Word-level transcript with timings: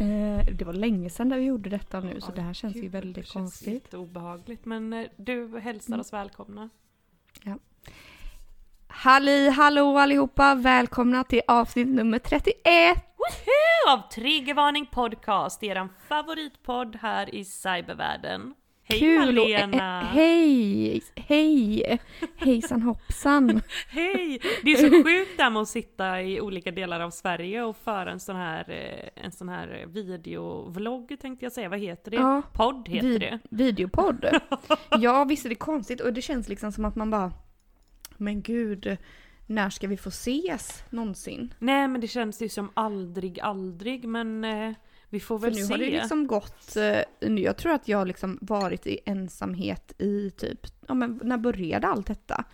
Eh, 0.00 0.46
det 0.54 0.64
var 0.64 0.72
länge 0.72 1.10
sedan 1.10 1.28
där 1.28 1.38
vi 1.38 1.44
gjorde 1.44 1.70
detta 1.70 2.00
nu 2.00 2.20
så 2.20 2.30
Ja, 2.30 2.34
det 2.34 2.42
här 2.42 2.52
känns 2.54 2.76
ju 2.76 2.80
gud, 2.80 2.92
väldigt 2.92 3.14
det 3.14 3.22
känns 3.22 3.32
konstigt. 3.32 3.74
jätteobehagligt. 3.74 4.64
Men 4.64 4.92
eh, 4.92 5.06
du 5.16 5.58
hälsar 5.58 5.88
Mm. 5.92 6.00
oss 6.00 6.12
välkomna. 6.12 6.68
Halli 8.86 9.48
hallå 9.50 9.98
allihopa! 9.98 10.54
Välkomna 10.54 11.24
till 11.24 11.40
avsnitt 11.48 11.88
nummer 11.88 12.18
31! 12.18 12.96
Av 13.88 14.10
Triggervarning 14.10 14.86
Podcast, 14.86 15.62
eran 15.62 15.88
favoritpodd 16.08 16.96
här 16.96 17.34
i 17.34 17.44
cybervärlden. 17.44 18.54
Hej 18.86 18.98
Kul 18.98 19.38
och- 19.38 19.44
Malena! 19.44 20.00
eh, 20.00 20.06
Hej! 20.06 21.02
Hej! 21.16 21.98
Hejsan 22.36 22.82
hoppsan! 22.82 23.60
Hej! 23.88 24.40
Det 24.62 24.70
är 24.72 24.76
så 24.76 24.88
sjukt 25.04 25.36
där 25.36 25.50
med 25.50 25.62
att 25.62 25.68
sitta 25.68 26.22
i 26.22 26.40
olika 26.40 26.70
delar 26.70 27.00
av 27.00 27.10
Sverige 27.10 27.62
och 27.62 27.76
föra 27.76 28.10
en 28.12 28.20
sån 28.20 28.36
här, 28.36 28.70
eh, 28.70 29.24
en 29.24 29.32
sån 29.32 29.48
här 29.48 29.84
videovlogg 29.88 31.16
tänkte 31.20 31.44
jag 31.46 31.52
säga, 31.52 31.68
vad 31.68 31.78
heter 31.78 32.10
det? 32.10 32.16
Ja, 32.16 32.42
Podd 32.52 32.88
heter 32.88 33.08
vid- 33.08 33.20
det. 33.20 33.38
Videopodd. 33.50 34.26
Ja 35.00 35.24
visst 35.24 35.44
är 35.44 35.48
det 35.48 35.54
konstigt 35.54 36.00
och 36.00 36.12
det 36.12 36.22
känns 36.22 36.48
liksom 36.48 36.72
som 36.72 36.84
att 36.84 36.96
man 36.96 37.10
bara 37.10 37.32
Men 38.16 38.42
gud, 38.42 38.96
när 39.46 39.70
ska 39.70 39.86
vi 39.86 39.96
få 39.96 40.08
ses 40.08 40.84
någonsin? 40.90 41.54
Nej 41.58 41.88
men 41.88 42.00
det 42.00 42.08
känns 42.08 42.42
ju 42.42 42.48
som 42.48 42.70
aldrig, 42.74 43.40
aldrig 43.40 44.04
men 44.08 44.44
eh, 44.44 44.72
vi 45.10 45.20
får 45.20 45.38
För 45.38 45.46
väl 45.46 45.54
nu 45.54 45.62
se. 45.62 45.72
har 45.72 45.78
det 45.78 45.90
liksom 45.90 46.26
gått, 46.26 46.76
eh, 46.76 47.28
nu- 47.30 47.40
jag 47.42 47.56
tror 47.56 47.72
att 47.72 47.88
jag 47.88 47.98
har 47.98 48.06
liksom 48.06 48.38
varit 48.40 48.86
i 48.86 48.98
ensamhet 49.06 49.92
i 49.98 50.30
typ, 50.30 50.60
ja 50.88 50.94
men 50.94 51.20
när 51.24 51.36
började 51.38 51.86
allt 51.86 52.06
detta? 52.06 52.44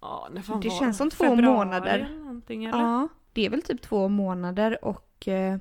Ja, 0.00 0.28
när 0.32 0.42
fan 0.42 0.60
det 0.60 0.68
var 0.68 0.78
känns 0.78 0.96
som 0.96 1.10
två 1.10 1.24
Februari 1.24 1.42
månader. 1.56 2.08
Eller? 2.50 2.62
Ja, 2.78 3.08
det 3.32 3.46
är 3.46 3.50
väl 3.50 3.62
typ 3.62 3.82
två 3.82 4.08
månader 4.08 4.84
och 4.84 5.28
eh, 5.28 5.56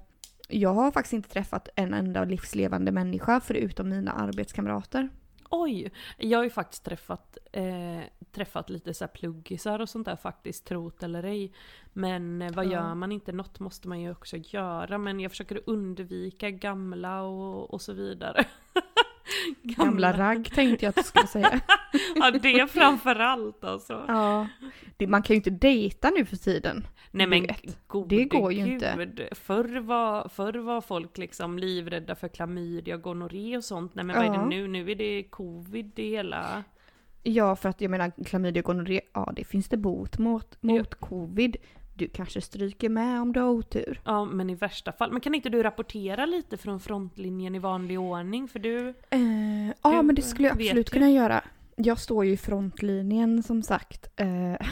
jag 0.50 0.74
har 0.74 0.92
faktiskt 0.92 1.14
inte 1.14 1.30
träffat 1.30 1.70
en 1.76 1.94
enda 1.94 2.24
livslevande 2.24 2.92
människa 2.92 3.40
förutom 3.40 3.90
mina 3.90 4.12
arbetskamrater. 4.12 5.10
Oj! 5.56 5.92
Jag 6.18 6.40
har 6.40 6.44
ju 6.44 6.50
faktiskt 6.50 6.86
träffat, 6.86 7.38
eh, 7.52 8.02
träffat 8.32 8.70
lite 8.70 8.94
så 8.94 9.04
här 9.04 9.12
pluggisar 9.12 9.80
och 9.80 9.90
sånt 9.90 10.06
där 10.06 10.16
faktiskt, 10.16 10.66
trot 10.66 11.04
eller 11.04 11.24
ej. 11.24 11.54
Men 11.94 12.42
eh, 12.42 12.52
vad 12.54 12.66
gör 12.66 12.96
man 12.96 13.12
inte? 13.12 13.32
Något 13.32 13.60
måste 13.60 13.88
man 13.88 14.02
ju 14.02 14.12
också 14.12 14.38
göra. 14.38 14.98
Men 14.98 15.20
jag 15.20 15.32
försöker 15.32 15.62
undvika 15.66 16.50
gamla 16.50 17.22
och, 17.22 17.74
och 17.74 17.82
så 17.82 17.94
vidare. 17.94 18.46
Gamla 19.62 20.18
ragg 20.18 20.54
tänkte 20.54 20.86
jag 20.86 20.90
att 20.90 20.96
du 20.96 21.04
skulle 21.04 21.28
säga. 21.28 21.60
Ja, 22.16 22.32
det 22.32 22.68
framförallt 22.68 23.64
alltså. 23.64 24.06
Ja, 24.08 24.48
det, 24.98 25.08
man 25.08 25.24
kan 25.24 25.34
ju 25.34 25.38
inte 25.38 25.50
dejta 25.50 26.10
nu 26.10 26.26
för 26.26 26.36
tiden. 26.36 26.88
Nej 27.16 27.28
men 27.28 27.48
gode 27.88 28.16
Det 28.16 28.26
går 28.26 28.54
ju 28.54 28.64
gud. 28.66 28.74
inte. 28.74 29.30
Förr 29.32 29.80
var, 29.80 30.28
förr 30.30 30.54
var 30.54 30.82
folk 30.82 31.18
liksom 31.18 31.60
livrädda 31.60 32.16
för 32.16 32.28
klamydia, 32.28 32.98
gonorré 32.98 33.58
och 33.58 33.64
sånt. 33.64 33.96
Nej 33.96 34.06
men 34.06 34.16
vad 34.16 34.26
är 34.26 34.34
Ja. 34.34 34.40
det 34.42 34.46
nu? 34.48 34.68
Nu 34.68 34.92
är 34.92 34.96
det 34.96 35.24
covid 35.24 36.00
i 36.00 36.10
hela... 36.10 36.64
Ja, 37.24 37.56
för 37.56 37.70
att 37.70 37.82
jag 37.82 37.92
menar 37.92 38.12
klamydia 38.26 38.62
och 38.62 38.66
gonorré, 38.66 39.02
ja 39.14 39.34
det 39.36 39.44
finns 39.44 39.70
det 39.70 39.78
bot 39.78 40.18
mot, 40.18 40.64
mot 40.64 40.96
covid. 40.96 41.56
Du 41.96 42.08
kanske 42.08 42.42
stryker 42.42 42.90
med 42.90 43.22
om 43.22 43.34
du 43.34 43.40
har 43.40 43.50
otur. 43.50 44.02
Ja 44.06 44.26
men 44.26 44.50
i 44.50 44.56
värsta 44.56 44.92
fall. 44.92 45.12
Men 45.12 45.22
kan 45.22 45.36
inte 45.36 45.50
du 45.50 45.64
rapportera 45.64 46.26
lite 46.26 46.58
från 46.58 46.80
frontlinjen 46.80 47.56
i 47.56 47.60
vanlig 47.60 48.00
ordning? 48.00 48.48
För 48.48 48.60
du... 48.60 48.94
Ja, 49.84 49.90
Du 49.92 50.02
men 50.02 50.16
det 50.16 50.22
skulle 50.22 50.48
jag 50.48 50.62
absolut 50.62 50.90
ju. 50.90 50.94
kunna 50.94 51.10
göra. 51.12 51.44
Jag 51.76 52.00
står 52.00 52.26
ju 52.26 52.32
i 52.32 52.38
frontlinjen 52.38 53.44
som 53.44 53.62
sagt. 53.64 54.08
Eh, 54.16 54.28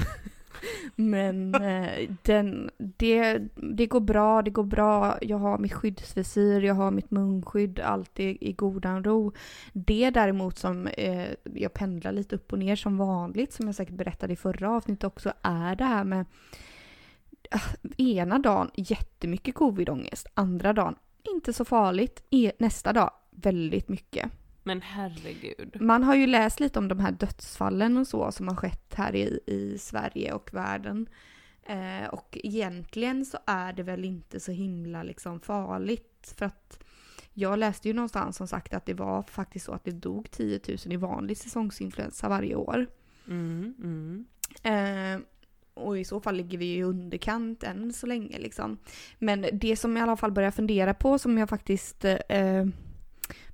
men 0.96 1.56
eh, 1.56 2.10
den, 2.22 2.70
det, 2.78 3.40
det 3.56 3.86
går 3.86 4.00
bra, 4.00 4.42
det 4.42 4.52
går 4.52 4.64
bra. 4.64 5.18
Jag 5.22 5.38
har 5.38 5.58
mitt 5.58 5.74
skyddsvisir, 5.74 6.62
jag 6.62 6.76
har 6.76 6.92
mitt 6.92 7.12
munskydd, 7.12 7.80
allt 7.80 8.20
är 8.20 8.44
i 8.44 8.54
godan 8.54 9.04
ro. 9.04 9.32
Det 9.74 10.10
däremot 10.10 10.58
som 10.58 10.88
eh, 10.88 11.28
jag 11.44 11.74
pendlar 11.74 12.12
lite 12.12 12.36
upp 12.36 12.54
och 12.54 12.60
ner 12.60 12.76
som 12.76 12.98
vanligt, 12.98 13.54
som 13.54 13.66
jag 13.66 13.76
säkert 13.76 13.96
berättade 13.96 14.34
i 14.34 14.36
förra 14.36 14.72
avsnittet 14.72 15.04
också, 15.04 15.34
är 15.42 15.76
det 15.76 15.86
här 15.86 16.04
med 16.04 16.26
eh, 17.52 17.62
ena 17.98 18.40
dagen 18.40 18.72
jättemycket 18.76 19.56
covidångest, 19.56 20.28
andra 20.34 20.74
dagen 20.74 20.96
inte 21.24 21.54
så 21.54 21.66
farligt, 21.66 22.24
e, 22.30 22.52
nästa 22.58 22.94
dag 22.94 23.12
väldigt 23.30 23.90
mycket. 23.90 24.32
Men 24.64 24.82
herregud. 24.82 25.78
Man 25.82 26.04
har 26.04 26.16
ju 26.16 26.28
läst 26.28 26.60
lite 26.60 26.80
om 26.80 26.88
de 26.88 27.00
här 27.00 27.12
dödsfallen 27.12 27.98
och 27.98 28.08
så 28.08 28.32
som 28.32 28.48
har 28.48 28.56
skett 28.56 28.94
här 28.94 29.16
i, 29.16 29.40
i 29.46 29.78
Sverige 29.78 30.34
och 30.34 30.54
världen. 30.54 31.10
Eh, 31.64 32.10
och 32.12 32.38
egentligen 32.44 33.26
så 33.26 33.38
är 33.46 33.74
det 33.74 33.84
väl 33.84 34.06
inte 34.06 34.40
så 34.40 34.52
himla 34.52 35.04
liksom 35.04 35.40
farligt. 35.40 36.34
För 36.38 36.46
att 36.46 36.84
jag 37.34 37.60
läste 37.60 37.88
ju 37.88 37.94
någonstans 37.94 38.38
som 38.38 38.48
sagt 38.48 38.74
att 38.74 38.86
det 38.86 38.94
var 38.94 39.24
faktiskt 39.24 39.66
så 39.66 39.72
att 39.72 39.84
det 39.84 39.92
dog 39.92 40.32
10 40.32 40.60
000 40.68 40.78
i 40.86 40.96
vanlig 40.96 41.38
säsongsinfluensa 41.38 42.30
varje 42.30 42.56
år. 42.56 42.88
Mm, 43.28 43.76
mm. 43.84 44.26
Eh, 44.64 45.22
och 45.74 46.00
i 46.00 46.04
så 46.04 46.22
fall 46.22 46.36
ligger 46.36 46.58
vi 46.58 46.76
i 46.76 46.84
underkant 46.84 47.64
än 47.64 47.94
så 47.94 48.08
länge 48.08 48.40
liksom. 48.40 48.78
Men 49.20 49.46
det 49.54 49.76
som 49.76 49.98
jag 49.98 50.02
i 50.02 50.10
alla 50.10 50.18
fall 50.18 50.32
börjar 50.32 50.52
fundera 50.52 50.94
på 50.94 51.20
som 51.20 51.38
jag 51.38 51.50
faktiskt 51.50 52.06
eh, 52.06 52.66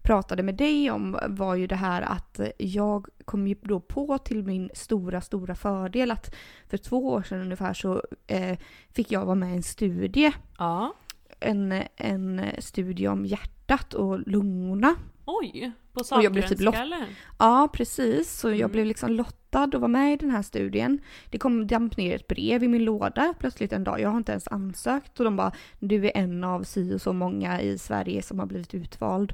pratade 0.07 0.44
med 0.44 0.56
dig 0.56 0.91
om 0.91 1.19
var 1.28 1.56
ju 1.56 1.68
det 1.68 1.75
här 1.75 2.01
att 2.01 2.40
jag 2.57 3.07
kom 3.25 3.47
ju 3.47 3.56
då 3.62 3.79
på 3.79 4.18
till 4.18 4.44
min 4.44 4.69
stora, 4.73 5.22
stora 5.22 5.56
fördel 5.56 6.12
att 6.12 6.35
för 6.69 6.78
två 6.78 7.07
år 7.07 7.23
sedan 7.23 7.41
ungefär 7.41 7.73
så 7.73 8.03
eh, 8.28 8.57
fick 8.94 9.12
jag 9.12 9.25
vara 9.25 9.35
med 9.35 9.50
i 9.53 9.56
en 9.56 9.63
studie. 9.63 10.31
Ja. 10.57 10.94
En, 11.40 11.84
en 11.96 12.41
studie 12.59 13.07
om 13.07 13.25
hjärtat 13.25 13.94
och 13.94 14.19
lungorna. 14.28 14.96
Oj! 15.25 15.72
På 15.94 16.00
Och 16.16 16.23
jag 16.23 16.31
blev 16.34 16.41
typ 16.47 16.57
Sahlgrenska 16.57 16.63
lott- 16.63 16.75
eller? 16.75 17.06
Ja, 17.40 17.69
precis. 17.73 18.40
Så 18.40 18.47
jag 18.50 18.59
Mm. 18.59 18.72
blev 18.72 18.85
liksom 18.85 19.12
lottad 19.12 19.63
att 19.63 19.73
vara 19.73 19.88
med 19.88 20.13
i 20.13 20.16
den 20.17 20.31
här 20.31 20.41
studien. 20.41 21.00
Det 21.29 21.38
kom 21.38 21.67
damp 21.67 21.97
ner 21.97 22.16
ett 22.16 22.28
brev 22.28 22.63
i 22.63 22.67
min 22.67 22.84
låda 22.85 23.34
plötsligt 23.40 23.73
en 23.73 23.84
dag. 23.84 24.00
Jag 24.01 24.09
har 24.09 24.17
inte 24.17 24.31
ens 24.31 24.47
ansökt 24.47 25.19
och 25.19 25.25
de 25.25 25.35
bara 25.35 25.51
du 25.79 26.06
är 26.06 26.12
en 26.17 26.44
av 26.44 26.63
si 26.63 26.94
och 26.96 27.01
så 27.01 27.13
många 27.13 27.62
i 27.62 27.78
Sverige 27.78 28.22
som 28.22 28.40
har 28.40 28.46
blivit 28.46 28.73
utvald 28.73 29.34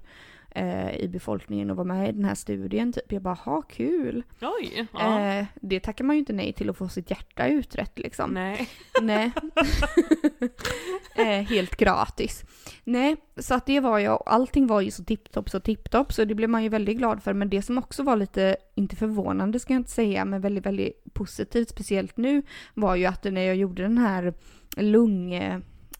eh, 0.56 0.96
i 0.96 1.08
befolkningen 1.08 1.70
och 1.70 1.78
var 1.78 1.84
med 1.84 2.10
i 2.10 2.12
den 2.12 2.26
här 2.26 2.36
studien. 2.36 2.94
Typ. 2.94 3.12
Jag 3.12 3.22
bara, 3.22 3.34
ha 3.34 3.62
kul. 3.62 4.24
Oj! 4.42 4.88
Ja. 4.94 5.20
Eh, 5.20 5.46
det 5.62 5.80
tackar 5.80 6.04
man 6.04 6.16
ju 6.16 6.20
inte 6.20 6.34
nej 6.34 6.54
till 6.54 6.70
att 6.70 6.78
få 6.78 6.90
sitt 6.90 7.10
hjärta 7.10 7.48
utrett 7.48 8.00
liksom. 8.00 8.32
Nej. 8.32 8.70
Nej. 9.02 9.32
eh, 11.16 11.26
helt 11.26 11.76
gratis. 11.76 12.44
Nej, 12.84 13.16
så 13.38 13.54
att 13.54 13.66
det 13.66 13.80
var 13.80 14.00
jag 14.00 14.22
och 14.22 14.34
allting 14.34 14.68
var 14.68 14.82
ju 14.82 14.92
så 14.92 15.04
tipptopp 15.04 15.50
så 15.50 15.60
tipptopp 15.60 16.14
så 16.14 16.26
det 16.26 16.36
blev 16.36 16.50
man 16.50 16.64
ju 16.64 16.70
väldigt 16.70 16.98
glad 16.98 17.24
för. 17.24 17.34
Men 17.34 17.50
det 17.50 17.62
som 17.62 17.78
också 17.78 18.04
var 18.04 18.16
lite, 18.16 18.56
inte 18.76 18.96
förvånande 18.96 19.60
ska 19.60 19.74
jag 19.74 19.80
inte 19.80 19.92
säga, 19.92 20.26
men 20.26 20.42
väldigt, 20.42 20.66
väldigt 20.66 21.14
positivt, 21.14 21.70
speciellt 21.70 22.18
nu, 22.18 22.42
var 22.74 22.96
ju 22.96 23.06
att 23.06 23.24
när 23.24 23.42
jag 23.42 23.56
gjorde 23.56 23.82
den 23.82 23.98
här 23.98 24.34
lung... 24.78 25.34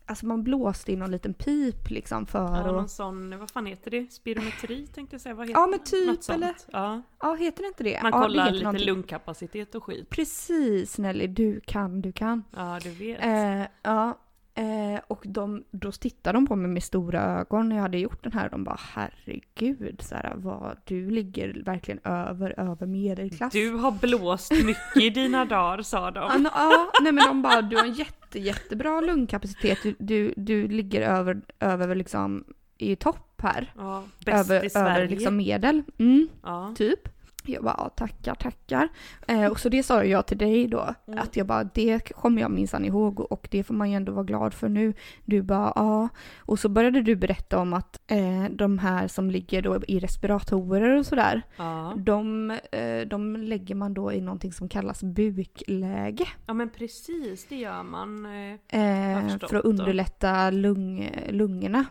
Alltså 0.06 0.26
man 0.26 0.44
blåste 0.44 0.92
i 0.92 0.96
någon 0.96 1.12
liten 1.12 1.34
pip 1.34 1.90
liksom 1.90 2.26
för 2.26 2.40
Ja, 2.40 2.66
någon 2.72 2.84
att... 2.86 2.92
sån, 2.92 3.40
vad 3.40 3.50
fan 3.52 3.66
heter 3.66 3.92
det? 3.92 4.12
Spirometri 4.14 4.88
tänkte 4.88 5.14
jag 5.14 5.22
säga. 5.22 5.36
Vad 5.36 5.48
heter 5.48 5.60
Ja 5.62 5.68
men 5.68 5.80
typ 5.80 6.30
eller? 6.30 6.56
Ja. 6.72 7.02
Ja 7.22 7.34
heter 7.34 7.62
det 7.64 7.68
inte 7.68 7.84
det? 7.84 8.00
Man 8.04 8.12
ja, 8.12 8.18
det 8.20 8.24
kollar 8.24 8.44
heter 8.44 8.54
lite 8.54 8.64
någonting. 8.64 8.86
lungkapacitet 8.88 9.76
och 9.76 9.84
skit. 9.84 10.10
Precis 10.10 10.98
Nelly, 10.98 11.28
du 11.28 11.60
kan, 11.66 12.02
du 12.02 12.12
kan. 12.12 12.44
Ja, 12.56 12.80
du 12.84 12.90
vet. 12.90 13.24
Eh, 13.26 13.68
ja, 13.84 14.20
eh, 14.56 15.02
och 15.08 15.22
de, 15.26 15.64
då 15.72 15.92
tittade 15.92 16.38
de 16.38 16.48
på 16.48 16.56
mig 16.56 16.72
med 16.72 16.84
stora 16.84 17.22
ögon 17.22 17.70
när 17.70 17.76
jag 17.76 17.84
hade 17.84 17.98
gjort 17.98 18.24
den 18.24 18.32
här. 18.34 18.50
De 18.50 18.64
bara 18.64 18.80
herregud, 18.94 20.02
så 20.02 20.16
här, 20.16 20.34
vad, 20.36 20.78
du 20.86 21.10
ligger 21.10 21.62
verkligen 21.66 22.00
över, 22.04 22.60
över 22.60 22.86
medelklass. 22.88 23.54
Du 23.54 23.70
har 23.76 23.92
blåst 23.92 24.52
mycket 24.66 24.98
i 25.04 25.10
dina 25.10 25.46
dagar, 25.46 25.82
sa 25.82 26.12
de. 26.12 26.50
ja, 26.54 26.92
nej 27.04 27.12
men 27.12 27.28
de 27.28 27.42
bara 27.42 27.62
du 27.62 27.78
har 27.78 27.84
en 27.86 27.94
jätte, 27.94 28.40
jättebra 28.40 29.02
lungkapacitet. 29.02 29.80
Du, 29.84 29.96
du, 30.00 30.34
du 30.38 30.68
ligger 30.68 31.02
över, 31.02 31.42
över 31.60 31.96
liksom 31.96 32.44
i 32.78 32.96
topp 32.96 33.42
här. 33.44 33.74
Ja, 33.78 34.04
bäst 34.26 34.52
Över, 34.52 34.66
i 34.66 34.70
Sverige. 34.70 34.96
över 34.98 35.08
liksom 35.08 35.38
medel. 35.38 35.84
Mm, 36.00 36.28
Ja. 36.44 36.74
typ. 36.78 37.10
Jag 37.46 37.64
bara, 37.64 37.76
ja, 37.78 37.90
tackar, 37.90 38.36
tackar. 38.36 38.90
Eh, 39.28 39.46
och 39.48 39.60
så 39.60 39.70
det 39.70 39.84
sa 39.84 40.04
jag 40.04 40.26
till 40.28 40.38
dig 40.38 40.68
då, 40.68 40.96
Mm. 41.08 41.20
att 41.20 41.36
jag 41.38 41.48
bara, 41.48 41.64
det 41.64 42.00
kommer 42.00 42.42
jag 42.42 42.52
minsann 42.52 42.86
ihåg 42.86 43.20
och 43.32 43.48
det 43.52 43.64
får 43.64 43.74
man 43.74 43.90
ju 43.92 43.96
ändå 43.96 44.12
vara 44.12 44.24
glad 44.26 44.54
för 44.54 44.70
nu. 44.70 44.94
Du 45.26 45.42
bara, 45.42 45.74
ja. 45.76 46.10
Och 46.40 46.60
så 46.60 46.70
började 46.70 47.02
du 47.02 47.16
berätta 47.16 47.60
om 47.60 47.74
att 47.74 48.00
eh, 48.08 48.44
de 48.52 48.80
här 48.80 49.08
som 49.08 49.32
ligger 49.32 49.62
då 49.62 49.80
i 49.88 50.00
respiratorer 50.00 50.98
och 50.98 51.06
sådär, 51.06 51.42
Ja. 51.58 51.94
de, 51.98 52.52
eh, 52.52 53.08
de 53.08 53.36
lägger 53.36 53.76
man 53.76 53.94
då 53.94 54.12
i 54.14 54.22
någonting 54.22 54.54
som 54.54 54.70
kallas 54.70 55.04
bukläge. 55.04 56.26
ja 56.46 56.54
men 56.54 56.70
precis, 56.70 57.46
det 57.50 57.56
gör 57.56 57.84
man. 57.84 58.26
eh. 58.26 59.14
Eh, 59.18 59.38
för 59.50 59.56
att 59.58 59.66
underlätta 59.66 60.50
lung, 60.52 61.10
lungorna. 61.30 61.86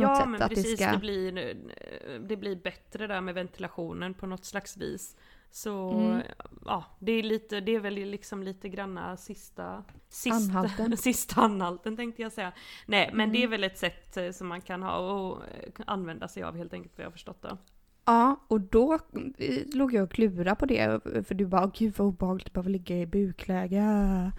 På 0.00 0.06
något 0.06 0.16
Ja 0.18 0.22
sätt, 0.22 0.28
men 0.28 0.42
att 0.42 0.48
det 0.50 0.54
precis, 0.56 0.80
ska- 0.80 0.92
det, 0.92 0.98
blir, 0.98 1.54
det 2.28 2.36
blir 2.36 2.56
bättre 2.56 3.06
där 3.06 3.20
med 3.20 3.34
ventilationen 3.34 4.14
på 4.14 4.26
något 4.26 4.44
slags 4.44 4.76
vis. 4.76 5.16
Så 5.52 5.90
Mm. 5.90 6.22
ja, 6.66 6.84
det 6.98 7.12
är, 7.12 7.22
lite, 7.22 7.60
det 7.60 7.74
är 7.74 7.80
väl 7.80 7.94
liksom 7.94 8.42
lite 8.42 8.68
granna 8.68 9.16
sista, 9.16 9.84
sista 10.08 10.36
Anhalten. 10.36 10.96
sista 10.96 11.40
anhalten 11.40 11.96
tänkte 11.96 12.22
jag 12.22 12.32
säga. 12.32 12.52
Nej 12.86 13.10
men 13.12 13.20
Mm. 13.20 13.32
det 13.32 13.42
är 13.42 13.48
väl 13.48 13.64
ett 13.64 13.78
sätt 13.78 14.16
eh, 14.16 14.30
som 14.30 14.46
man 14.48 14.60
kan 14.60 14.82
ha 14.82 14.96
och 14.98 15.42
eh, 15.42 15.72
använda 15.86 16.28
sig 16.28 16.42
av 16.42 16.56
helt 16.56 16.72
enkelt 16.72 16.92
vad 16.96 17.02
jag 17.04 17.08
har 17.10 17.12
förstått 17.12 17.42
det. 17.42 17.56
Ja, 18.04 18.44
och 18.48 18.60
då 18.60 18.94
eh, 19.38 19.62
låg 19.74 19.94
jag 19.94 20.04
och 20.04 20.10
klurade 20.10 20.54
på 20.56 20.66
det, 20.66 21.00
för 21.26 21.34
du 21.34 21.46
bara 21.46 21.70
gud 21.74 21.94
vad 21.96 22.08
obehagligt 22.08 22.46
att 22.46 22.52
behöva 22.52 22.68
ligga 22.68 22.96
i 22.98 23.06
bukläge. 23.06 24.32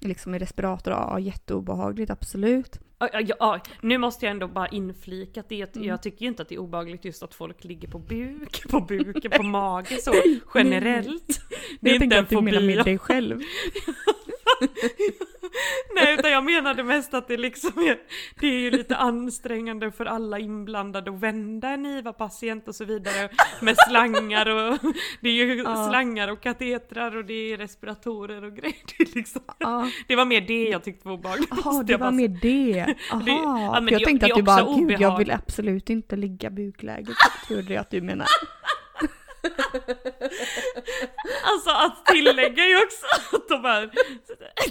Liksom 0.00 0.34
i 0.34 0.38
respirator, 0.38 0.92
ja 0.92 1.18
jätteobehagligt 1.18 2.10
absolut. 2.10 2.80
Ja, 3.00 3.08
ja, 3.12 3.20
ja, 3.38 3.60
nu 3.80 3.98
måste 3.98 4.24
jag 4.26 4.30
ändå 4.30 4.48
bara 4.48 4.68
inflika 4.68 5.40
att 5.40 5.48
det, 5.48 5.60
är 5.62 5.68
Mm. 5.76 5.88
jag 5.88 6.02
tycker 6.02 6.22
ju 6.22 6.28
inte 6.28 6.42
att 6.42 6.48
det 6.48 6.54
är 6.54 6.58
obehagligt 6.58 7.04
just 7.04 7.22
att 7.22 7.34
folk 7.34 7.64
ligger 7.64 7.88
på 7.88 7.98
buk, 7.98 8.62
på 8.70 8.80
buken, 8.80 9.30
på 9.30 9.42
mage 9.42 9.96
så 10.02 10.14
generellt. 10.54 11.40
Det 11.80 11.90
är 11.90 12.02
inte 12.02 12.16
en 12.16 12.22
att 12.24 12.28
du 12.30 12.40
menar 12.40 12.60
fobi. 12.60 12.76
med 12.76 12.84
dig 12.84 12.98
själv. 12.98 13.40
Nej 15.94 16.14
utan 16.14 16.30
jag 16.30 16.44
menade 16.44 16.82
mest 16.84 17.14
att 17.14 17.28
det 17.28 17.36
liksom 17.36 17.70
är, 17.84 17.98
det 18.40 18.46
är 18.46 18.58
ju 18.58 18.70
lite 18.70 18.96
ansträngande 18.96 19.90
för 19.92 20.06
alla 20.06 20.38
inblandade 20.38 21.10
att 21.10 21.20
vända 21.20 21.68
en 21.68 21.86
IVA-patient 21.86 22.68
och 22.68 22.74
så 22.74 22.84
vidare 22.84 23.28
med 23.60 23.76
slangar 23.88 24.48
och 24.48 24.78
det 25.20 25.28
är 25.28 25.32
ju 25.32 25.54
Ja. 25.64 25.88
slangar 25.88 26.28
och 26.28 26.40
katetrar 26.40 27.16
och 27.16 27.24
det 27.24 27.52
är 27.52 27.56
respiratorer 27.56 28.44
och 28.44 28.56
grejer. 28.56 28.76
Det, 28.98 29.14
liksom, 29.14 29.42
Ja, 29.58 29.90
det 30.08 30.16
var 30.16 30.24
mer 30.24 30.40
det 30.40 30.62
jag 30.68 30.84
tyckte 30.84 31.08
var 31.08 31.14
obehagligt. 31.14 31.64
Måste 31.64 31.84
det 31.84 31.92
jag 31.92 31.98
var 31.98 32.10
med 32.10 32.30
det. 32.42 32.89
Jaha, 33.10 33.22
Det- 33.24 33.30
ja, 33.30 33.74
jag 33.90 34.00
det- 34.00 34.04
tänkte 34.04 34.26
det 34.26 34.32
att 34.32 34.36
du 34.38 34.42
bara, 34.42 34.62
också 34.62 34.76
gud 34.80 34.90
jag 34.90 34.98
obehag. 34.98 35.18
vill 35.18 35.30
absolut 35.30 35.90
inte 35.90 36.16
ligga 36.16 36.50
bukläge. 36.50 37.12
Trodde 37.48 37.74
jag 37.74 37.80
att 37.80 37.90
du 37.90 38.00
menar. 38.00 38.26
Alltså 41.42 41.70
att 41.70 42.06
tillägga 42.06 42.66
ju 42.66 42.76
också 42.84 43.06
att 43.36 43.48
de 43.48 43.64
här, 43.64 43.90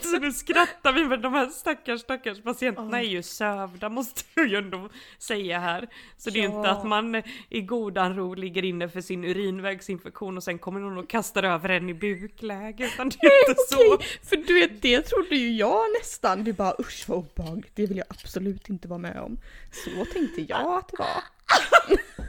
så 0.04 0.20
nu 0.20 0.32
skrattar 0.32 0.94
vi 0.94 1.06
men 1.06 1.22
de 1.22 1.34
här 1.34 1.48
stackars 1.48 2.02
stackars 2.02 2.42
patienterna 2.44 2.98
Ja. 3.02 3.06
är 3.06 3.10
ju 3.10 3.24
sövda 3.24 3.90
måste 3.90 4.22
jag 4.36 4.48
ju 4.48 4.58
ändå 4.58 4.90
säga 5.18 5.60
här. 5.60 5.88
Så 6.18 6.30
det 6.30 6.40
är 6.40 6.50
ju 6.50 6.56
inte 6.56 6.70
att 6.70 6.84
man 6.86 7.24
i 7.50 7.62
godan 7.62 8.16
ro 8.16 8.34
ligger 8.34 8.66
inne 8.66 8.90
för 8.90 9.02
sin 9.02 9.24
urinvägsinfektion 9.26 10.38
och 10.38 10.44
sen 10.44 10.60
kommer 10.60 10.80
någon 10.80 10.98
och 10.98 11.10
kastar 11.10 11.44
över 11.44 11.70
en 11.70 11.90
i 11.90 11.94
bukläge 11.94 12.86
utan 12.86 13.10
det 13.10 13.28
är 13.28 13.50
inte 13.50 13.62
så. 13.70 13.98
För 14.30 14.36
du 14.36 14.54
vet 14.54 14.82
det 14.82 15.02
trodde 15.02 15.36
ju 15.36 15.56
jag 15.56 15.86
nästan. 16.00 16.44
Du 16.44 16.54
bara 16.54 16.74
usch 16.80 17.06
vad 17.08 17.18
obehagligt, 17.18 17.72
det 17.76 17.86
vill 17.86 17.98
jag 17.98 18.06
absolut 18.10 18.70
inte 18.70 18.88
vara 18.88 19.00
med 19.00 19.20
om. 19.20 19.38
Så 19.72 20.06
tänkte 20.14 20.42
jag 20.42 20.78
att 20.78 20.88
det 20.88 20.98
var. 21.00 21.24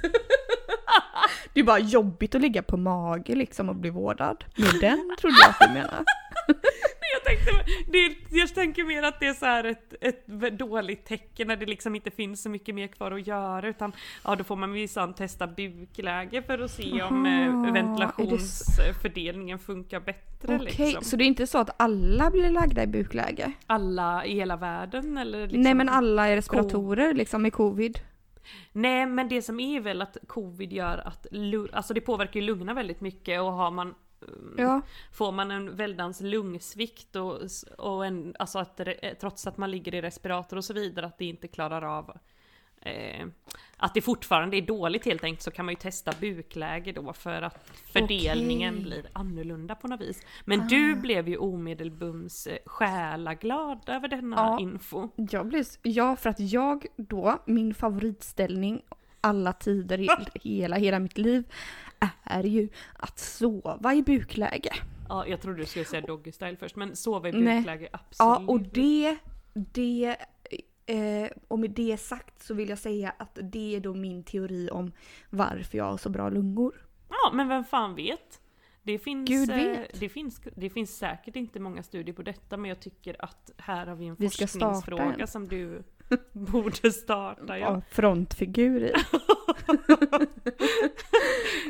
Det 1.52 1.60
är 1.60 1.64
bara 1.64 1.78
jobbigt 1.78 2.34
att 2.34 2.40
ligga 2.40 2.62
på 2.62 2.76
mage 2.76 3.34
liksom 3.34 3.68
och 3.68 3.76
bli 3.76 3.90
vårdad. 3.90 4.44
Med 4.56 4.80
den 4.80 5.16
trodde 5.20 5.36
jag 5.40 5.50
att 5.50 5.58
du 5.60 5.74
menade. 5.74 6.04
Jag, 7.12 7.24
tänkte, 7.24 7.72
det, 7.86 8.36
jag 8.38 8.54
tänker 8.54 8.84
mer 8.84 9.02
att 9.02 9.20
det 9.20 9.26
är 9.26 9.34
så 9.34 9.46
här 9.46 9.64
ett, 9.64 9.94
ett 10.00 10.26
dåligt 10.58 11.04
tecken 11.04 11.48
när 11.48 11.56
det 11.56 11.66
liksom 11.66 11.94
inte 11.94 12.10
finns 12.10 12.42
så 12.42 12.48
mycket 12.48 12.74
mer 12.74 12.86
kvar 12.86 13.12
att 13.12 13.26
göra 13.26 13.68
utan 13.68 13.92
ja 14.24 14.36
då 14.36 14.44
får 14.44 14.56
man 14.56 14.72
minsann 14.72 15.14
testa 15.14 15.46
bukläge 15.46 16.42
för 16.42 16.58
att 16.58 16.70
se 16.70 17.02
om 17.02 17.26
Aha, 17.26 17.66
eh, 17.66 17.72
ventilationsfördelningen 17.72 19.58
funkar 19.58 20.00
bättre 20.00 20.56
Okej, 20.56 20.86
liksom. 20.86 21.04
så 21.04 21.16
det 21.16 21.24
är 21.24 21.26
inte 21.26 21.46
så 21.46 21.58
att 21.58 21.82
alla 21.82 22.30
blir 22.30 22.50
lagda 22.50 22.82
i 22.82 22.86
bukläge? 22.86 23.52
Alla 23.66 24.24
i 24.26 24.34
hela 24.34 24.56
världen 24.56 25.18
eller 25.18 25.42
liksom... 25.42 25.62
Nej 25.62 25.74
men 25.74 25.88
alla 25.88 26.28
är 26.28 26.36
respiratorer 26.36 27.14
liksom 27.14 27.42
med 27.42 27.52
covid? 27.52 28.00
Nej 28.72 29.06
men 29.06 29.28
det 29.28 29.42
som 29.42 29.60
är 29.60 29.80
väl 29.80 30.02
att 30.02 30.16
covid 30.26 30.72
gör 30.72 30.98
att, 30.98 31.26
alltså 31.72 31.94
det 31.94 32.00
påverkar 32.00 32.40
ju 32.40 32.46
lungorna 32.46 32.74
väldigt 32.74 33.00
mycket 33.00 33.40
och 33.40 33.52
har 33.52 33.70
man 33.70 33.94
mm, 34.28 34.54
Ja. 34.58 34.80
Får 35.12 35.32
man 35.32 35.50
en 35.50 35.76
väldans 35.76 36.20
lungsvikt 36.20 37.16
och, 37.16 37.40
och 37.78 38.06
en, 38.06 38.34
alltså 38.38 38.58
att 38.58 38.76
det, 38.76 39.14
trots 39.20 39.46
att 39.46 39.56
man 39.56 39.70
ligger 39.70 39.94
i 39.94 40.02
respirator 40.02 40.56
och 40.56 40.64
så 40.64 40.74
vidare 40.74 41.06
att 41.06 41.18
det 41.18 41.24
inte 41.24 41.48
klarar 41.48 41.82
av 41.82 42.18
eh, 42.80 43.26
att 43.76 43.94
det 43.94 44.00
fortfarande 44.00 44.56
är 44.56 44.62
dåligt 44.62 45.04
helt 45.04 45.24
enkelt 45.24 45.42
så 45.42 45.50
kan 45.50 45.64
man 45.64 45.72
ju 45.72 45.76
testa 45.80 46.12
bukläge 46.20 46.92
då 46.92 47.12
för 47.12 47.42
att 47.42 47.70
fördelningen 47.92 48.74
Okej. 48.74 48.84
blir 48.84 49.04
annorlunda 49.12 49.74
på 49.74 49.88
något 49.88 50.00
vis. 50.00 50.22
Men 50.44 50.68
du 50.68 50.94
blev 50.94 51.28
ju 51.28 51.36
omedelbums 51.36 52.46
eh, 52.46 52.58
själaglad 52.66 53.80
över 53.86 54.08
denna 54.08 54.36
Ja. 54.36 54.60
info. 54.60 55.08
Jag 55.16 55.46
blev, 55.46 55.64
ja, 55.82 56.16
för 56.16 56.30
att 56.30 56.40
jag 56.40 56.86
då, 56.96 57.38
min 57.46 57.74
favoritställning 57.74 58.82
alla 59.20 59.52
tider 59.52 60.00
i 60.00 60.08
hela, 60.42 60.76
hela 60.76 60.98
mitt 60.98 61.18
liv 61.18 61.44
är 62.24 62.44
ju 62.44 62.68
att 62.96 63.18
sova 63.18 63.94
i 63.94 64.02
bukläge. 64.02 64.72
Ja, 65.08 65.26
jag 65.26 65.40
trodde 65.40 65.58
du 65.58 65.66
skulle 65.66 65.84
säga 65.84 66.06
doggy 66.06 66.32
style 66.32 66.56
först, 66.56 66.76
men 66.76 66.96
sova 66.96 67.28
i 67.28 67.32
Nej. 67.32 67.56
bukläge, 67.58 67.88
absolut. 67.92 68.12
Ja, 68.18 68.44
och 68.46 68.60
det, 68.60 69.16
det, 69.54 70.16
eh, 70.90 71.30
och 71.48 71.58
med 71.58 71.70
det 71.70 72.00
sagt 72.00 72.42
så 72.42 72.54
vill 72.54 72.68
jag 72.68 72.78
säga 72.78 73.14
att 73.18 73.38
det 73.42 73.76
är 73.76 73.80
då 73.80 73.94
min 73.94 74.24
teori 74.24 74.68
om 74.70 74.92
varför 75.30 75.78
jag 75.78 75.84
har 75.84 75.96
så 75.96 76.08
bra 76.08 76.28
lungor. 76.28 76.86
Ja, 77.08 77.32
men 77.32 77.48
vem 77.48 77.64
fan 77.64 77.94
vet? 77.94 78.40
Det 78.82 78.98
finns, 78.98 79.28
Gud 79.28 79.50
eh, 79.50 79.56
vet. 79.56 80.00
Det, 80.00 80.08
finns, 80.08 80.40
det 80.56 80.70
finns 80.70 80.98
säkert 80.98 81.36
inte 81.36 81.60
många 81.60 81.82
studier 81.82 82.14
på 82.14 82.22
detta, 82.22 82.56
men 82.56 82.68
jag 82.68 82.80
tycker 82.80 83.24
att 83.24 83.50
här 83.56 83.86
har 83.86 83.96
vi 83.96 84.06
en 84.06 84.16
Vi 84.18 84.28
forskningsfråga 84.28 85.26
som 85.26 85.48
du 85.48 85.82
borde 86.32 86.92
starta. 86.92 87.58
Ja. 87.58 87.74
Ja, 87.74 87.82
frontfigur 87.90 88.82
i. 88.82 88.92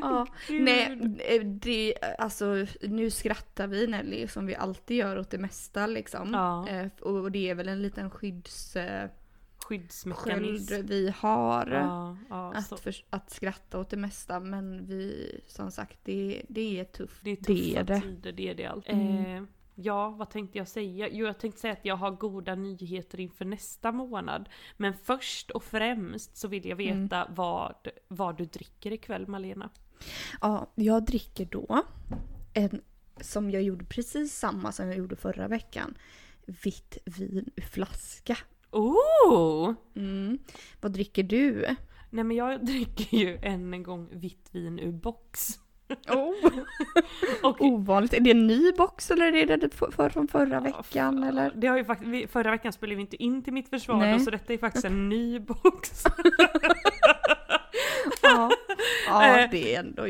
ja, 0.00 0.26
nej, 0.48 1.16
eh, 1.19 1.42
det, 1.44 1.94
alltså 2.19 2.66
nu 2.82 3.10
skrattar 3.10 3.66
vi 3.66 3.87
Nelly 3.87 4.28
som 4.28 4.46
vi 4.46 4.54
alltid 4.54 4.96
gör 4.96 5.19
åt 5.19 5.31
det 5.31 5.38
mesta 5.38 5.87
liksom. 5.87 6.31
Ja. 6.32 6.69
Eh, 6.69 6.87
och 7.00 7.32
det 7.32 7.50
är 7.50 7.54
väl 7.54 7.69
en 7.69 7.82
liten 7.82 8.10
skyddsköld 8.10 9.10
Skyddsmekanism. 9.70 10.87
vi 10.87 11.14
har. 11.16 11.66
Ja, 11.66 12.16
ja. 12.28 12.52
Att, 12.54 12.81
för, 12.81 12.94
att 13.10 13.31
skratta 13.31 13.78
åt 13.78 13.90
det 13.90 13.96
mesta 13.96 14.40
men 14.40 14.87
vi, 14.87 15.32
som 15.47 15.70
sagt, 15.70 15.99
det, 16.02 16.42
det 16.49 16.80
är 16.80 16.85
tufft. 16.85 17.25
Det 17.25 17.30
är 17.30 17.37
tuffa 17.37 17.52
det 17.52 17.76
är 17.76 17.85
det. 17.85 18.00
tider, 18.00 18.32
det 18.32 18.50
är 18.50 18.54
det 18.54 18.66
allt. 18.66 18.88
Mm. 18.88 19.37
Eh, 19.37 19.42
ja, 19.75 20.11
vad 20.11 20.31
tänkte 20.31 20.59
jag 20.59 20.69
säga? 20.69 21.09
Jo, 21.12 21.27
jag 21.27 21.39
tänkte 21.39 21.61
säga 21.61 21.73
att 21.73 21.85
jag 21.85 21.97
har 21.97 22.11
goda 22.11 22.55
nyheter 22.55 23.21
inför 23.21 23.45
nästa 23.45 23.93
månad. 23.93 24.49
Men 24.77 24.95
först 24.95 25.50
och 25.50 25.65
främst 25.65 26.37
så 26.37 26.49
vill 26.49 26.67
jag 26.67 26.81
Mm. 26.81 27.03
veta 27.03 27.27
vad, 27.31 27.75
vad 28.09 28.37
du 28.39 28.45
dricker 28.45 28.93
ikväll 28.93 29.27
Malena. 29.27 29.71
Ja, 30.41 30.73
jag 30.75 31.05
dricker 31.05 31.45
då 31.45 31.83
en, 32.55 32.81
som 33.21 33.50
jag 33.50 33.62
gjorde 33.62 33.85
precis 33.85 34.39
samma 34.39 34.73
som 34.73 34.87
jag 34.89 34.97
gjorde 34.99 35.17
förra 35.17 35.49
veckan. 35.49 35.95
Vitt 36.47 36.99
vin 37.05 37.50
ur 37.57 37.62
flaska. 37.62 38.37
Oh! 38.71 39.75
Mm. 39.95 40.39
Vad 40.81 40.93
dricker 40.93 41.23
du? 41.23 41.77
Nej 42.11 42.25
men 42.25 42.37
jag 42.37 42.67
dricker 42.67 43.17
ju 43.17 43.39
än 43.43 43.75
en 43.75 43.83
gång 43.83 44.09
vitt 44.12 44.49
vin 44.53 44.79
ur 44.79 44.93
box. 44.93 45.49
Oh. 46.09 46.35
Och 47.50 47.61
Ovanligt. 47.61 48.12
Är 48.14 48.20
det 48.20 48.30
en 48.30 48.47
ny 48.47 48.73
box 48.73 49.11
eller 49.11 49.32
är 49.37 49.47
det 49.47 49.56
det 49.56 49.75
för, 49.75 49.90
för, 49.90 50.09
från 50.11 50.28
förra 50.28 50.54
Ja, 50.54 50.61
veckan? 50.61 50.82
fan. 50.85 51.23
Eller? 51.25 51.52
Det 51.54 51.66
har 51.66 51.76
ju 51.76 51.85
vi- 52.00 52.26
förra 52.26 52.50
veckan 52.50 52.73
spelade 52.73 52.94
vi 52.97 53.00
inte 53.00 53.23
in 53.23 53.42
till 53.42 53.52
mitt 53.52 53.68
försvar 53.70 53.97
Nej. 53.97 54.12
då, 54.12 54.25
så 54.25 54.30
detta 54.30 54.52
är 54.52 54.59
faktiskt 54.59 54.85
en 54.85 55.09
ny 55.09 55.38
box. 55.38 56.04
Ja. 58.23 58.50
ja, 59.06 59.38
Eh. 59.38 59.50
det 59.50 59.75
är 59.75 59.80
ändå 59.80 60.06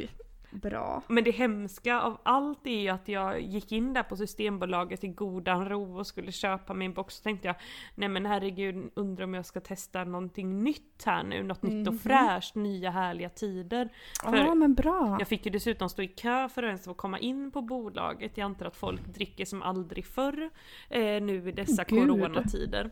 bra. 0.51 1.03
Men 1.09 1.25
det 1.25 1.31
hemska 1.31 2.01
av 2.01 2.19
allt 2.23 2.67
är 2.67 2.81
ju 2.81 2.89
att 2.89 3.09
jag 3.09 3.41
gick 3.41 3.73
in 3.73 3.93
där 3.93 4.03
på 4.03 4.17
Systembolaget 4.17 5.05
i 5.05 5.09
godan 5.09 5.69
ro 5.69 5.99
och 5.99 6.07
skulle 6.07 6.33
köpa 6.33 6.75
min 6.75 6.93
box. 6.93 7.15
Så 7.15 7.23
tänkte 7.23 7.47
jag, 7.49 7.57
nej 7.95 8.09
men 8.09 8.27
herregud, 8.27 8.91
undrar 8.95 9.25
om 9.25 9.35
jag 9.35 9.47
ska 9.47 9.61
testa 9.61 10.05
någonting 10.05 10.63
nytt 10.65 11.03
här 11.07 11.23
nu. 11.23 11.43
Något 11.43 11.63
nytt 11.63 11.87
och 11.89 11.93
Mhm. 11.95 11.99
fräscht, 12.01 12.55
nya 12.55 12.91
härliga 12.91 13.29
tider. 13.29 13.89
För 14.25 14.37
Ja, 14.37 14.55
men 14.55 14.75
bra. 14.75 15.17
Jag 15.19 15.29
fick 15.29 15.47
ju 15.47 15.53
dessutom 15.53 15.89
stå 15.89 16.03
i 16.03 16.09
kö 16.09 16.49
för 16.49 16.63
att 16.63 16.67
ens 16.67 16.85
få 16.85 16.95
komma 16.95 17.19
in 17.19 17.51
på 17.51 17.63
bolaget. 17.63 18.37
Jag 18.39 18.45
antar 18.45 18.67
att 18.67 18.77
folk 18.77 19.07
dricker 19.07 19.45
som 19.45 19.63
aldrig 19.63 20.07
förr 20.07 20.51
eh, 20.89 21.01
nu 21.23 21.49
i 21.49 21.53
dessa 21.53 21.85
Gud. 21.85 21.99
coronatider. 22.09 22.91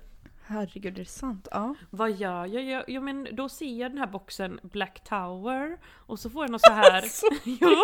Herregud, 0.51 0.95
är 0.95 0.99
det 0.99 1.05
sant? 1.09 1.49
Ja. 1.51 1.75
Vad 1.91 2.11
gör 2.11 2.47
jag? 2.47 2.65
jag? 2.65 2.85
Ja 2.89 3.01
men 3.01 3.29
då 3.33 3.49
ser 3.49 3.81
jag 3.81 3.91
den 3.91 3.99
här 3.99 4.07
boxen 4.07 4.61
Black 4.63 5.05
Tower 5.05 5.79
och 5.87 6.19
så 6.19 6.31
får 6.31 6.45
jag 6.45 6.51
något 6.51 6.61
så 6.61 6.73
här. 6.73 7.05
jo, 7.45 7.77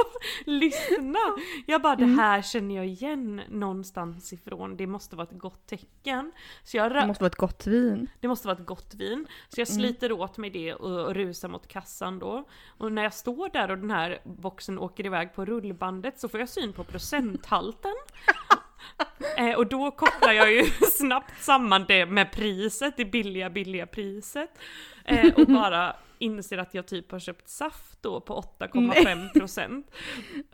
lyssna! 0.47 1.18
Jag 1.66 1.83
bara 1.83 1.97
det 1.97 2.04
här 2.06 2.42
känner 2.42 2.75
jag 2.75 2.87
igen 2.87 3.42
någonstans 3.49 4.33
ifrån. 4.33 4.76
Det 4.76 4.87
måste 4.87 5.16
vara 5.16 5.26
ett 5.26 5.38
gott 5.38 5.66
tecken. 5.66 6.33
Så 6.62 6.76
jag 6.76 6.94
Det 6.94 7.06
måste 7.06 7.23
vara 7.23 7.30
ett 7.30 7.37
gott 7.37 7.66
vin. 7.66 8.11
det 8.21 8.28
måste 8.28 8.49
vara 8.49 8.59
ett 8.59 8.66
gott 8.66 8.94
vin. 8.94 9.26
Så 9.49 9.61
jag 9.61 9.68
sliter 9.68 10.12
åt 10.12 10.37
mig 10.37 10.50
det 10.50 10.75
och, 10.75 11.06
och 11.06 11.14
rusar 11.14 11.49
mot 11.49 11.68
kassan 11.68 12.18
då. 12.18 12.49
Och 12.78 12.92
när 12.92 13.02
jag 13.02 13.14
står 13.14 13.49
där 13.49 13.71
och 13.71 13.78
den 13.78 13.90
här 13.90 14.21
boxen 14.25 14.78
åker 14.78 15.06
iväg 15.06 15.35
på 15.35 15.44
rullbandet 15.44 16.21
så 16.21 16.28
får 16.28 16.40
jag 16.40 16.49
syn 16.49 16.73
på 16.73 16.85
procenthalten. 16.85 17.94
Eh, 19.37 19.55
och 19.55 19.67
då 19.67 19.91
kopplar 19.91 20.33
jag 20.33 20.53
ju 20.53 20.64
snabbt 20.93 21.43
samman 21.45 21.85
det 21.88 22.07
med 22.07 22.33
priset, 22.33 22.95
det 22.97 23.05
billiga, 23.05 23.50
billiga 23.50 23.87
priset. 23.87 24.59
Eh, 25.05 25.35
och 25.35 25.47
bara 25.47 25.97
inser 26.19 26.59
att 26.59 26.75
jag 26.75 26.87
typ 26.87 27.11
har 27.12 27.19
köpt 27.19 27.49
saft 27.49 28.03
då 28.03 28.21
på 28.21 28.41
8,5 28.59 29.33
procent. 29.38 29.91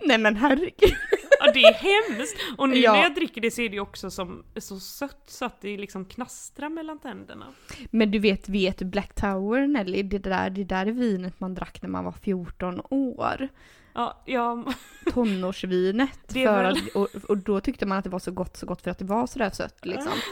Nej 0.00 0.18
men 0.18 0.36
herregud. 0.36 0.94
Ja 1.40 1.52
det 1.52 1.60
är 1.62 1.74
hemskt! 1.74 2.36
Och 2.58 2.68
nu 2.68 2.76
Ja. 2.76 2.92
när 2.92 3.02
jag 3.02 3.14
dricker 3.14 3.40
det 3.40 3.50
så 3.50 3.60
är 3.62 3.68
det 3.68 3.74
ju 3.74 3.80
också 3.80 4.10
som, 4.10 4.44
så 4.56 4.80
sött 4.80 5.22
så 5.26 5.44
att 5.44 5.60
det 5.60 5.76
liksom 5.76 6.04
knastrar 6.04 6.68
mellan 6.68 6.98
tänderna. 6.98 7.46
Men 7.90 8.10
du 8.10 8.18
vet, 8.18 8.48
vet 8.48 8.82
Black 8.82 9.14
Tower 9.14 9.66
Nelly, 9.66 10.02
det 10.02 10.18
där, 10.18 10.50
det 10.50 10.64
där 10.64 10.86
är 10.86 10.92
vinet 10.92 11.40
man 11.40 11.54
drack 11.54 11.82
när 11.82 11.88
man 11.88 12.04
var 12.04 12.12
14 12.12 12.80
år. 12.90 13.48
Ja, 13.94 14.22
jag, 14.24 14.72
Tonårsvinet. 15.12 16.32
För 16.32 16.44
väl- 16.62 16.66
att, 16.72 16.88
och, 16.94 17.08
och 17.28 17.36
då 17.38 17.60
tyckte 17.60 17.86
man 17.86 17.98
att 17.98 18.04
det 18.04 18.10
var 18.10 18.18
så 18.18 18.30
gott, 18.30 18.56
så 18.56 18.66
gott 18.66 18.82
för 18.82 18.90
att 18.90 18.98
det 18.98 19.04
var 19.04 19.26
sådär 19.26 19.50
sött 19.50 19.86
liksom. 19.86 20.12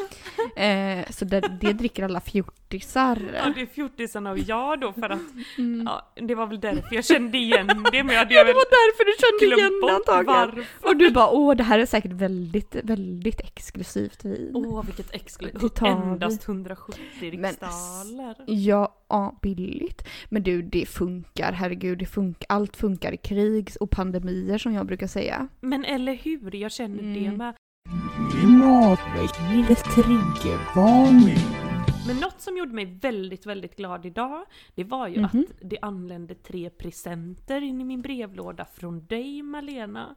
Eh, 0.57 1.05
så 1.11 1.25
det, 1.25 1.41
det 1.61 1.73
dricker 1.73 2.05
alla 2.05 2.21
fjortisar. 2.21 3.19
Ja, 3.35 3.53
det 3.55 3.61
är 3.63 3.67
fjortisarna 3.67 4.31
och 4.31 4.39
jag 4.39 4.81
då 4.81 4.93
för 4.93 5.11
att, 5.11 5.21
Mm. 5.59 5.87
ja, 5.87 6.13
det 6.15 6.35
var 6.35 6.47
väl 6.47 6.61
därför 6.61 6.95
jag 6.95 7.05
kände 7.05 7.39
igen 7.39 7.67
det, 7.67 8.03
men 8.05 8.15
jag 8.15 8.19
hade 8.19 8.35
Ja, 8.35 8.45
det 8.45 8.53
var 8.53 8.65
därför 8.71 9.05
du 9.05 9.41
kände 9.49 9.57
igen 9.61 9.81
det 9.87 9.93
antagligen. 9.95 10.57
varför. 10.57 10.89
Och 10.89 10.97
du 10.97 11.11
bara 11.11 11.31
åh 11.31 11.57
det 11.57 11.63
här 11.65 11.79
är 11.79 11.87
säkert 11.87 12.13
väldigt, 12.13 12.77
väldigt 12.83 13.41
exklusivt 13.41 14.25
vin. 14.25 14.51
Åh, 14.55 14.85
vilket 14.85 15.15
exklusivt. 15.15 15.83
Endast 15.83 16.49
170 16.49 17.01
Men- 17.21 17.31
riksdaler. 17.51 18.35
Ja, 18.47 18.95
ja, 19.09 19.39
billigt. 19.43 20.09
Men 20.29 20.43
du, 20.43 20.63
det 20.63 20.87
funkar, 20.89 21.53
herregud, 21.53 21.99
det 21.99 22.07
funkar. 22.07 22.47
Allt 22.49 22.77
funkar 22.77 23.13
i 23.13 23.17
krig 23.17 23.48
och 23.81 23.91
pandemier 23.91 24.59
som 24.59 24.73
jag 24.75 24.87
brukar 24.87 25.07
säga. 25.07 25.49
Men 25.61 25.85
eller 25.85 26.15
hur, 26.15 26.55
jag 26.57 26.73
känner 26.73 27.03
det 27.03 27.25
Mm. 27.27 27.37
med. 27.39 27.55
Klimatväckningens 28.33 29.83
triggervarning. 29.83 31.39
Men 32.07 32.17
något 32.17 32.41
som 32.41 32.57
gjorde 32.57 32.73
mig 32.75 32.99
väldigt, 33.03 33.47
väldigt 33.47 33.77
glad 33.77 34.07
idag, 34.07 34.45
det 34.75 34.85
var 34.85 35.09
ju 35.09 35.17
Mhm. 35.17 35.25
att 35.25 35.59
det 35.71 35.79
anlände 35.83 36.35
tre 36.35 36.71
presenter 36.71 37.61
in 37.63 37.81
i 37.81 37.85
min 37.85 38.03
brevlåda 38.03 38.65
från 38.75 39.07
dig 39.07 39.43
Malena. 39.43 40.15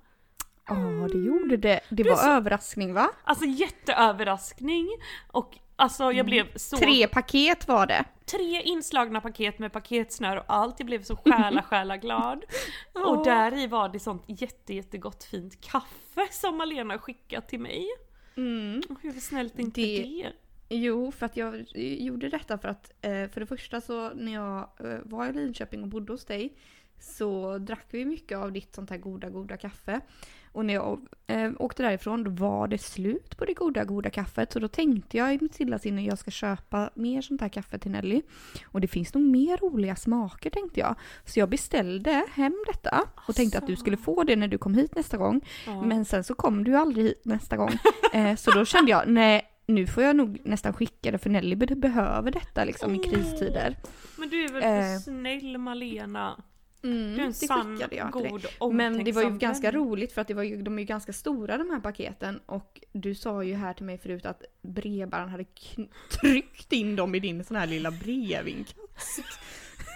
Ja, 0.68 1.08
det 1.12 1.18
gjorde 1.18 1.58
det. 1.58 1.80
Det 1.90 2.04
är 2.04 2.10
var 2.10 2.16
så- 2.16 2.30
överraskning 2.30 2.94
va? 2.94 3.10
Alltså 3.24 3.46
jätteöverraskning! 3.46 4.88
Och 5.32 5.58
alltså 5.82 6.12
jag 6.12 6.26
blev 6.26 6.58
så... 6.58 6.76
Mm. 6.76 6.86
Tre 6.90 7.08
paket 7.08 7.68
var 7.68 7.88
det. 7.88 8.06
tre 8.26 8.62
inslagna 8.62 9.22
paket 9.22 9.60
med 9.60 9.74
paketsnör 9.74 10.38
och 10.38 10.44
allt. 10.48 10.76
Jag 10.80 10.86
blev 10.86 11.04
så 11.04 11.16
själa 11.16 11.64
själa 11.64 11.98
glad. 11.98 12.44
Och 12.94 13.26
där 13.26 13.58
i 13.64 13.68
var 13.68 13.90
det 13.90 14.00
sånt 14.00 14.24
jätte 14.28 14.74
jättegott 14.74 15.24
fint 15.24 15.62
kaffe 15.62 16.28
som 16.32 16.58
Malena 16.58 16.98
skickat 16.98 17.48
till 17.48 17.60
mig. 17.60 17.88
Mm. 18.38 18.82
Hur 19.02 19.12
snällt 19.12 19.56
är 19.56 19.60
inte 19.64 19.82
Det- 19.82 20.04
det? 20.04 20.32
Jo, 20.74 21.12
för 21.12 21.26
att 21.26 21.38
jag 21.38 21.66
gjorde 21.76 22.30
detta 22.30 22.58
för 22.58 22.68
att 22.68 22.92
eh, 23.02 23.28
för 23.28 23.40
det 23.40 23.46
första 23.46 23.82
så 23.82 24.10
när 24.14 24.34
jag 24.34 24.58
eh, 24.80 25.00
var 25.04 25.28
i 25.30 25.34
Linköping 25.34 25.82
och 25.82 25.88
bodde 25.88 26.14
hos 26.14 26.26
dig 26.26 26.58
så 27.00 27.58
drack 27.58 27.86
vi 27.90 28.06
mycket 28.06 28.38
av 28.38 28.52
ditt 28.52 28.76
sånt 28.76 28.90
här 28.90 28.98
goda, 28.98 29.30
goda 29.30 29.58
kaffe. 29.58 30.02
Och 30.54 30.66
när 30.66 30.74
jag 30.74 31.00
eh, 31.28 31.52
åkte 31.60 31.84
därifrån 31.84 32.24
då 32.24 32.32
var 32.32 32.68
det 32.68 32.78
slut 32.78 33.38
på 33.38 33.46
det 33.46 33.54
goda, 33.54 33.84
goda 33.84 34.10
kaffet. 34.10 34.52
Så 34.54 34.60
då 34.60 34.68
tänkte 34.68 35.18
jag 35.18 35.34
i 35.34 35.38
mitt 35.42 35.54
stilla 35.54 35.80
sinne 35.80 36.06
jag 36.06 36.18
ska 36.18 36.32
köpa 36.32 36.90
mer 36.96 37.22
sånt 37.22 37.42
här 37.42 37.50
kaffe 37.50 37.78
till 37.80 37.92
Nelly. 37.92 38.22
Och 38.66 38.82
det 38.82 38.88
finns 38.88 39.14
nog 39.14 39.24
mer 39.24 39.58
roliga 39.58 39.96
smaker 39.96 40.50
tänkte 40.50 40.80
jag. 40.80 40.96
Så 41.26 41.40
jag 41.40 41.50
beställde 41.50 42.26
hem 42.34 42.56
detta 42.68 43.04
och 43.28 43.36
tänkte 43.36 43.58
att 43.58 43.68
du 43.68 43.76
skulle 43.76 43.98
få 43.98 44.24
det 44.24 44.36
när 44.36 44.48
du 44.48 44.58
kom 44.58 44.74
hit 44.74 44.96
nästa 44.96 45.18
gång. 45.18 45.42
Ja. 45.68 45.82
Men 45.82 46.06
sen 46.06 46.24
så 46.24 46.36
kom 46.36 46.64
du 46.64 46.76
aldrig 46.76 47.06
hit 47.06 47.22
nästa 47.26 47.58
gång. 47.58 47.72
Eh, 48.14 48.36
så 48.36 48.52
då 48.52 48.66
kände 48.66 48.92
jag, 48.92 49.08
nej 49.08 49.48
nu 49.66 49.88
får 49.88 50.04
jag 50.04 50.16
nog 50.16 50.42
nästan 50.46 50.74
skicka 50.74 51.12
det 51.12 51.18
för 51.18 51.30
Nelly 51.30 51.56
be- 51.56 51.76
behöver 51.76 52.32
detta 52.32 52.64
liksom 52.66 52.96
i 52.96 53.00
kristider. 53.00 53.78
Men 54.18 54.30
du 54.30 54.44
är 54.46 54.50
väl 54.54 54.64
Eh. 54.64 54.70
för 54.94 55.00
snäll 55.00 55.58
Malena? 55.58 56.44
Mm, 56.84 57.16
Du 57.16 57.22
är 57.22 57.26
en 57.26 57.28
det 57.28 57.34
sann, 57.34 57.84
jag 57.92 58.12
god, 58.12 58.46
Men 58.74 59.04
det 59.04 59.12
var 59.12 59.22
ju 59.22 59.28
omtänksam 59.28 59.40
ganska 59.40 59.72
roligt 59.72 60.14
för 60.14 60.22
att 60.22 60.28
det 60.28 60.34
var 60.34 60.44
ju, 60.44 60.62
de 60.62 60.78
är 60.78 60.82
ju 60.82 60.86
ganska 60.86 61.14
stora 61.14 61.58
de 61.58 61.70
här 61.70 61.80
paketen 61.80 62.40
och 62.46 62.82
du 62.92 63.16
sa 63.16 63.44
ju 63.44 63.56
här 63.56 63.74
till 63.74 63.86
mig 63.86 63.98
förut 63.98 64.26
att 64.26 64.44
brevbäraren 64.62 65.30
hade 65.30 65.46
tryckt 66.22 66.74
in 66.74 66.96
dem 66.96 67.16
i 67.16 67.20
din 67.20 67.44
sån 67.44 67.58
här 67.58 67.68
lilla 67.68 67.92
brevinkast. 67.92 69.22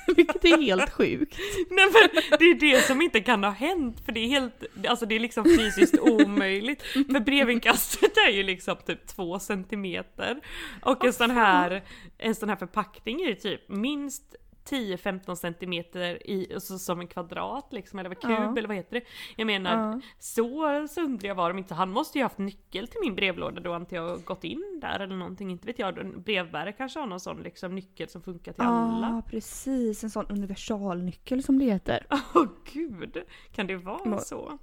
Vilket 0.15 0.45
är 0.45 0.61
helt 0.61 0.89
sjukt. 0.89 1.37
Nej 1.69 1.85
men 1.85 2.23
det 2.39 2.45
är 2.45 2.59
det 2.59 2.81
som 2.81 3.01
inte 3.01 3.19
kan 3.19 3.43
ha 3.43 3.51
hänt 3.51 4.05
för 4.05 4.11
det 4.11 4.19
är 4.19 4.27
helt, 4.27 4.63
alltså 4.87 5.05
det 5.05 5.15
är 5.15 5.19
liksom 5.19 5.43
fysiskt 5.45 5.99
omöjligt. 5.99 6.81
För 6.91 7.19
brevinkastet 7.19 8.17
är 8.27 8.31
ju 8.31 8.43
liksom 8.43 8.75
typ 8.85 9.07
två 9.07 9.39
centimeter. 9.39 10.39
Och 10.81 11.05
en 11.05 11.13
sån 11.13 11.31
här, 11.31 11.83
en 12.17 12.35
sån 12.35 12.49
här 12.49 12.55
förpackning 12.55 13.21
är 13.21 13.27
ju 13.27 13.35
typ 13.35 13.69
minst 13.69 14.35
10-15 14.69 15.35
centimeter 15.35 16.27
i, 16.29 16.53
alltså 16.53 16.79
som 16.79 16.99
en 16.99 17.07
kvadrat 17.07 17.67
liksom, 17.73 17.99
eller 17.99 18.13
kub 18.15 18.31
Ja. 18.31 18.57
eller 18.57 18.67
vad 18.67 18.77
heter 18.77 18.99
det? 18.99 19.05
Jag 19.35 19.45
menar, 19.45 19.91
Ja. 19.91 20.01
så 20.19 20.87
sundriga 20.87 21.33
var 21.33 21.49
de 21.49 21.57
inte. 21.57 21.73
Han 21.73 21.89
måste 21.91 22.17
ju 22.17 22.23
haft 22.23 22.37
nyckel 22.37 22.87
till 22.87 22.99
min 23.01 23.15
brevlåda 23.15 23.61
då 23.61 23.75
inte 23.75 23.95
jag 23.95 24.23
gått 24.23 24.43
in 24.43 24.79
där 24.81 24.99
eller 24.99 25.15
någonting, 25.15 25.51
inte 25.51 25.67
vet 25.67 25.79
jag. 25.79 26.21
Brevbärare 26.23 26.71
kanske 26.71 26.99
har 26.99 27.07
någon 27.07 27.19
sån 27.19 27.41
liksom 27.43 27.75
nyckel 27.75 28.09
som 28.09 28.21
funkar 28.21 28.53
till 28.53 28.61
alla. 28.63 29.07
Ja, 29.07 29.21
precis. 29.31 30.03
En 30.03 30.09
sån 30.09 30.25
universalnyckel 30.29 31.43
som 31.43 31.59
det 31.59 31.65
heter. 31.65 32.05
Åh 32.35 32.45
gud, 32.73 33.17
kan 33.51 33.67
det 33.67 33.75
vara 33.75 34.17
så? 34.19 34.57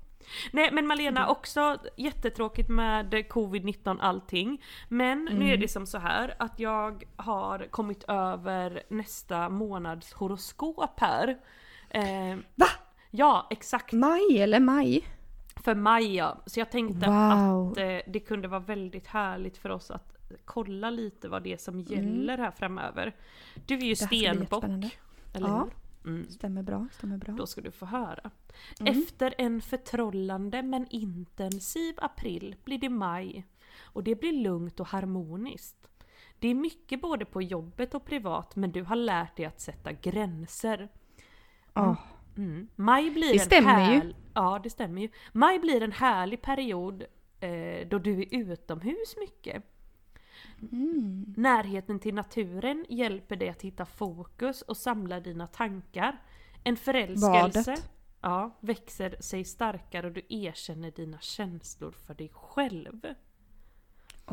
Nej 0.52 0.68
men 0.72 0.86
Malena, 0.86 1.28
också 1.28 1.78
jättetråkigt 1.96 2.68
med 2.68 3.14
covid-19 3.14 3.98
allting. 4.00 4.62
Men 4.88 5.24
nu 5.24 5.52
är 5.52 5.56
det 5.56 5.68
som 5.68 5.86
så 5.86 5.98
här 5.98 6.34
att 6.38 6.58
jag 6.60 7.04
har 7.16 7.66
kommit 7.70 8.04
över 8.08 8.82
nästa 8.88 9.48
månads 9.48 10.12
horoskop 10.12 11.00
här. 11.00 11.38
Eh, 11.90 12.36
Va? 12.54 12.66
Ja, 13.10 13.46
exakt. 13.50 13.92
Maj 13.92 14.38
eller 14.42 14.60
maj? 14.60 15.04
För 15.64 15.74
maj 15.74 16.16
ja. 16.16 16.38
Så 16.46 16.60
jag 16.60 16.70
tänkte 16.70 17.06
Wow. 17.10 17.70
att 17.72 17.78
eh, 17.78 17.98
det 18.06 18.20
kunde 18.20 18.48
vara 18.48 18.60
väldigt 18.60 19.06
härligt 19.06 19.58
för 19.58 19.68
oss 19.70 19.90
att 19.90 20.16
kolla 20.44 20.90
lite 20.90 21.28
vad 21.28 21.42
det 21.42 21.52
är 21.52 21.56
som 21.56 21.80
gäller 21.80 22.38
här 22.38 22.50
framöver. 22.50 23.16
Du 23.66 23.74
är 23.74 23.78
ju 23.78 23.84
Mm. 23.84 23.96
Stenbock. 23.96 24.64
Eller 25.34 25.48
Ja. 25.48 25.58
hur? 25.64 25.81
Mm. 26.04 26.28
Stämmer 26.30 26.62
bra, 26.62 26.86
stämmer 26.92 27.16
bra. 27.16 27.34
Då 27.34 27.46
ska 27.46 27.60
du 27.60 27.70
få 27.70 27.86
höra. 27.86 28.30
Mm. 28.80 28.98
Efter 28.98 29.34
en 29.38 29.60
förtrollande 29.60 30.62
men 30.62 30.86
intensiv 30.90 31.94
april 31.96 32.56
blir 32.64 32.78
det 32.78 32.88
maj. 32.88 33.46
Och 33.82 34.04
det 34.04 34.14
blir 34.14 34.32
lugnt 34.32 34.80
och 34.80 34.86
harmoniskt. 34.86 35.88
Det 36.38 36.48
är 36.48 36.54
mycket 36.54 37.00
både 37.00 37.24
på 37.24 37.42
jobbet 37.42 37.94
och 37.94 38.04
privat 38.04 38.56
men 38.56 38.72
du 38.72 38.82
har 38.82 38.96
lärt 38.96 39.36
dig 39.36 39.46
att 39.46 39.60
sätta 39.60 39.92
gränser. 39.92 40.88
Ja. 41.74 41.96
Mm. 42.36 42.68
Maj 42.76 43.10
blir 43.10 43.28
Det 43.28 43.38
en 43.38 43.46
stämmer 43.46 43.94
ju. 43.94 44.14
Ja, 44.34 44.60
det 44.62 44.70
stämmer 44.70 45.02
ju. 45.02 45.08
Maj 45.32 45.58
blir 45.58 45.82
en 45.82 45.92
härlig 45.92 46.42
period 46.42 47.04
eh, 47.40 47.88
då 47.88 47.98
du 47.98 48.22
är 48.22 48.34
utomhus 48.34 49.16
mycket. 49.20 49.64
Mm. 50.72 51.34
Närheten 51.36 51.98
till 51.98 52.14
naturen 52.14 52.86
hjälper 52.88 53.36
dig 53.36 53.48
att 53.48 53.62
hitta 53.62 53.86
fokus 53.86 54.62
och 54.62 54.76
samla 54.76 55.20
dina 55.20 55.46
tankar. 55.46 56.22
En 56.64 56.76
förälskelse 56.76 57.70
Badet. 57.70 57.90
ja, 58.20 58.58
växer 58.60 59.16
sig 59.20 59.44
starkare 59.44 60.06
och 60.06 60.12
du 60.12 60.22
erkänner 60.28 60.90
dina 60.90 61.18
känslor 61.20 61.92
för 61.92 62.14
dig 62.14 62.30
själv. 62.34 63.06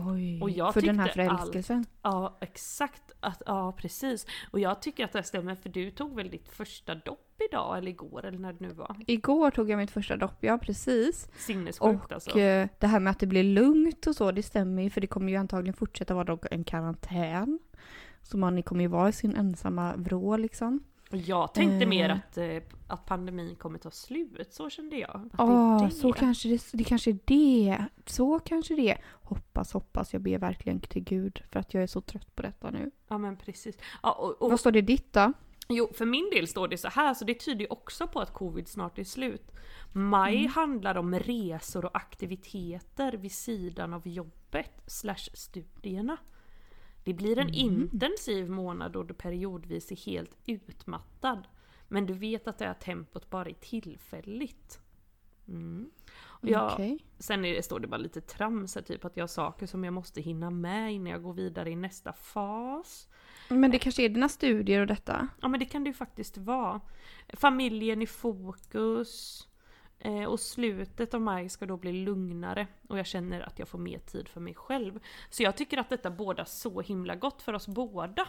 Oj, 0.08 0.42
Och 0.42 0.50
jag 0.50 0.74
för 0.74 0.82
den 0.82 1.00
här 1.00 1.06
tyckte 1.08 1.22
allt- 1.30 1.40
förälskelsen. 1.40 1.86
Ja, 2.02 2.38
exakt. 2.42 3.04
Att, 3.20 3.42
ja, 3.46 3.72
precis. 3.78 4.26
Och 4.52 4.60
jag 4.60 4.82
tycker 4.82 5.06
att 5.06 5.12
det 5.12 5.24
stämmer 5.24 5.56
för 5.56 5.70
du 5.70 5.92
tog 5.92 6.16
väl 6.16 6.30
ditt 6.30 6.48
första 6.50 6.96
dopp 6.96 7.42
idag 7.52 7.78
eller 7.78 7.92
igår 7.92 8.26
eller 8.26 8.40
när 8.40 8.54
det 8.54 8.60
nu 8.68 8.74
var. 8.74 8.96
Igår 9.08 9.52
tog 9.52 9.70
jag 9.70 9.78
mitt 9.78 9.92
första 9.92 10.18
dopp, 10.18 10.38
ja 10.40 10.58
precis. 10.58 11.30
Sinnessjukt 11.38 11.82
Och 12.06 12.12
alltså. 12.12 12.40
eh, 12.40 12.68
det 12.80 12.88
här 12.88 13.00
med 13.00 13.12
att 13.12 13.20
det 13.20 13.28
blir 13.28 13.44
lugnt 13.44 14.08
och 14.08 14.16
så, 14.16 14.32
det 14.32 14.44
stämmer 14.44 14.84
ju 14.84 14.90
för 14.90 15.02
det 15.02 15.08
kommer 15.08 15.32
ju 15.32 15.36
antagligen 15.38 15.74
fortsätta 15.74 16.14
vara 16.14 16.38
en 16.52 16.64
karantän. 16.64 17.60
Så 18.22 18.38
man 18.38 18.64
kommer 18.64 18.82
ju 18.82 18.88
vara 18.88 19.10
i 19.10 19.12
sin 19.12 19.36
ensamma 19.36 19.96
vrå 19.96 20.38
liksom. 20.38 20.84
Jag 21.12 21.54
tänkte 21.54 21.84
Eh. 21.84 21.90
mer 21.90 22.10
att, 22.10 22.38
eh, 22.38 22.58
att 22.88 23.06
pandemin 23.06 23.56
kommer 23.56 23.80
ta 23.80 23.92
slut, 23.92 24.54
så 24.54 24.70
kände 24.70 24.96
jag. 24.98 25.30
Ja, 25.38 25.88
det. 25.90 25.96
så 25.96 26.14
kanske 26.14 26.50
det, 26.50 26.64
det 26.74 26.84
kanske 26.84 27.12
är 27.12 27.18
det. 27.26 27.86
Så 28.06 28.40
kanske 28.40 28.76
det. 28.76 28.98
Hoppas, 29.12 29.74
hoppas. 29.74 30.14
Jag 30.14 30.22
ber 30.22 30.38
verkligen 30.38 30.80
till 30.80 31.04
Gud 31.04 31.42
för 31.52 31.60
att 31.60 31.74
jag 31.74 31.84
är 31.84 31.88
så 31.88 32.02
trött 32.02 32.36
på 32.36 32.42
detta 32.42 32.72
nu. 32.72 32.92
Ja 33.08 33.18
men 33.18 33.38
precis. 33.38 33.78
Ja, 34.04 34.12
och, 34.12 34.42
och, 34.42 34.50
Vad 34.50 34.60
står 34.60 34.72
det 34.72 34.82
ditt 34.82 35.14
då? 35.14 35.34
jo, 35.70 35.90
för 35.94 36.06
min 36.06 36.30
del 36.30 36.48
står 36.48 36.68
det 36.68 36.78
så 36.78 36.88
här, 36.88 37.14
så 37.14 37.26
det 37.26 37.34
tyder 37.34 37.62
ju 37.62 37.68
också 37.70 38.08
på 38.08 38.20
att 38.20 38.34
covid 38.34 38.68
snart 38.68 39.00
är 39.00 39.04
slut. 39.04 39.52
Maj 39.94 40.38
Mm. 40.38 40.52
handlar 40.52 40.96
om 40.98 41.16
resor 41.20 41.86
och 41.86 41.96
aktiviteter 41.98 43.14
vid 43.14 43.32
sidan 43.32 43.94
av 43.94 44.08
jobbet 44.08 44.72
slash 44.88 45.30
studierna. 45.34 46.18
Det 47.10 47.14
blir 47.14 47.40
en 47.40 47.48
Mm. 47.48 47.56
intensiv 47.56 48.50
månad 48.50 48.92
då 48.92 49.04
du 49.04 49.14
periodvis 49.14 49.92
är 49.92 49.96
helt 49.96 50.38
utmattad. 50.46 51.48
Men 51.88 52.06
du 52.06 52.14
vet 52.14 52.48
att 52.48 52.58
det 52.58 52.66
här 52.66 52.74
tempot 52.74 53.30
bara 53.30 53.50
är 53.50 53.54
tillfälligt. 53.54 54.80
Mm. 55.48 55.90
Och 56.20 56.50
jag, 56.50 56.74
Okej. 56.74 57.00
Sen 57.20 57.46
är 57.46 57.54
det, 57.54 57.64
står 57.64 57.80
det 57.80 57.88
bara 57.88 57.98
lite 57.98 58.22
trams 58.22 58.76
här, 58.76 58.82
typ 58.82 59.06
att 59.06 59.18
jag 59.18 59.24
har 59.24 59.28
saker 59.28 59.66
som 59.68 59.84
jag 59.84 59.94
måste 59.94 60.22
hinna 60.22 60.50
med 60.50 60.94
innan 60.94 61.12
jag 61.12 61.24
går 61.24 61.34
vidare 61.34 61.70
i 61.70 61.76
nästa 61.76 62.14
fas. 62.14 63.08
Men 63.50 63.72
det 63.72 63.80
kanske 63.80 64.04
är 64.04 64.10
dina 64.10 64.30
studier 64.30 64.82
och 64.82 64.88
detta? 64.88 65.28
Ja 65.42 65.48
men 65.48 65.60
det 65.60 65.66
kan 65.66 65.84
det 65.84 65.88
ju 65.88 65.94
faktiskt 65.94 66.38
vara. 66.38 66.82
Familjen 67.34 68.02
i 68.02 68.08
fokus. 68.08 69.48
Eh, 70.00 70.24
och 70.24 70.40
slutet 70.40 71.14
av 71.14 71.22
maj 71.22 71.50
ska 71.50 71.66
då 71.66 71.78
bli 71.78 71.92
lugnare 71.92 72.68
och 72.88 73.00
jag 73.00 73.06
känner 73.06 73.42
att 73.42 73.60
jag 73.60 73.68
får 73.68 73.80
mer 73.80 74.00
tid 74.00 74.28
för 74.28 74.42
mig 74.42 74.56
själv. 74.56 75.00
Så 75.30 75.44
jag 75.44 75.58
tycker 75.58 75.78
att 75.78 75.90
detta 75.90 76.12
båda 76.12 76.46
så 76.46 76.82
himla 76.82 77.16
gott 77.16 77.42
för 77.42 77.54
oss 77.54 77.68
båda. 77.68 78.28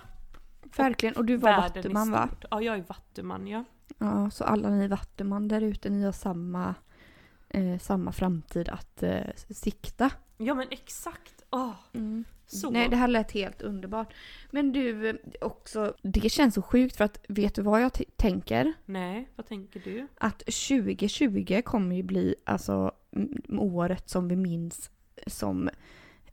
Verkligen. 0.77 1.17
Och 1.17 1.25
du 1.25 1.37
var 1.37 1.57
vattuman 1.57 2.11
va? 2.11 2.29
Ja, 2.51 2.63
jag 2.63 2.79
är 2.79 2.83
vattuman 2.83 3.47
ja. 3.47 3.65
Ja, 3.99 4.31
så 4.31 4.45
alla 4.45 4.71
ni 4.71 4.89
vattuman 4.89 5.49
där 5.49 5.61
ute, 5.61 5.91
ni 5.91 6.05
har 6.05 6.13
samma, 6.13 6.75
eh, 7.49 7.79
samma 7.79 8.13
framtid 8.13 8.69
att 8.69 9.03
eh, 9.03 9.21
sikta. 9.51 10.11
Ja 10.37 10.55
men 10.55 10.67
exakt! 10.71 11.40
Åh, 11.51 11.73
så. 12.47 12.71
Nej, 12.71 12.89
det 12.89 12.97
här 12.97 13.09
lät 13.09 13.33
helt 13.33 13.63
underbart. 13.63 14.15
Men 14.51 14.73
du, 14.73 15.09
eh, 15.09 15.17
också, 15.41 15.95
det 16.03 16.31
känns 16.31 16.55
så 16.55 16.63
sjukt 16.63 16.97
för 16.97 17.05
att 17.05 17.25
vet 17.29 17.55
du 17.55 17.63
vad 17.63 17.83
jag 17.83 17.93
tänker? 18.17 18.73
Nej, 18.87 19.29
vad 19.37 19.47
tänker 19.47 19.81
du? 19.81 20.07
Att 20.15 20.39
2020 20.39 21.63
kommer 21.65 21.97
ju 21.97 22.03
bli 22.03 22.35
alltså 22.45 22.93
året 23.49 24.09
som 24.09 24.29
vi 24.29 24.37
minns 24.37 24.91
som 25.27 25.71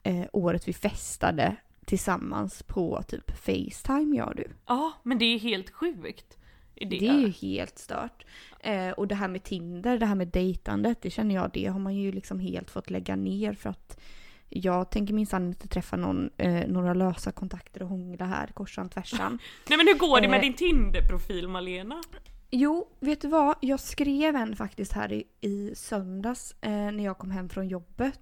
eh, 0.03 0.25
året 0.33 0.67
vi 0.67 0.73
festade 0.73 1.55
tillsammans 1.85 2.63
på 2.63 3.03
typ 3.07 3.31
Facetime, 3.37 4.17
jag 4.17 4.27
och 4.27 4.35
du. 4.35 4.47
Ja, 4.67 4.93
men 5.03 5.17
det 5.17 5.25
är 5.25 5.39
helt 5.39 5.69
sjukt. 5.69 6.37
Det, 6.73 6.85
Det 6.85 7.07
är 7.07 7.19
ju 7.19 7.29
helt 7.29 7.77
stört. 7.77 8.25
Eh, 8.59 8.89
och 8.89 9.07
det 9.07 9.15
här 9.15 9.27
med 9.27 9.43
Tinder, 9.43 9.97
det 9.97 10.05
här 10.05 10.15
med 10.15 10.27
dejtandet, 10.27 11.01
det 11.01 11.09
känner 11.09 11.35
jag, 11.35 11.51
det 11.53 11.65
har 11.65 11.79
man 11.79 11.95
ju 11.95 12.11
liksom 12.11 12.39
helt 12.39 12.71
fått 12.71 12.89
lägga 12.89 13.15
ner 13.15 13.53
för 13.53 13.69
att 13.69 13.99
jag 14.49 14.89
tänker 14.89 15.13
minsann 15.13 15.47
inte 15.47 15.67
träffa 15.67 15.97
någon, 15.97 16.29
eh, 16.37 16.67
några 16.67 16.93
lösa 16.93 17.31
kontakter 17.31 17.81
och 17.83 17.89
hångla 17.89 18.25
här 18.25 18.47
korsan 18.47 18.89
tvärsan. 18.89 19.39
Nej 19.69 19.77
men 19.77 19.87
hur 19.87 19.97
går 19.97 20.21
det 20.21 20.27
med 20.27 20.37
Eh. 20.37 20.41
din 20.41 20.53
Tinder-profil 20.53 21.47
Malena? 21.47 22.01
Jo, 22.49 22.87
vet 22.99 23.21
du 23.21 23.27
vad? 23.27 23.55
Jag 23.61 23.79
skrev 23.79 24.35
en 24.35 24.55
faktiskt 24.55 24.91
här 24.93 25.13
i, 25.13 25.23
i 25.41 25.75
söndags 25.75 26.55
eh, 26.61 26.71
när 26.71 27.03
jag 27.03 27.17
kom 27.17 27.31
hem 27.31 27.49
från 27.49 27.67
jobbet. 27.67 28.19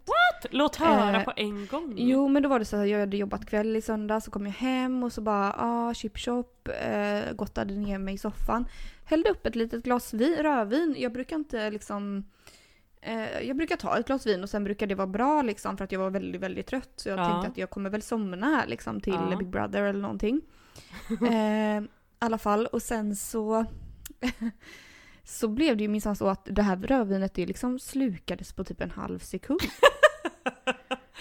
Låt 0.51 0.75
höra 0.75 1.17
Eh, 1.17 1.23
på 1.23 1.33
en 1.35 1.67
gång. 1.67 1.93
Jo, 1.97 2.27
men 2.27 2.43
då 2.43 2.49
var 2.49 2.59
det 2.59 2.65
så 2.65 2.77
att 2.77 2.89
jag 2.89 2.99
hade 2.99 3.17
jobbat 3.17 3.45
kväll 3.45 3.75
i 3.75 3.81
söndags 3.81 4.25
så 4.25 4.31
kom 4.31 4.45
jag 4.45 4.53
hem 4.53 5.03
och 5.03 5.11
så 5.13 5.21
bara 5.21 5.55
ah, 5.57 5.93
chip 5.93 6.17
chop, 6.17 6.67
eh, 6.81 7.33
gottade 7.35 7.73
ner 7.73 7.97
mig 7.97 8.13
i 8.13 8.17
soffan. 8.17 8.65
Hällde 9.05 9.29
upp 9.29 9.45
ett 9.45 9.55
litet 9.55 9.83
glas 9.83 10.13
vin, 10.13 10.35
rödvin. 10.39 10.95
Jag 10.97 11.13
brukar 11.13 11.35
inte 11.35 11.69
liksom 11.69 12.25
eh, 13.05 13.39
jag 13.47 13.57
brukar 13.57 13.75
ta 13.75 13.97
ett 13.97 14.07
glas 14.07 14.25
vin 14.27 14.43
och 14.43 14.49
sen 14.49 14.63
brukar 14.63 14.87
det 14.87 14.95
vara 14.95 15.07
bra 15.07 15.41
liksom 15.41 15.77
för 15.77 15.83
att 15.85 15.91
jag 15.91 15.99
var 15.99 16.09
väldigt, 16.09 16.41
väldigt 16.41 16.67
trött. 16.67 16.91
Så 16.95 17.09
jag 17.09 17.19
Ja. 17.19 17.25
tänkte 17.31 17.47
att 17.51 17.57
jag 17.57 17.69
kommer 17.69 17.89
väl 17.89 18.01
somna 18.01 18.45
här 18.47 18.67
liksom 18.67 19.01
till 19.01 19.13
Ja. 19.13 19.35
Big 19.37 19.47
Brother 19.49 19.81
eller 19.83 20.01
någonting. 20.01 20.41
eh, 21.29 21.83
I 21.83 21.87
alla 22.19 22.37
fall 22.37 22.65
och 22.65 22.81
sen 22.81 23.15
så 23.15 23.65
så 25.23 25.47
blev 25.47 25.77
det 25.77 25.83
ju 25.83 25.89
minsann 25.89 26.15
så 26.15 26.27
att 26.27 26.47
det 26.51 26.61
här 26.61 26.77
rödvinet 26.77 27.33
det 27.33 27.45
liksom 27.45 27.79
slukades 27.79 28.53
på 28.53 28.63
typ 28.63 28.81
en 28.81 28.91
halv 28.91 29.19
sekund. 29.19 29.59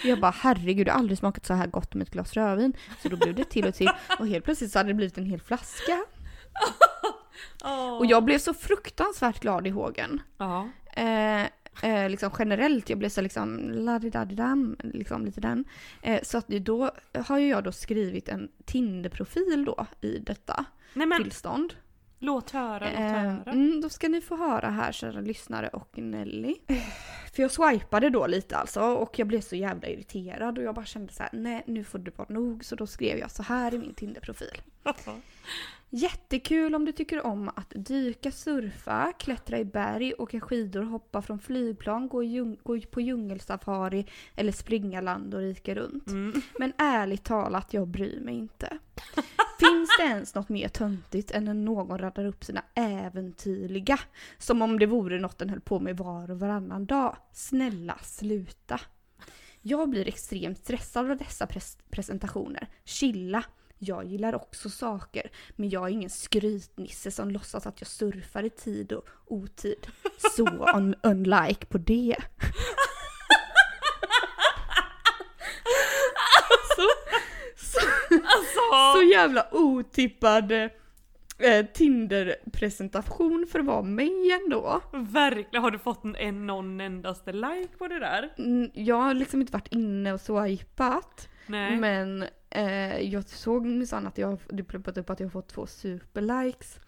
Jag 0.03 0.19
bara 0.19 0.31
herregud, 0.31 0.87
jag 0.87 0.93
har 0.93 0.99
aldrig 0.99 1.17
smakat 1.17 1.45
så 1.45 1.53
här 1.53 1.67
gott 1.67 1.93
med 1.95 2.07
ett 2.07 2.13
glas 2.13 2.33
rödvin. 2.33 2.73
Så 3.03 3.09
då 3.09 3.17
blev 3.17 3.35
det 3.35 3.43
till 3.43 3.67
och 3.67 3.75
till 3.75 3.89
och 4.19 4.27
helt 4.27 4.45
plötsligt 4.45 4.71
så 4.71 4.79
hade 4.79 4.89
det 4.89 4.93
blivit 4.93 5.17
en 5.17 5.25
hel 5.25 5.41
flaska. 5.41 6.05
Och 7.99 8.05
jag 8.05 8.23
blev 8.23 8.37
så 8.39 8.53
fruktansvärt 8.53 9.39
glad 9.39 9.67
i 9.67 9.69
hågen. 9.69 10.21
Ja. 10.37 10.69
Eh, 10.95 11.43
eh, 11.83 12.09
liksom 12.09 12.29
generellt, 12.39 12.89
jag 12.89 12.99
blev 12.99 13.09
så 13.09 13.21
liksom 13.21 13.69
ladidadidam, 13.71 14.75
liksom 14.83 15.25
lite 15.25 15.41
den. 15.41 15.65
Eh, 16.01 16.19
så 16.23 16.37
att 16.37 16.47
då 16.47 16.91
har 17.27 17.37
ju 17.39 17.47
jag 17.47 17.63
då 17.63 17.71
skrivit 17.71 18.29
en 18.29 18.49
Tinder-profil 18.65 19.65
då 19.65 19.85
i 20.01 20.19
detta 20.19 20.65
Nej 20.93 21.07
men 21.07 21.23
tillstånd. 21.23 21.73
låt 22.19 22.51
höra, 22.51 22.85
låt 22.85 22.99
Eh, 22.99 23.11
höra. 23.11 23.51
mm, 23.51 23.81
då 23.81 23.89
ska 23.89 24.07
ni 24.07 24.21
få 24.21 24.35
höra 24.37 24.69
här 24.69 24.91
kära 24.91 25.21
lyssnare 25.21 25.67
och 25.67 25.97
Nelly. 25.97 26.55
För 27.35 27.41
jag 27.41 27.51
swipade 27.51 28.09
då 28.09 28.27
lite 28.27 28.57
alltså 28.57 28.81
och 28.81 29.19
jag 29.19 29.27
blev 29.27 29.41
så 29.41 29.55
jävla 29.55 29.87
irriterad 29.87 30.57
och 30.57 30.63
jag 30.63 30.75
bara 30.75 30.85
kände 30.85 31.13
så 31.13 31.23
här: 31.23 31.29
nej 31.33 31.63
nu 31.67 31.83
får 31.83 31.99
det 31.99 32.17
vara 32.17 32.27
nog. 32.33 32.65
Så 32.65 32.75
då 32.75 32.87
skrev 32.87 33.17
jag 33.17 33.31
så 33.31 33.43
här 33.43 33.73
i 33.73 33.77
min 33.77 33.93
Tinder-profil. 33.93 34.61
Jättekul 35.97 36.75
om 36.75 36.85
du 36.85 36.91
tycker 36.91 37.25
om 37.25 37.49
att 37.55 37.73
dyka, 37.75 38.31
surfa, 38.31 39.13
klättra 39.19 39.59
i 39.59 39.65
berg, 39.65 40.13
åka 40.17 40.39
skidor, 40.39 40.83
hoppa 40.83 41.21
från 41.21 41.39
flygplan, 41.39 42.07
gå, 42.07 42.23
djung- 42.23 42.57
gå 42.63 42.79
på 42.81 43.01
djungelsafari 43.01 44.05
eller 44.35 44.51
springa 44.51 45.01
land 45.01 45.33
och 45.33 45.39
rika 45.39 45.75
runt. 45.75 46.07
Mm. 46.07 46.41
Men 46.59 46.73
ärligt 46.77 47.23
talat, 47.23 47.73
jag 47.73 47.87
bryr 47.87 48.19
mig 48.19 48.35
inte. 48.35 48.77
Finns 49.59 49.89
det 49.99 50.03
ens 50.03 50.35
något 50.35 50.49
mer 50.49 50.67
töntigt 50.67 51.31
än 51.31 51.45
när 51.45 51.53
någon 51.53 51.97
raddar 51.97 52.25
upp 52.25 52.43
sina 52.43 52.63
äventyrliga? 52.73 53.99
Som 54.37 54.61
om 54.61 54.79
det 54.79 54.85
vore 54.85 55.19
något 55.19 55.37
den 55.37 55.49
höll 55.49 55.61
på 55.61 55.79
med 55.79 55.97
var 55.97 56.31
och 56.31 56.39
varannan 56.39 56.85
dag. 56.85 57.17
Snälla, 57.33 57.97
sluta. 58.03 58.79
Jag 59.61 59.89
blir 59.89 60.07
extremt 60.07 60.57
stressad 60.57 61.11
av 61.11 61.17
dessa 61.17 61.45
pres- 61.45 61.77
presentationer. 61.89 62.67
Chilla. 62.85 63.43
Jag 63.79 64.05
gillar 64.05 64.35
också 64.35 64.69
saker, 64.69 65.31
men 65.55 65.69
jag 65.69 65.83
är 65.85 65.89
ingen 65.89 66.09
skrytnisse 66.09 67.11
som 67.11 67.29
låtsas 67.31 67.67
att 67.67 67.81
jag 67.81 67.87
surfar 67.87 68.43
i 68.43 68.49
tid 68.49 68.91
och 68.93 69.05
otid. 69.25 69.87
Så 70.35 70.45
un- 70.45 70.95
unlike 71.03 71.65
på 71.65 71.77
det. 71.77 72.15
Alltså! 76.49 76.81
Så 78.95 79.03
jävla 79.03 79.47
otippad 79.51 80.51
eh, 80.51 81.65
Tinder-presentation 81.73 83.47
för 83.51 83.59
att 83.59 83.65
vara 83.65 83.81
mig 83.81 84.31
ändå. 84.43 84.81
Verkligen, 84.93 85.63
har 85.63 85.71
du 85.71 85.79
fått 85.79 86.03
en, 86.03 86.15
en 86.15 86.47
någon 86.47 86.81
endaste 86.81 87.31
like 87.33 87.77
på 87.77 87.87
det 87.87 87.99
där? 87.99 88.33
Mm, 88.37 88.69
Jag 88.73 88.95
har 89.01 89.13
liksom 89.13 89.41
inte 89.41 89.53
varit 89.53 89.73
inne 89.73 90.13
och 90.13 90.21
swipat. 90.21 91.29
Nej. 91.47 91.75
Men 91.77 92.25
eh, 92.55 92.99
jag 92.99 93.27
såg 93.29 93.65
minsann 93.65 94.07
att 94.07 94.17
jag 94.17 94.27
har 94.27 94.39
det 94.47 94.63
ploppat 94.63 94.97
upp 94.97 95.09
att 95.09 95.19
jag 95.19 95.27
har 95.27 95.31
fått 95.31 95.47
två 95.47 95.67
superlikes. 95.67 96.79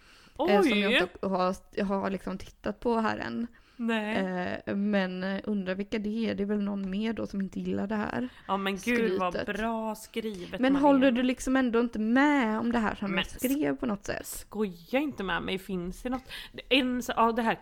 Eh, 0.49 0.61
som 0.61 0.79
jag 0.79 0.91
Oj! 0.91 0.97
inte 1.01 1.27
har, 1.27 1.83
har 1.83 2.09
liksom 2.09 2.37
tittat 2.37 2.79
på 2.79 2.97
här 2.99 3.17
än. 3.17 3.47
Eh, 3.79 4.75
men 4.75 5.23
eh, 5.23 5.41
undrar 5.43 5.75
vilka 5.75 5.99
det 5.99 6.29
är. 6.29 6.35
Det 6.35 6.43
är 6.43 6.47
väl 6.47 6.63
någon 6.63 6.89
mer 6.89 7.13
då 7.13 7.27
som 7.27 7.41
inte 7.41 7.59
gillar 7.59 7.87
det 7.87 7.95
här. 7.95 8.29
Ja 8.47 8.57
men 8.57 8.77
gud 8.77 9.19
vad 9.19 9.33
skrytet. 9.33 9.57
bra 9.57 9.95
skrivet 9.95 10.59
Men 10.59 10.73
Malena. 10.73 10.79
håller 10.79 11.11
du 11.11 11.23
liksom 11.23 11.55
ändå 11.55 11.79
inte 11.79 11.99
med 11.99 12.59
om 12.59 12.71
det 12.71 12.79
här 12.79 12.95
som 12.95 13.11
Men 13.11 13.17
jag 13.17 13.27
skrev 13.51 13.77
på 13.77 13.85
något 13.85 14.05
sätt? 14.05 14.25
Skoja 14.27 14.99
inte 14.99 15.23
med 15.23 15.41
mig, 15.43 15.59
finns 15.59 16.01
det 16.01 16.09
något? 16.09 16.23
En, 16.69 17.01
ja 17.07 17.31
det 17.31 17.41
här 17.41 17.57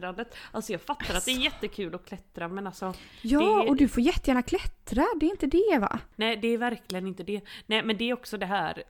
klättrandet, 0.00 0.34
alltså 0.52 0.72
jag 0.72 0.80
fattar 0.80 1.14
att 1.14 1.24
det 1.24 1.30
är 1.30 1.38
jättekul 1.38 1.94
att 1.94 2.04
klättra 2.06 2.48
men 2.48 2.66
alltså 2.66 2.94
Ja, 3.22 3.38
Det- 3.40 3.68
och 3.70 3.76
du 3.76 3.88
får 3.88 4.02
jättegärna 4.02 4.42
klättra. 4.42 5.04
Det 5.20 5.26
är 5.26 5.30
inte 5.30 5.46
det 5.46 5.78
va? 5.80 5.98
Nej 6.16 6.36
det 6.36 6.48
är 6.48 6.58
verkligen 6.58 7.06
inte 7.06 7.22
det. 7.22 7.40
Nej 7.66 7.82
men 7.82 7.96
det 7.96 8.10
är 8.10 8.12
också 8.14 8.38
det 8.38 8.46
här 8.46 8.82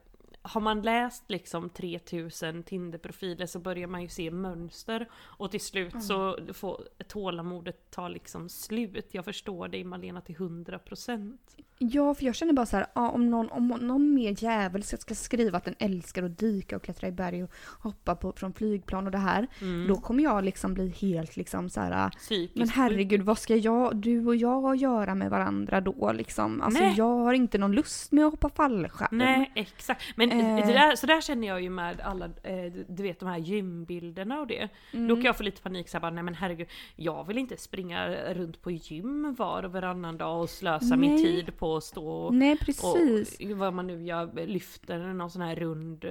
har 0.49 0.61
man 0.61 0.83
läst 0.83 1.25
liksom 1.27 1.71
3000 1.71 2.63
Tinder-profiler 2.63 3.47
så 3.47 3.59
börjar 3.59 3.87
man 3.87 4.03
ju 4.03 4.09
se 4.09 4.31
mönster 4.31 5.09
och 5.15 5.51
till 5.51 5.61
slut 5.61 6.03
så 6.03 6.39
får 6.53 6.89
tålamodet 7.07 7.91
ta 7.91 8.09
liksom 8.09 8.49
slut. 8.49 9.07
Jag 9.11 9.25
förstår 9.25 9.69
dig 9.69 9.85
Malena 9.85 10.21
till 10.21 10.37
100%. 10.37 11.39
Ja, 11.79 12.15
för 12.15 12.25
jag 12.25 12.35
känner 12.35 12.53
bara 12.53 12.67
så 12.67 12.77
här, 12.77 12.87
ja, 12.95 13.11
om, 13.11 13.31
någon, 13.31 13.51
om 13.51 13.69
någon 13.69 14.15
mer 14.15 14.45
jävel 14.45 14.83
ska 14.83 15.15
skriva 15.15 15.59
att 15.59 15.65
den 15.65 15.75
älskar 15.79 16.23
att 16.23 16.39
dyka 16.39 16.77
och 16.77 16.83
klättra 16.83 17.09
i 17.09 17.13
berg 17.13 17.45
och 17.45 17.51
hoppa 17.81 18.15
på, 18.15 18.33
från 18.33 18.53
flygplan 18.53 19.07
och 19.07 19.13
det 19.13 19.19
här. 19.19 19.47
Mm. 19.61 19.89
Då 19.89 19.97
kommer 19.97 20.23
jag 20.23 20.45
liksom 20.45 20.75
bli 20.75 20.89
helt 20.89 21.37
liksom 21.37 21.71
så 21.71 21.81
här. 21.81 22.11
Psykiskt 22.11 22.57
Men 22.57 22.69
herregud, 22.69 23.23
vad 23.23 23.39
ska 23.39 23.57
jag, 23.57 23.97
du 23.97 24.27
och 24.27 24.37
jag 24.37 24.77
göra 24.77 25.15
med 25.15 25.31
varandra 25.31 25.81
då 25.81 26.13
liksom? 26.13 26.63
Alltså 26.63 26.83
Nej. 26.83 26.95
jag 26.97 27.19
har 27.19 27.33
inte 27.33 27.59
någon 27.59 27.73
lust 27.73 28.13
med 28.13 28.25
att 28.25 28.33
hoppa 28.33 28.49
fallskärm. 28.49 29.19
Nej 29.19 29.53
exakt. 29.55 30.03
Men 30.17 30.33
det 30.45 30.73
Eh, 30.73 30.89
där, 30.89 30.97
så 30.97 31.07
där 31.07 31.21
känner 31.21 31.49
jag 31.49 31.63
ju 31.63 31.71
med 31.71 32.01
alla, 32.01 32.25
eh, 32.25 32.73
du 32.89 33.03
vet 33.03 33.21
de 33.21 33.29
här 33.29 33.39
gymbilderna 33.39 34.41
och 34.41 34.47
det. 34.47 34.69
Då 34.93 34.99
mm. 34.99 35.17
kan 35.17 35.25
jag 35.25 35.37
få 35.37 35.43
lite 35.43 35.63
panik 35.63 35.89
såhär 35.89 36.01
bara, 36.01 36.11
nej 36.11 36.25
men 36.25 36.35
herregud, 36.35 36.69
jag 36.97 37.27
vill 37.27 37.39
inte 37.39 37.57
springa 37.57 38.09
runt 38.35 38.63
på 38.63 38.71
gym 38.71 39.35
var 39.39 39.63
och 39.63 39.73
varannan 39.73 40.19
dag 40.19 40.43
och 40.43 40.51
slösa 40.51 40.97
min 40.97 41.15
Nej. 41.15 41.23
tid 41.23 41.59
på 41.59 41.77
att 41.77 41.85
stå 41.85 42.09
och, 42.09 42.35
Nej, 42.35 42.59
precis. 42.59 43.41
och 43.41 43.59
vad 43.59 43.75
man 43.75 43.87
nu 43.87 44.03
gör, 44.03 44.47
lyfter 44.47 44.99
någon 44.99 45.31
sån 45.31 45.43
här 45.43 45.57
rund. 45.57 46.05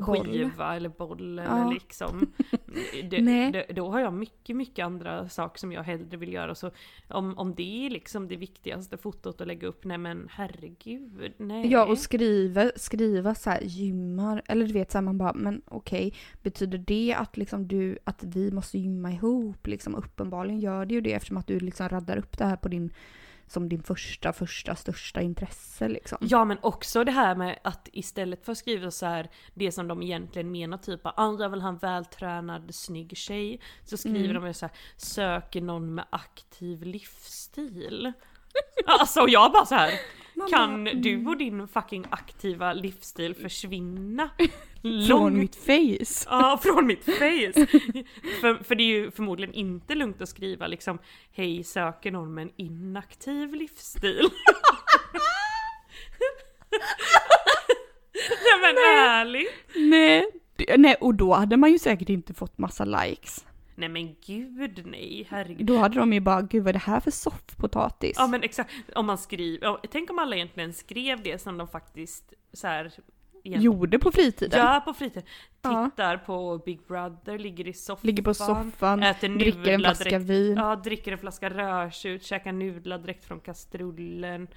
Skiva 0.00 0.76
eller 0.76 0.88
boll 0.88 1.38
eller 1.38 1.58
Ja. 1.58 1.70
liksom. 1.70 2.32
Det, 3.10 3.20
Nej. 3.22 3.52
det, 3.52 3.66
då 3.74 3.90
har 3.90 4.00
jag 4.00 4.12
mycket, 4.12 4.56
mycket 4.56 4.84
andra 4.84 5.28
saker 5.28 5.58
som 5.58 5.72
jag 5.72 5.82
hellre 5.82 6.16
vill 6.16 6.32
göra. 6.32 6.54
Så 6.54 6.70
om, 7.08 7.38
om 7.38 7.54
det 7.54 7.86
är 7.86 7.90
liksom 7.90 8.28
det 8.28 8.36
viktigaste 8.36 8.96
fotot 8.96 9.40
att 9.40 9.46
lägga 9.46 9.68
upp, 9.68 9.84
nej 9.84 9.98
men 9.98 10.28
herregud, 10.30 11.32
nej. 11.36 11.66
Ja, 11.70 11.86
och 11.86 11.98
skriva, 11.98 12.70
skriva 12.76 13.34
så 13.34 13.50
här 13.50 13.60
gymmar, 13.62 14.42
eller 14.46 14.66
du 14.66 14.72
vet 14.72 14.90
så 14.92 14.98
här, 14.98 15.02
man 15.02 15.18
bara, 15.18 15.32
men 15.32 15.62
okej, 15.64 16.14
betyder 16.42 16.78
det 16.78 17.14
att 17.18 17.36
liksom 17.36 17.68
du, 17.68 17.98
att 18.04 18.24
vi 18.24 18.50
måste 18.50 18.78
gymma 18.78 19.12
ihop? 19.12 19.66
Liksom 19.66 19.94
uppenbarligen 19.94 20.60
gör 20.60 20.86
det 20.86 20.94
ju 20.94 21.00
det 21.00 21.12
eftersom 21.12 21.36
att 21.36 21.46
du 21.46 21.60
liksom 21.60 21.88
raddar 21.88 22.16
upp 22.16 22.38
det 22.38 22.44
här 22.44 22.56
på 22.56 22.68
din, 22.68 22.92
som 23.52 23.68
din 23.68 23.82
första, 23.82 24.32
första, 24.32 24.76
största 24.76 25.20
intresse 25.20 25.88
liksom. 25.88 26.18
Ja 26.20 26.44
men 26.44 26.58
också 26.60 27.04
det 27.04 27.12
här 27.12 27.34
med 27.34 27.58
att 27.64 27.88
istället 27.92 28.44
för 28.44 28.52
att 28.52 28.58
skriva 28.58 28.90
så 28.90 29.06
här 29.06 29.30
det 29.54 29.72
som 29.72 29.88
de 29.88 30.02
egentligen 30.02 30.52
menar 30.52 30.78
typ 30.78 31.06
att 31.06 31.14
ah, 31.16 31.48
vill 31.48 31.60
ha 31.60 31.68
en 31.68 31.76
vältränad 31.76 32.74
snygg 32.74 33.16
tjej. 33.16 33.60
Så 33.84 33.96
skriver 33.96 34.30
Mm. 34.30 34.42
de 34.42 34.54
så 34.54 34.66
här 34.66 34.76
söker 34.96 35.60
någon 35.60 35.94
med 35.94 36.04
aktiv 36.10 36.82
livsstil. 36.82 38.12
Alltså 38.86 39.28
jag 39.28 39.52
bara 39.52 39.66
så 39.66 39.74
här. 39.74 39.92
Man 40.34 40.48
Kan 40.50 40.84
du 40.84 41.12
mm. 41.12 41.28
och 41.28 41.36
din 41.36 41.68
fucking 41.68 42.06
aktiva 42.10 42.72
livsstil 42.72 43.34
försvinna? 43.34 44.30
Från 44.82 45.08
Långt- 45.08 45.36
mitt 45.36 45.56
face. 45.56 46.26
Ja, 46.30 46.60
från 46.62 46.86
mitt 46.86 47.04
face! 47.04 47.66
för, 48.40 48.64
för 48.64 48.74
det 48.74 48.82
är 48.82 48.86
ju 48.86 49.10
förmodligen 49.10 49.54
inte 49.54 49.94
lugnt 49.94 50.22
att 50.22 50.28
skriva 50.28 50.66
liksom 50.66 50.98
Hej, 51.32 51.64
söker 51.64 52.10
någon 52.10 52.34
med 52.34 52.42
en 52.42 52.52
inaktiv 52.56 53.54
livsstil? 53.54 54.28
Nej 58.44 58.60
men 58.60 58.76
ärligt! 59.08 59.52
Nej. 59.74 60.26
Nej, 60.78 60.94
och 61.00 61.14
då 61.14 61.34
hade 61.34 61.56
man 61.56 61.72
ju 61.72 61.78
säkert 61.78 62.08
inte 62.08 62.34
fått 62.34 62.58
massa 62.58 62.84
likes. 62.84 63.44
Nej 63.74 63.88
men 63.88 64.16
gud 64.26 64.86
nej, 64.86 65.26
herregud. 65.30 65.66
Då 65.66 65.76
hade 65.76 65.98
de 65.98 66.12
ju 66.12 66.20
bara, 66.20 66.42
gud 66.42 66.62
vad 66.62 66.68
är 66.68 66.72
det 66.72 66.78
här 66.78 67.00
för 67.00 67.10
soffpotatis? 67.10 68.14
Ja 68.18 68.26
men 68.26 68.42
exakt, 68.42 68.70
om 68.94 69.06
man 69.06 69.18
skriver, 69.18 69.78
tänk 69.90 70.10
om 70.10 70.18
alla 70.18 70.36
egentligen 70.36 70.72
skrev 70.74 71.22
det 71.22 71.42
som 71.42 71.58
de 71.58 71.68
faktiskt 71.68 72.32
så 72.52 72.66
här, 72.66 72.92
egentligen 73.44 73.62
Gjorde 73.62 73.98
på 73.98 74.12
fritiden. 74.12 74.60
gör 74.60 74.80
på 74.80 74.94
fritiden. 74.94 75.22
Ja. 75.62 75.90
Tittar 75.90 76.16
på 76.16 76.58
Big 76.64 76.80
Brother, 76.88 77.38
ligger 77.38 77.68
i 77.68 77.72
soffan. 77.72 78.06
Ligger 78.06 78.22
på 78.22 78.34
soffan, 78.34 79.02
äter 79.02 79.28
dricker 79.28 79.72
en 79.72 79.80
flaska 79.80 80.04
direkt 80.04 80.30
vin, 80.30 80.56
Ja, 80.56 80.76
dricker 80.76 81.12
en 81.12 81.18
flaska 81.18 81.50
rödtjut, 81.50 82.24
käkar 82.24 82.52
nudlar 82.52 82.98
direkt 82.98 83.24
från 83.24 83.40
kastrullen, 83.40 84.48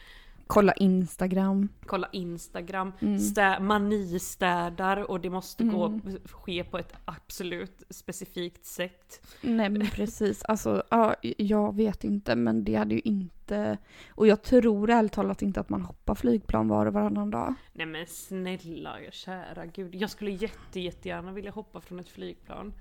kolla 0.47 0.73
Instagram. 0.73 1.69
kollar 1.85 2.09
Instagram, 2.13 2.91
Mm. 3.01 3.17
stä- 3.17 3.59
manistädar 3.59 5.11
och 5.11 5.19
det 5.21 5.29
måste 5.29 5.63
gå, 5.63 5.85
Mm. 5.85 6.01
ske 6.25 6.63
på 6.63 6.77
ett 6.77 6.93
absolut 7.05 7.83
specifikt 7.89 8.65
sätt. 8.65 9.27
Nej 9.41 9.69
men 9.69 9.81
precis, 9.93 10.43
alltså 10.43 10.83
ja, 10.89 11.15
jag 11.37 11.75
vet 11.75 12.03
inte 12.03 12.35
men 12.35 12.63
det 12.63 12.75
hade 12.75 12.95
ju 12.95 13.01
inte... 13.03 13.77
Och 14.09 14.27
jag 14.27 14.41
tror 14.43 14.89
ärligt 14.89 15.11
talat 15.11 15.41
inte 15.41 15.59
att 15.59 15.69
man 15.69 15.81
hoppar 15.81 16.15
flygplan 16.15 16.67
var 16.67 16.85
och 16.85 16.93
varannan 16.93 17.31
dag. 17.31 17.53
Nej 17.73 17.85
men 17.85 18.05
snälla 18.07 18.97
kära 19.11 19.65
gud, 19.65 19.95
jag 19.95 20.09
skulle 20.09 20.31
jätte, 20.31 20.79
jättegärna 20.79 21.31
vilja 21.31 21.51
hoppa 21.51 21.81
från 21.81 21.99
ett 21.99 22.09
flygplan. 22.09 22.73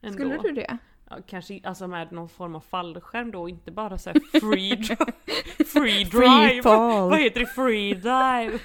Ändå. 0.00 0.12
Skulle 0.14 0.38
du 0.38 0.52
det? 0.52 0.78
Ja, 1.10 1.16
kanske 1.26 1.60
alltså 1.64 1.86
med 1.88 2.12
någon 2.12 2.28
form 2.28 2.54
av 2.54 2.60
fallskärm 2.60 3.30
då, 3.30 3.48
inte 3.48 3.70
bara 3.70 3.98
så 3.98 4.10
här 4.10 4.40
free, 4.40 4.74
dri- 4.76 5.64
free 5.66 6.04
drive. 6.04 6.48
Free 6.48 6.62
fall. 6.62 7.10
Vad 7.10 7.18
heter 7.20 7.40
det? 7.40 7.46
Free 7.46 7.94
dive? 7.94 8.58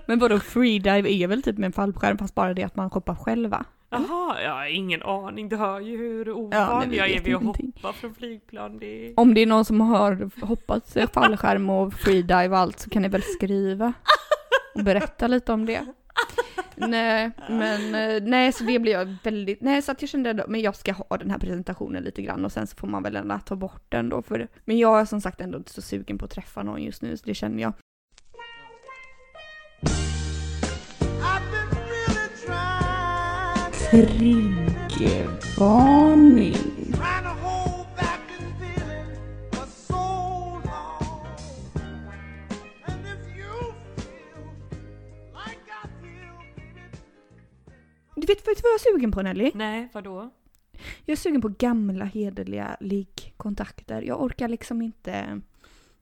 Men 0.06 0.18
vadå 0.18 0.38
freedive 0.40 1.10
är 1.12 1.26
väl 1.26 1.42
typ 1.42 1.58
med 1.58 1.66
en 1.66 1.72
fallskärm 1.72 2.18
fast 2.18 2.34
bara 2.34 2.54
det 2.54 2.62
att 2.62 2.76
man 2.76 2.90
hoppar 2.90 3.14
själva? 3.14 3.64
Jaha, 3.90 4.42
jag 4.42 4.50
har 4.54 4.66
ingen 4.66 5.02
aning. 5.02 5.48
Du 5.48 5.56
hör 5.56 5.80
ju 5.80 5.96
hur 5.96 6.26
Ja, 6.26 6.32
ovan 6.34 6.90
vi 6.90 6.96
jag 6.96 7.10
är 7.10 7.20
vid 7.22 7.34
att 7.34 7.42
hoppa 7.42 7.92
från 7.92 8.14
flygplan. 8.14 8.78
Det 8.78 9.06
är... 9.08 9.12
Om 9.20 9.34
det 9.34 9.40
är 9.40 9.46
någon 9.46 9.64
som 9.64 9.80
har 9.80 10.30
hoppat 10.46 10.96
fallskärm 11.14 11.70
och 11.70 11.92
freedive 11.94 12.48
och 12.48 12.58
allt 12.58 12.78
så 12.80 12.90
kan 12.90 13.02
ni 13.02 13.08
väl 13.08 13.22
skriva 13.22 13.92
och 14.74 14.84
berätta 14.84 15.26
lite 15.26 15.52
om 15.52 15.66
det. 15.66 15.80
Nej, 16.76 17.30
men 17.48 17.94
eh, 17.94 18.22
nej, 18.22 18.52
så 18.52 18.64
det 18.64 18.78
blir 18.78 18.92
jag 18.92 19.16
väldigt, 19.24 19.60
nej 19.60 19.82
så 19.82 19.92
att 19.92 20.02
jag 20.02 20.08
kände 20.08 20.30
ändå, 20.30 20.44
men 20.48 20.60
jag 20.60 20.76
ska 20.76 20.92
ha 20.92 21.16
den 21.18 21.30
här 21.30 21.38
presentationen 21.38 22.02
lite 22.02 22.22
grann 22.22 22.44
och 22.44 22.52
sen 22.52 22.66
så 22.66 22.76
får 22.76 22.88
man 22.88 23.02
väl 23.02 23.16
ändå 23.16 23.38
ta 23.46 23.56
bort 23.56 23.82
den 23.88 24.08
då 24.08 24.22
för, 24.22 24.48
men 24.64 24.78
jag 24.78 25.00
är 25.00 25.04
som 25.04 25.20
sagt 25.20 25.40
ändå 25.40 25.58
inte 25.58 25.72
så 25.72 25.82
sugen 25.82 26.18
på 26.18 26.24
att 26.24 26.30
träffa 26.30 26.62
någon 26.62 26.82
just 26.82 27.02
nu 27.02 27.16
så 27.16 27.26
det 27.26 27.34
känner 27.34 27.62
jag. 27.62 27.72
Triggervarning. 33.90 36.56
Du 48.22 48.26
vet, 48.26 48.38
vet 48.48 48.56
du 48.56 48.62
vad 48.62 48.70
jag 48.70 48.74
är 48.74 48.92
sugen 48.92 49.12
på 49.12 49.22
Nelly? 49.22 49.50
Nej, 49.54 49.88
vadå? 49.92 50.30
Jag 51.04 51.12
är 51.12 51.16
sugen 51.16 51.40
på 51.40 51.48
gamla 51.48 52.04
hederliga 52.04 52.76
liggkontakter. 52.80 54.02
Jag 54.02 54.22
orkar 54.22 54.48
liksom 54.48 54.82
inte 54.82 55.40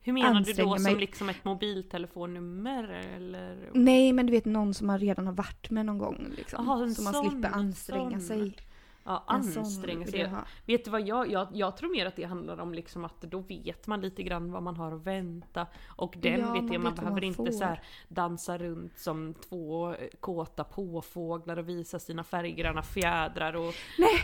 Hur 0.01 0.13
menar 0.13 0.41
du 0.41 0.53
då 0.53 0.75
som 0.75 0.83
mig. 0.83 0.97
liksom 0.97 1.29
ett 1.29 1.45
mobiltelefonnummer 1.45 2.85
eller? 3.17 3.71
Nej, 3.75 4.13
men 4.13 4.27
du 4.27 4.33
vet 4.33 4.45
någon 4.45 4.75
som 4.75 4.87
man 4.87 4.99
redan 4.99 5.27
har 5.27 5.33
varit 5.35 5.71
med 5.71 5.87
någon 5.87 5.99
gång. 5.99 6.27
Liksom. 6.37 6.65
Jaha, 6.67 6.83
en 6.83 6.95
så 6.95 7.03
man 7.03 7.13
sån, 7.13 7.31
slipper 7.31 7.49
en 7.49 7.55
anstränga 7.55 8.11
sån. 8.11 8.21
sig. 8.21 8.57
Ja, 9.05 9.25
anstränga 9.27 10.07
sig. 10.07 10.31
Vet 10.67 10.85
du 10.85 10.91
vad 10.91 11.07
jag, 11.07 11.31
jag, 11.31 11.49
jag 11.53 11.77
tror 11.77 11.91
mer 11.93 12.07
att 12.07 12.17
det 12.17 12.25
handlar 12.25 12.61
om 12.61 12.75
liksom 12.75 13.05
att 13.05 13.21
då 13.21 13.39
vet 13.39 13.87
man 13.87 14.01
lite 14.01 14.23
grann 14.23 14.53
vad 14.53 14.63
man 14.63 14.77
har 14.77 14.93
att 14.93 15.07
vänta. 15.07 15.67
Och 15.89 16.15
den 16.19 16.41
Ja, 16.41 16.53
vet 16.53 16.63
man 16.63 16.73
jag, 16.73 16.83
man 16.83 16.95
behöver 16.95 17.15
man 17.15 17.25
inte 17.25 17.53
så 17.53 17.65
här 17.65 17.83
dansa 18.09 18.59
runt 18.59 18.99
som 18.99 19.35
två 19.49 19.91
eh, 19.91 19.97
kåta 20.21 20.65
påfåglar 20.65 21.57
och 21.57 21.69
visa 21.69 21.99
sina 21.99 22.25
färggranna 22.25 22.83
fjädrar 22.83 23.57
och 23.57 23.75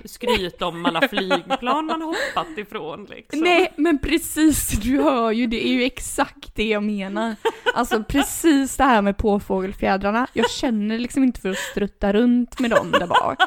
skryta 0.04 0.66
om 0.66 0.86
alla 0.86 1.08
flygplan 1.08 1.86
man 1.86 2.02
hoppat 2.02 2.58
ifrån 2.58 3.04
liksom. 3.04 3.40
Nej, 3.40 3.72
men 3.76 3.98
precis, 3.98 4.70
du 4.70 5.02
hör 5.02 5.30
ju, 5.30 5.46
det 5.46 5.66
är 5.66 5.72
ju 5.72 5.82
exakt 5.82 6.54
det 6.54 6.68
jag 6.68 6.82
menar. 6.82 7.36
Alltså 7.74 8.04
precis 8.04 8.76
det 8.76 8.84
här 8.84 9.02
med 9.02 9.16
påfågelfjädrarna. 9.16 10.26
Jag 10.32 10.50
känner 10.50 10.98
liksom 10.98 11.22
inte 11.24 11.40
för 11.40 11.50
att 11.50 11.56
strutta 11.56 12.12
runt 12.12 12.60
med 12.60 12.70
dem 12.70 12.90
där 12.90 13.06
bak. 13.06 13.38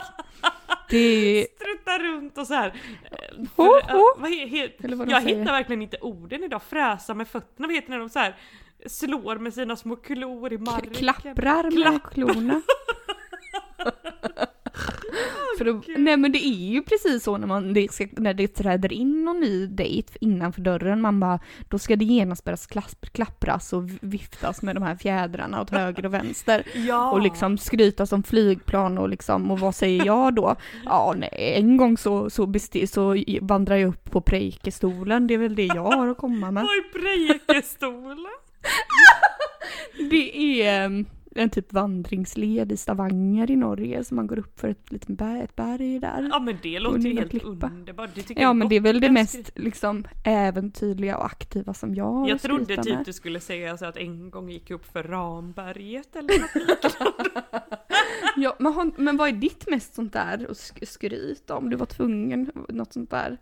Det 0.89 0.97
är... 1.41 1.47
Strutta 1.55 1.99
runt 1.99 2.37
och 2.37 2.47
så 2.47 2.53
här. 2.53 2.73
för- 3.55 3.93
ho. 3.93 4.21
vad 4.21 4.29
he, 4.31 4.45
he, 4.47 4.69
Eller 4.83 4.95
vad 4.95 5.09
jag 5.11 5.23
säger. 5.23 5.39
hittar 5.39 5.51
verkligen 5.51 5.81
inte 5.81 5.97
orden 6.01 6.43
idag. 6.43 6.61
Fräsa 6.69 7.13
med 7.13 7.27
fötterna, 7.27 7.67
vad 7.67 7.75
heter 7.75 7.87
det 7.87 7.93
när 7.93 7.99
de 7.99 8.09
så 8.09 8.19
här 8.19 8.35
slår 8.85 9.35
med 9.37 9.53
sina 9.53 9.75
små 9.75 9.95
klor 9.95 10.53
i 10.53 10.57
marken? 10.57 10.93
Klapprar 10.93 11.63
med 11.63 11.73
Klapp- 11.73 12.13
klorna. 12.13 12.61
För 15.57 15.65
då, 15.65 15.81
nej 15.97 16.17
men 16.17 16.31
det 16.31 16.45
är 16.47 16.69
ju 16.71 16.81
precis 16.81 17.23
så 17.23 17.37
när, 17.37 17.47
man, 17.47 17.73
det 17.73 17.91
ska, 17.91 18.07
när 18.11 18.33
det 18.33 18.47
träder 18.47 18.93
in 18.93 19.25
någon 19.25 19.39
ny 19.39 19.65
dejt 19.67 20.13
innanför 20.21 20.61
dörren, 20.61 21.01
man 21.01 21.19
bara, 21.19 21.39
då 21.69 21.79
ska 21.79 21.95
det 21.95 22.05
genast 22.05 22.43
börja 22.43 22.57
klapp, 22.57 23.05
klappras 23.11 23.73
och 23.73 23.89
viftas 24.01 24.61
med 24.61 24.75
de 24.75 24.83
här 24.83 24.95
fjädrarna 24.95 25.61
åt 25.61 25.69
höger 25.69 26.05
och 26.05 26.13
vänster. 26.13 26.63
Ja. 26.87 27.11
Och 27.11 27.21
liksom 27.21 27.57
skryta 27.57 28.05
som 28.05 28.23
flygplan 28.23 28.97
och 28.97 29.09
liksom, 29.09 29.51
och 29.51 29.59
vad 29.59 29.75
säger 29.75 30.05
jag 30.05 30.35
då? 30.35 30.55
Ja, 30.85 31.13
nej, 31.17 31.53
en 31.57 31.77
gång 31.77 31.97
så, 31.97 32.29
så, 32.29 32.45
besti- 32.45 32.85
så 32.85 33.23
vandrar 33.45 33.75
jag 33.75 33.89
upp 33.89 34.11
på 34.11 34.21
Preikestolen, 34.21 35.27
det 35.27 35.33
är 35.33 35.37
väl 35.37 35.55
det 35.55 35.65
jag 35.65 35.83
har 35.91 36.07
att 36.07 36.17
komma 36.17 36.51
med. 36.51 36.63
Vad 36.63 36.71
är 36.71 36.99
Preikestolen? 36.99 38.25
Det 40.09 40.61
är 40.61 40.85
em, 40.85 41.05
en 41.35 41.49
typ 41.49 41.73
vandringsled 41.73 42.71
i 42.71 42.77
Stavanger 42.77 43.51
i 43.51 43.55
Norge 43.55 44.03
som 44.03 44.15
man 44.15 44.27
går 44.27 44.39
upp 44.39 44.59
för 44.59 44.67
ett 44.69 44.91
litet 44.91 45.07
berg, 45.17 45.41
ett 45.41 45.55
berg 45.55 45.99
där. 45.99 46.29
Ja 46.31 46.39
men 46.39 46.57
det 46.63 46.79
låter 46.79 46.99
ju 46.99 47.13
helt 47.15 47.31
klippa. 47.31 47.47
underbart. 47.67 48.09
Det 48.15 48.21
tycker 48.21 48.41
Ja 48.41 48.47
jag 48.47 48.55
men 48.55 48.69
det 48.69 48.75
är 48.75 48.79
väl 48.81 49.01
det 49.01 49.11
mest 49.11 49.51
liksom 49.55 50.05
äventyrliga 50.25 51.17
och 51.17 51.25
aktiva 51.25 51.73
som 51.73 51.95
jag 51.95 52.05
har 52.05 52.29
Jag 52.29 52.41
trodde 52.41 52.75
typ 52.75 52.85
med. 52.85 53.05
du 53.05 53.13
skulle 53.13 53.39
säga 53.39 53.77
så 53.77 53.85
att 53.85 53.97
en 53.97 54.29
gång 54.29 54.49
gick 54.49 54.71
upp 54.71 54.85
för 54.85 55.03
Ramberget 55.03 56.15
eller 56.15 56.39
något. 56.39 56.97
Ja, 58.35 58.55
men, 58.59 58.73
har- 58.73 58.91
men 58.97 59.17
vad 59.17 59.27
är 59.29 59.33
ditt 59.33 59.69
mest 59.69 59.93
sånt 59.93 60.13
där 60.13 60.33
att 60.33 60.57
sk- 60.57 60.85
skryta 60.85 61.55
om? 61.55 61.69
Du 61.69 61.75
var 61.77 61.85
tvungen, 61.85 62.51
något 62.69 62.93
sånt 62.93 63.09
där? 63.09 63.37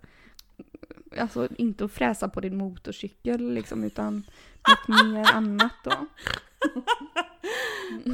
Alltså 1.19 1.47
inte 1.57 1.85
att 1.85 1.91
fräsa 1.91 2.29
på 2.29 2.39
din 2.41 2.57
motorcykel 2.57 3.53
liksom 3.53 3.83
utan 3.83 4.23
något 4.67 5.05
mer 5.05 5.31
annat 5.33 5.71
då? 5.83 5.91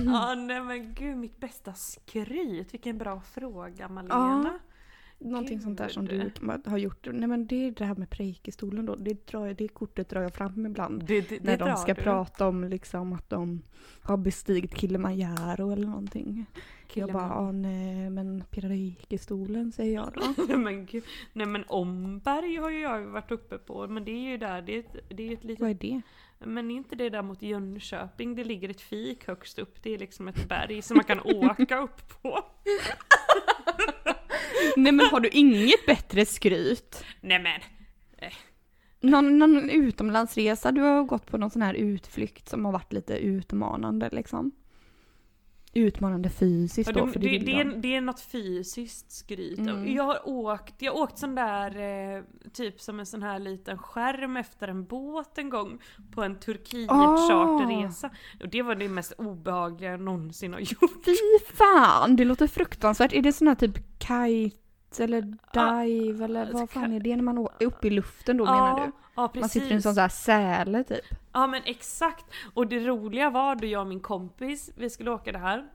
Ja, 0.06 0.36
nej 0.36 0.62
men 0.62 0.94
gud, 0.94 1.18
mitt 1.18 1.40
bästa 1.40 1.74
skryt. 1.74 2.74
Vilken 2.74 2.98
bra 2.98 3.22
fråga 3.22 3.90
Malena. 3.90 4.60
Någonting 5.20 5.62
sånt 5.62 5.78
där 5.78 5.90
som 5.90 6.06
Gud. 6.06 6.40
du 6.64 6.70
har 6.70 6.78
gjort. 6.78 7.08
Nej 7.12 7.28
men 7.28 7.48
det 7.48 7.68
är 7.68 7.72
det 7.72 7.86
här 7.86 7.96
med 7.96 8.10
Preikestolen 8.10 8.86
då. 8.86 8.96
Det, 8.96 9.28
drar 9.28 9.46
jag, 9.48 9.56
det 9.56 9.68
kortet 9.68 10.10
drar 10.10 10.22
jag 10.22 10.34
fram 10.34 10.66
ibland. 10.66 11.04
Det, 11.06 11.30
det, 11.30 11.44
när 11.44 11.58
det 11.58 11.66
de 11.66 11.78
ska 11.78 11.94
du. 11.94 12.02
prata 12.02 12.48
om 12.48 12.64
liksom 12.64 13.14
att 13.14 13.30
de 13.30 13.62
har 14.02 14.18
bestigit 14.18 14.78
Kilimanjaro 14.78 15.72
eller 15.72 15.88
någonting. 15.88 16.46
Jag 16.94 17.14
bara, 17.14 17.34
ah, 17.34 17.52
nej 17.52 18.10
men 18.10 18.44
Preikestolen 18.50 19.72
säger 19.72 19.94
jag 19.94 20.14
då. 20.48 20.58
Men 20.58 20.86
gud. 20.86 21.04
Nej 21.34 21.48
men 21.48 21.64
Omberg 21.68 22.56
har 22.56 22.70
ju 22.70 22.80
jag 22.80 23.02
varit 23.02 23.32
uppe 23.32 23.58
på. 23.58 23.88
Men 23.88 24.06
det 24.06 24.12
är 24.12 24.32
ju 24.32 24.38
där, 24.38 24.62
det 24.62 24.76
är 24.76 24.80
ett, 24.80 24.96
det 25.10 25.30
är 25.30 25.34
ett 25.34 25.44
litet 25.44 25.62
Vad 25.62 25.70
är 25.70 25.74
det? 25.74 26.02
Men 26.46 26.72
är 26.72 26.76
inte 26.76 26.96
det 26.96 27.10
där 27.10 27.22
mot 27.22 27.42
Jönköping? 27.42 28.36
Det 28.36 28.44
ligger 28.44 28.70
ett 28.70 28.82
fik 28.82 29.28
högst 29.28 29.60
upp. 29.60 29.84
Det 29.84 29.94
är 29.94 29.98
liksom 29.98 30.28
ett 30.28 30.50
berg 30.50 30.82
som 30.82 30.98
man 30.98 31.04
kan 31.04 31.20
åka 31.20 31.78
upp 31.78 32.22
på. 32.22 32.46
Nej 34.78 34.92
men 34.92 35.06
har 35.06 35.20
du 35.20 35.30
inget 35.30 35.86
bättre 35.86 36.26
skryt? 36.26 37.06
Nej 37.22 37.40
men. 37.40 37.62
Någon, 39.00 39.40
någon 39.40 39.70
utomlandsresa? 39.70 40.72
Du 40.72 40.82
har 40.82 41.04
gått 41.04 41.26
på 41.26 41.38
någon 41.38 41.50
sån 41.50 41.62
här 41.62 41.74
utflykt 41.74 42.50
som 42.50 42.66
har 42.66 42.72
varit 42.72 42.94
lite 42.94 43.14
utmanande 43.14 44.10
liksom. 44.12 44.52
Utmanande 45.76 46.30
fysiskt 46.30 46.90
Ja, 46.96 47.00
då 47.00 47.06
det, 47.06 47.12
för 47.12 47.20
det, 47.20 47.30
din 47.30 47.46
det, 47.46 47.52
är, 47.52 47.66
det 47.66 47.96
är 47.96 48.02
något 48.02 48.20
fysiskt 48.20 49.12
skryt. 49.12 49.60
Mm. 49.60 49.94
Jag 49.94 50.04
har 50.04 50.28
åkt, 50.28 50.82
jag 50.82 50.96
åkt 50.96 51.18
sån 51.18 51.36
där, 51.36 51.80
eh, 52.16 52.24
typ 52.54 52.82
som 52.82 53.00
en 53.00 53.06
sån 53.06 53.24
här 53.24 53.40
liten 53.40 53.78
skärm 53.78 54.38
efter 54.38 54.68
en 54.68 54.86
båt 54.86 55.38
en 55.38 55.50
gång 55.50 55.82
på 56.12 56.24
en 56.24 56.36
Turkiet-charterresa. 56.36 58.10
Och 58.42 58.50
det 58.50 58.62
var 58.62 58.76
det 58.76 58.90
mest 58.90 59.14
obehagliga 59.18 59.92
jag 59.92 60.02
någonsin 60.02 60.54
har 60.54 60.60
gjort. 60.82 61.06
Fy 61.06 61.16
fan, 61.54 62.16
det 62.16 62.26
låter 62.26 62.48
fruktansvärt. 62.48 63.14
Är 63.14 63.22
det 63.22 63.34
sån 63.34 63.48
här 63.48 63.56
typ 63.56 63.78
kite 64.00 64.63
eller 65.00 65.22
dive 65.54 66.26
eller 66.26 66.42
alltså, 66.42 66.58
vad 66.58 66.70
fan 66.70 66.94
är 66.94 67.00
det 67.00 67.16
när 67.16 67.24
man 67.24 67.38
är 67.38 67.66
uppe 67.66 67.88
i 67.88 67.90
luften 67.90 68.38
då 68.38 68.46
menar 68.46 68.86
du? 68.86 68.92
Precis. 69.16 69.42
Man 69.42 69.50
sitter 69.50 69.72
i 69.72 69.74
en 69.74 69.82
sån 69.82 69.96
där 69.96 70.10
säle 70.10 70.84
typ. 70.84 71.06
Ja 71.34 71.48
men 71.48 71.62
exakt. 71.66 72.26
Och 72.54 72.68
det 72.68 72.80
roliga 72.80 73.30
var 73.30 73.56
då 73.56 73.68
jag 73.68 73.82
och 73.82 73.88
min 73.88 74.00
kompis, 74.00 74.72
vi 74.76 74.90
skulle 74.90 75.12
åka 75.12 75.32
det 75.32 75.40
här. 75.40 75.70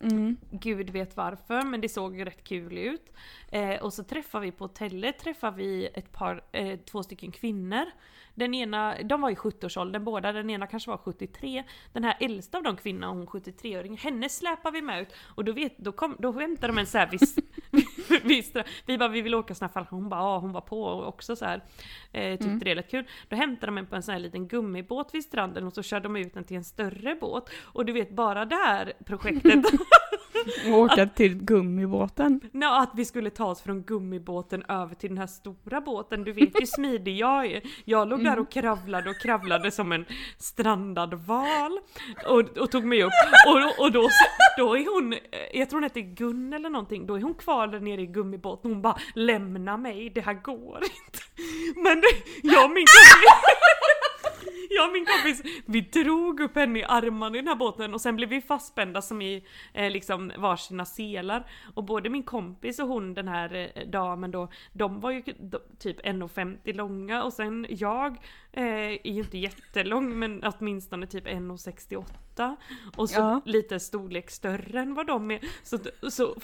Mm. 0.00 0.36
Gud 0.50 0.90
vet 0.90 1.16
varför, 1.16 1.62
men 1.62 1.80
det 1.80 1.88
såg 1.88 2.16
ju 2.16 2.24
rätt 2.24 2.44
kul 2.44 2.78
ut. 2.78 3.12
Eh, 3.48 3.82
och 3.82 3.92
så 3.92 4.04
träffar 4.04 4.40
vi 4.40 4.52
på 4.52 4.64
hotellet, 4.64 5.18
träffar 5.18 5.50
vi 5.50 5.86
ett 5.94 6.12
par, 6.12 6.44
eh, 6.52 6.78
två 6.78 7.02
stycken 7.02 7.32
kvinnor. 7.32 7.84
Den 8.34 8.54
ena, 8.54 9.02
de 9.02 9.20
var 9.20 9.30
i 9.30 9.34
70-årsåldern 9.34 10.04
båda, 10.04 10.32
den 10.32 10.50
ena 10.50 10.66
kanske 10.66 10.90
var 10.90 10.98
73. 10.98 11.64
Den 11.92 12.04
här 12.04 12.16
äldsta 12.20 12.58
av 12.58 12.64
de 12.64 12.76
kvinnorna, 12.76 13.08
hon 13.08 13.26
73-åring, 13.26 13.96
henne 13.96 14.28
släpar 14.28 14.70
vi 14.70 14.82
med 14.82 15.02
ut. 15.02 15.14
Och 15.34 15.44
då, 15.44 15.52
vet, 15.52 15.78
då, 15.78 15.92
kom, 15.92 16.16
då 16.18 16.32
hämtar 16.32 16.68
de 16.68 16.78
en 16.78 16.86
så 16.86 16.98
här 16.98 17.10
viss, 17.10 17.36
viss 18.24 18.52
vi 18.86 18.98
bara 18.98 19.08
vi 19.08 19.22
vill 19.22 19.34
åka 19.34 19.54
såna 19.54 19.66
här 19.66 19.72
fall, 19.72 19.86
hon 19.90 20.08
bara 20.08 20.20
ja 20.20 20.38
hon 20.38 20.52
var 20.52 20.60
på 20.60 21.02
också 21.02 21.36
så 21.36 21.44
här. 21.44 21.64
Eh, 22.12 22.38
tyckte 22.38 22.64
det 22.64 22.70
är 22.70 22.74
rätt 22.74 22.90
kul. 22.90 23.04
Då 23.28 23.36
hämtar 23.36 23.66
de 23.66 23.78
en 23.78 23.86
på 23.86 23.96
en 23.96 24.02
sån 24.02 24.12
här 24.12 24.18
liten 24.18 24.48
gummibåt 24.48 25.14
vid 25.14 25.24
stranden 25.24 25.66
och 25.66 25.72
så 25.72 25.82
kör 25.82 26.00
de 26.00 26.16
ut 26.16 26.34
den 26.34 26.44
till 26.44 26.56
en 26.56 26.64
större 26.64 27.14
båt. 27.14 27.50
Och 27.62 27.84
du 27.84 27.92
vet 27.92 28.10
bara 28.10 28.44
det 28.44 28.54
här 28.54 28.92
projektet 29.04 29.64
Och 30.66 30.78
åka 30.78 31.06
till 31.06 31.34
gummibåten. 31.34 32.40
Nå, 32.52 32.72
att 32.72 32.90
vi 32.94 33.04
skulle 33.04 33.30
ta 33.30 33.44
oss 33.44 33.62
från 33.62 33.82
gummibåten 33.82 34.62
över 34.68 34.94
till 34.94 35.08
den 35.08 35.18
här 35.18 35.26
stora 35.26 35.80
båten. 35.80 36.24
Du 36.24 36.32
vet 36.32 36.60
ju 36.60 36.66
smidig 36.66 37.16
jag 37.16 37.46
är. 37.46 37.62
Jag 37.84 38.08
låg 38.08 38.24
där 38.24 38.38
och 38.38 38.50
kravlade 38.50 39.10
och 39.10 39.18
kravlade 39.18 39.70
som 39.70 39.92
en 39.92 40.04
strandad 40.38 41.14
val. 41.14 41.78
Och, 42.26 42.58
och 42.58 42.70
tog 42.70 42.84
mig 42.84 43.02
upp. 43.02 43.12
Och, 43.48 43.84
och 43.84 43.92
då, 43.92 44.08
då 44.58 44.76
är 44.76 44.94
hon, 44.94 45.14
jag 45.52 45.70
tror 45.70 45.76
hon 45.76 45.82
heter 45.82 46.00
Gun 46.00 46.52
eller 46.52 46.70
någonting, 46.70 47.06
då 47.06 47.14
är 47.14 47.22
hon 47.22 47.34
kvar 47.34 47.66
där 47.66 47.80
nere 47.80 48.00
i 48.00 48.06
gummibåten. 48.06 48.70
Hon 48.70 48.82
bara 48.82 48.98
lämna 49.14 49.76
mig, 49.76 50.10
det 50.10 50.20
här 50.20 50.34
går 50.34 50.78
inte. 50.82 51.18
Men 51.76 52.02
jag 52.42 52.64
och 52.64 52.70
min 52.70 52.86
kompis 52.86 53.89
jag 54.70 54.86
och 54.86 54.92
min 54.92 55.06
kompis, 55.06 55.42
vi 55.66 55.80
drog 55.80 56.40
upp 56.40 56.54
henne 56.54 56.78
i 56.78 56.84
armarna 56.84 57.36
i 57.36 57.40
den 57.40 57.48
här 57.48 57.54
båten 57.54 57.94
och 57.94 58.00
sen 58.00 58.16
blev 58.16 58.28
vi 58.28 58.40
fastspända 58.40 59.02
som 59.02 59.22
i 59.22 59.44
eh, 59.74 59.90
liksom 59.90 60.32
varsina 60.38 60.84
selar. 60.84 61.46
Och 61.74 61.84
både 61.84 62.10
min 62.10 62.22
kompis 62.22 62.78
och 62.78 62.88
hon, 62.88 63.14
den 63.14 63.28
här 63.28 63.70
eh, 63.74 63.86
damen 63.86 64.30
då, 64.30 64.48
de 64.72 65.00
var 65.00 65.10
ju 65.10 65.22
typ 65.78 66.00
1,50 66.00 66.74
långa 66.74 67.22
och 67.22 67.32
sen 67.32 67.66
jag 67.68 68.16
eh, 68.52 68.64
är 68.64 69.10
ju 69.12 69.20
inte 69.20 69.38
jättelång 69.38 70.18
men 70.18 70.44
åtminstone 70.44 71.06
typ 71.06 71.26
1,68 71.26 72.56
och 72.96 73.10
så 73.10 73.20
Ja. 73.20 73.40
lite 73.44 73.80
storlek 73.80 74.30
större 74.30 74.80
än 74.80 74.94
vad 74.94 75.06
de 75.06 75.30
är. 75.30 75.40
Så, 75.62 75.78
så 76.10 76.36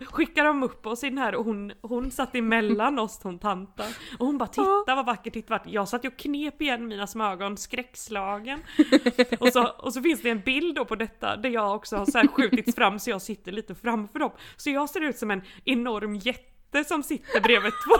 skickar 0.00 0.44
de 0.44 0.62
upp 0.62 0.86
oss 0.86 1.04
i 1.04 1.08
den 1.08 1.18
här 1.18 1.34
och 1.34 1.44
hon, 1.44 1.72
hon 1.82 2.10
satt 2.10 2.34
emellan 2.34 2.98
oss 2.98 3.20
hon 3.22 3.38
tanten. 3.38 3.92
Och 4.18 4.26
hon 4.26 4.38
bara 4.38 4.48
titta 4.48 4.94
vad 4.94 5.06
vackert, 5.06 5.32
titta 5.32 5.54
vackert. 5.54 5.72
Jag 5.72 5.88
satt 5.88 6.04
ju 6.04 6.08
och 6.08 6.16
knep 6.16 6.62
igen 6.62 6.88
mina 6.88 7.06
små 7.06 7.24
ögon, 7.24 7.56
skräckslagen. 7.56 8.62
och, 9.40 9.48
så, 9.48 9.66
och 9.68 9.94
så 9.94 10.02
finns 10.02 10.22
det 10.22 10.30
en 10.30 10.40
bild 10.40 10.74
då 10.76 10.84
på 10.84 10.96
detta 10.96 11.36
där 11.36 11.50
jag 11.50 11.74
också 11.76 11.96
har 11.96 12.06
så 12.06 12.18
här 12.18 12.26
skjutits 12.26 12.74
fram 12.74 12.98
så 12.98 13.10
jag 13.10 13.22
sitter 13.22 13.52
lite 13.52 13.74
framför 13.74 14.18
dem. 14.18 14.30
Så 14.56 14.70
jag 14.70 14.90
ser 14.90 15.00
ut 15.00 15.16
som 15.18 15.30
en 15.30 15.42
enorm 15.64 16.14
jätte 16.16 16.84
som 16.84 17.02
sitter 17.02 17.40
bredvid 17.40 17.72
två, 17.72 17.94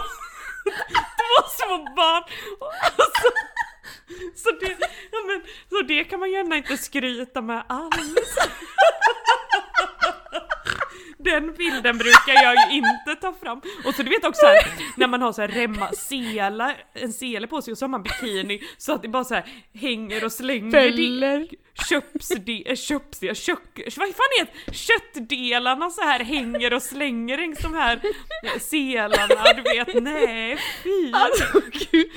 två 1.19 1.47
små 1.57 1.77
barn. 1.95 2.23
Alltså, 2.81 3.03
så, 4.35 4.43
så, 4.43 4.51
det, 4.51 4.77
ja 5.11 5.19
men, 5.27 5.41
så 5.69 5.81
det 5.81 6.03
kan 6.03 6.19
man 6.19 6.31
gärna 6.31 6.55
inte 6.57 6.77
skryta 6.77 7.41
med 7.41 7.63
alls. 7.69 8.37
Den 11.23 11.53
bilden 11.57 11.97
brukar 11.97 12.33
jag 12.33 12.55
ju 12.55 12.77
inte 12.77 13.21
ta 13.21 13.33
fram. 13.33 13.61
Och 13.85 13.95
så 13.95 14.03
du 14.03 14.09
vet 14.09 14.25
också 14.25 14.45
här, 14.45 14.57
när 14.97 15.07
man 15.07 15.21
har 15.21 15.33
så 15.33 15.41
här 15.41 15.47
remma, 15.47 15.91
sela, 15.93 16.75
en 16.93 17.13
sele 17.13 17.47
på 17.47 17.61
sig 17.61 17.71
och 17.71 17.77
så 17.77 17.85
har 17.85 17.89
man 17.89 18.03
bikini 18.03 18.61
så 18.77 18.93
att 18.93 19.01
det 19.01 19.07
bara 19.07 19.23
så 19.23 19.33
här 19.33 19.45
hänger 19.73 20.25
och 20.25 20.31
slänger. 20.31 20.71
Fäller. 20.71 21.47
Köpsde, 21.89 22.75
köpsde, 22.75 23.35
kök, 23.35 23.59
vad 23.97 24.07
fan 24.07 24.47
det? 24.65 24.73
Köttdelarna 24.73 25.89
så 25.89 26.01
här 26.01 26.19
hänger 26.19 26.73
och 26.73 26.81
slänger 26.81 27.37
längs 27.37 27.59
de 27.59 27.73
här 27.73 28.01
selarna, 28.59 29.53
du 29.55 29.61
vet, 29.61 30.03
nej 30.03 30.57
fy! 30.83 31.11
Alltså 31.13 31.61
gud, 31.71 32.11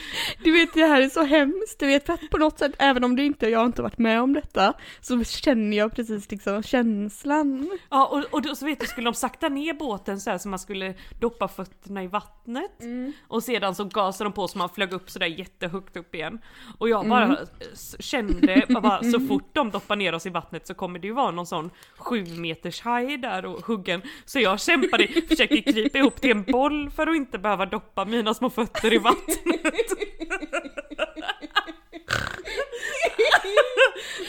det 0.74 0.84
här 0.86 1.00
är 1.02 1.08
så 1.08 1.22
hemskt, 1.22 1.78
du 1.78 1.86
vet 1.86 2.06
för 2.06 2.12
att 2.12 2.30
på 2.30 2.38
något 2.38 2.58
sätt, 2.58 2.72
även 2.78 3.04
om 3.04 3.16
det 3.16 3.22
inte, 3.24 3.48
jag 3.48 3.66
inte 3.66 3.82
varit 3.82 3.98
med 3.98 4.20
om 4.22 4.32
detta, 4.32 4.74
så 5.00 5.24
känner 5.24 5.76
jag 5.76 5.94
precis 5.96 6.30
liksom 6.30 6.62
känslan. 6.62 7.78
Ja 7.90 8.06
och, 8.06 8.24
och 8.34 8.42
då, 8.42 8.54
så 8.54 8.64
vet 8.66 8.80
du, 8.80 8.86
skulle 8.86 9.06
de 9.10 9.14
sakta 9.14 9.48
ner 9.48 9.74
båten 9.74 10.20
så 10.20 10.30
här 10.30 10.38
så 10.38 10.48
man 10.48 10.58
skulle 10.58 10.94
doppa 11.20 11.48
fötterna 11.48 12.02
i 12.04 12.06
vattnet. 12.06 12.78
Och 13.28 13.42
sedan 13.42 13.74
så 13.74 13.84
gasade 13.84 14.30
de 14.30 14.32
på 14.32 14.48
så 14.48 14.58
man 14.58 14.68
flög 14.68 14.92
upp 14.92 15.10
sådär 15.10 15.26
jättehögt 15.26 15.96
upp 15.96 16.14
igen. 16.14 16.38
Och 16.78 16.88
jag 16.88 17.08
bara 17.08 17.38
s- 17.72 17.96
kände, 17.98 18.66
bara, 18.68 19.02
så 19.02 19.20
fort 19.20 19.50
de 19.54 19.70
doppar 19.70 19.96
ner 19.96 20.14
oss 20.14 20.26
i 20.26 20.30
vattnet 20.30 20.66
så 20.66 20.74
kommer 20.74 20.98
det 20.98 21.06
ju 21.06 21.14
vara 21.14 21.30
någon 21.30 21.46
sån 21.46 21.70
sju 21.96 22.24
meters 22.26 22.80
haj 22.80 23.16
där 23.18 23.44
och 23.46 23.66
huggen. 23.66 24.02
Så 24.24 24.38
jag 24.40 24.60
kämpade, 24.60 25.06
försökte 25.28 25.62
krypa 25.62 25.98
ihop 25.98 26.20
till 26.20 26.30
en 26.30 26.42
boll 26.42 26.90
för 26.90 27.06
att 27.06 27.16
inte 27.16 27.38
behöva 27.38 27.66
doppa 27.66 28.04
mina 28.04 28.34
små 28.34 28.50
fötter 28.50 28.92
i 28.92 28.98
vattnet. 28.98 29.38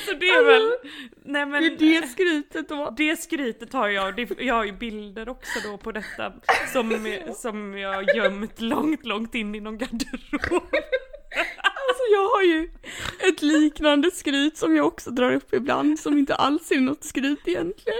så 0.05 0.13
det 0.19 0.29
är 0.29 0.45
väl, 0.45 0.71
nej 1.23 1.45
men. 1.45 1.61
Det 1.61 1.67
är 1.67 2.01
det 2.01 2.07
skrytet 2.07 2.69
då. 2.69 2.93
Det 2.97 3.15
skrytet 3.15 3.73
har 3.73 3.87
jag, 3.89 4.15
det, 4.15 4.29
jag 4.39 4.53
har 4.53 4.63
ju 4.63 4.71
bilder 4.71 5.29
också 5.29 5.59
då 5.63 5.77
på 5.77 5.91
detta 5.91 6.33
som, 6.73 7.17
som 7.35 7.77
jag 7.77 7.93
har 7.93 8.15
gömt 8.15 8.61
långt, 8.61 9.05
långt 9.05 9.35
in 9.35 9.55
i 9.55 9.59
någon 9.59 9.77
garderob. 9.77 10.63
Alltså 11.87 12.03
jag 12.11 12.29
har 12.29 12.43
ju 12.43 12.69
ett 13.29 13.41
liknande 13.41 14.11
skryt 14.11 14.57
som 14.57 14.75
jag 14.75 14.87
också 14.87 15.11
drar 15.11 15.33
upp 15.33 15.53
ibland 15.53 15.99
som 15.99 16.17
inte 16.17 16.35
alls 16.35 16.71
är 16.71 16.79
något 16.79 17.03
skryt 17.03 17.47
egentligen. 17.47 17.99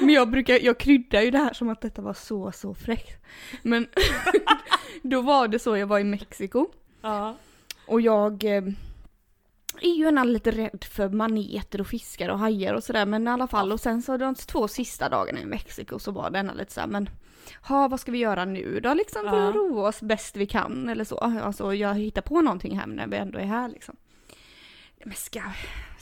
Men 0.00 0.08
jag 0.10 0.30
brukar, 0.30 0.58
jag 0.64 0.78
kryddar 0.78 1.20
ju 1.20 1.30
det 1.30 1.38
här 1.38 1.52
som 1.52 1.68
att 1.68 1.80
detta 1.80 2.02
var 2.02 2.14
så, 2.14 2.52
så 2.52 2.74
fräckt. 2.74 3.24
Men 3.62 3.86
då 5.02 5.20
var 5.20 5.48
det 5.48 5.58
så, 5.58 5.76
jag 5.76 5.86
var 5.86 5.98
i 5.98 6.04
Mexiko 6.04 6.66
Ja. 7.02 7.34
och 7.86 8.00
jag 8.00 8.44
eh, 8.44 8.62
är 9.80 9.88
ju 9.96 10.04
gärna 10.04 10.24
lite 10.24 10.50
rädd 10.50 10.84
för 10.84 11.08
maneter 11.08 11.80
och 11.80 11.86
fiskar 11.86 12.28
och 12.28 12.38
hajar 12.38 12.74
och 12.74 12.84
sådär 12.84 13.06
men 13.06 13.26
i 13.26 13.30
alla 13.30 13.46
fall 13.46 13.72
och 13.72 13.80
sen 13.80 14.02
så 14.02 14.16
de 14.16 14.34
två 14.34 14.68
sista 14.68 15.08
dagarna 15.08 15.40
i 15.40 15.44
Mexiko 15.46 15.98
så 15.98 16.10
var 16.12 16.30
denna 16.30 16.52
lite 16.52 16.72
såhär 16.72 16.86
men 16.86 17.10
ha 17.62 17.88
vad 17.88 18.00
ska 18.00 18.12
vi 18.12 18.18
göra 18.18 18.44
nu 18.44 18.80
då 18.80 18.94
liksom 18.94 19.22
för 19.22 19.48
att 19.48 19.54
roa 19.54 19.88
oss 19.88 20.00
bäst 20.02 20.36
vi 20.36 20.46
kan 20.46 20.88
eller 20.88 21.04
så. 21.04 21.18
Alltså 21.18 21.74
jag 21.74 21.94
hittar 21.94 22.22
på 22.22 22.40
någonting 22.40 22.78
här 22.78 22.86
när 22.86 23.06
vi 23.06 23.16
ändå 23.16 23.38
är 23.38 23.44
här 23.44 23.68
liksom. 23.68 23.96
Men 25.04 25.14
ska, 25.14 25.42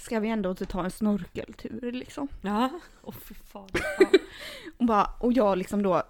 ska 0.01 0.21
vi 0.21 0.29
ändå 0.29 0.51
inte 0.51 0.67
ta 0.67 0.85
en 0.85 0.91
snorkeltur 0.91 1.93
liksom? 1.93 2.29
Ja, 2.43 2.71
åh 3.03 3.15
fy 3.25 3.35
fan. 3.35 3.69
Ja. 3.99 4.07
Och, 4.79 4.87
bara, 4.87 5.11
och 5.21 5.33
jag 5.33 5.59
liksom 5.59 5.83
då 5.83 6.03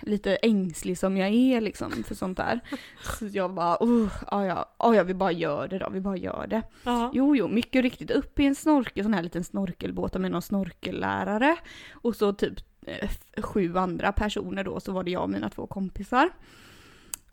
lite 0.00 0.36
ängslig 0.36 0.98
som 0.98 1.16
jag 1.16 1.28
är 1.28 1.60
liksom 1.60 2.04
för 2.04 2.14
sånt 2.14 2.36
där. 2.36 2.60
Så 3.02 3.26
jag 3.26 3.54
bara, 3.54 3.76
oh, 3.80 4.12
ja, 4.30 4.46
ja, 4.46 4.68
ja, 4.78 4.94
ja, 4.94 5.02
vi 5.02 5.14
bara 5.14 5.32
gör 5.32 5.68
det 5.68 5.78
då, 5.78 5.88
vi 5.90 6.00
bara 6.00 6.16
gör 6.16 6.46
det. 6.46 6.62
Ja. 6.84 7.10
Jo, 7.14 7.36
jo, 7.36 7.48
mycket 7.48 7.82
riktigt 7.82 8.10
upp 8.10 8.40
i 8.40 8.46
en 8.46 8.54
snorkel, 8.54 9.04
sån 9.04 9.14
här 9.14 9.22
liten 9.22 9.44
snorkelbåt 9.44 10.14
med 10.14 10.30
någon 10.30 10.42
snorkellärare. 10.42 11.56
Och 11.92 12.16
så 12.16 12.32
typ 12.32 12.54
eh, 12.86 13.10
sju 13.42 13.76
andra 13.76 14.12
personer 14.12 14.64
då, 14.64 14.80
så 14.80 14.92
var 14.92 15.04
det 15.04 15.10
jag 15.10 15.22
och 15.22 15.30
mina 15.30 15.50
två 15.50 15.66
kompisar. 15.66 16.30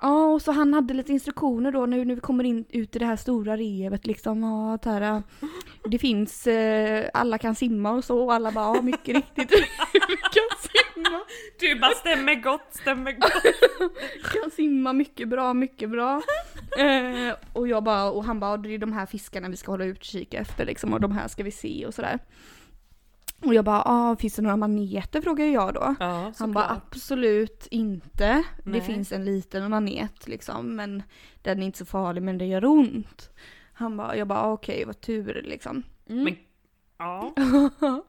Ja, 0.01 0.25
och 0.25 0.41
så 0.41 0.51
han 0.51 0.73
hade 0.73 0.93
lite 0.93 1.11
instruktioner 1.11 1.71
då 1.71 1.85
nu 1.85 2.05
när 2.05 2.15
vi 2.15 2.21
kommer 2.21 2.43
in 2.43 2.65
ut 2.69 2.95
i 2.95 2.99
det 2.99 3.05
här 3.05 3.15
stora 3.15 3.57
revet 3.57 4.05
liksom. 4.05 4.43
Ja, 4.43 4.79
så 4.83 4.89
här, 4.89 5.23
det 5.89 5.97
finns, 5.97 6.47
eh, 6.47 7.09
alla 7.13 7.37
kan 7.37 7.55
simma 7.55 7.91
och 7.91 8.03
så, 8.03 8.19
och 8.19 8.33
alla 8.33 8.51
bara, 8.51 8.75
ja 8.75 8.81
mycket 8.81 9.15
riktigt, 9.15 9.51
vi 9.51 10.17
kan 10.21 10.57
simma. 10.59 11.21
Du 11.59 11.79
bara 11.79 11.91
stämmer 11.91 12.35
gott, 12.35 12.67
stämmer 12.69 13.11
gott. 13.11 13.43
kan 14.33 14.51
simma 14.51 14.93
mycket 14.93 15.27
bra, 15.29 15.53
mycket 15.53 15.89
bra. 15.89 16.21
Eh, 16.77 17.35
och 17.53 17.67
jag 17.67 17.83
bara, 17.83 18.11
och 18.11 18.23
han 18.25 18.39
bara, 18.39 18.57
det 18.57 18.73
är 18.73 18.77
de 18.77 18.93
här 18.93 19.05
fiskarna 19.05 19.49
vi 19.49 19.57
ska 19.57 19.71
hålla 19.71 19.85
utkik 19.85 20.33
efter 20.33 20.65
liksom, 20.65 20.93
och 20.93 21.01
de 21.01 21.11
här 21.11 21.27
ska 21.27 21.43
vi 21.43 21.51
se 21.51 21.85
och 21.85 21.93
sådär. 21.93 22.19
Och 23.45 23.53
jag 23.53 23.65
bara, 23.65 23.81
ah, 23.85 24.15
finns 24.15 24.35
det 24.35 24.41
några 24.41 24.57
maneter 24.57 25.21
frågar 25.21 25.45
jag 25.45 25.73
då. 25.73 25.95
Ja, 25.99 26.31
Han 26.39 26.51
bara 26.51 26.69
absolut 26.69 27.67
inte. 27.71 28.43
Nej. 28.63 28.79
Det 28.79 28.81
finns 28.81 29.11
en 29.11 29.25
liten 29.25 29.69
manet 29.69 30.27
liksom 30.27 30.75
men 30.75 31.03
den 31.41 31.61
är 31.61 31.65
inte 31.65 31.77
så 31.77 31.85
farlig 31.85 32.23
men 32.23 32.37
det 32.37 32.45
gör 32.45 32.65
ont. 32.65 33.29
Han 33.73 33.97
bara, 33.97 34.17
jag 34.17 34.27
bara 34.27 34.51
okej 34.51 34.85
vad 34.85 35.01
tur 35.01 35.41
liksom. 35.45 35.83
Mm. 36.09 36.23
Men, 36.23 36.35
ja. 36.97 37.33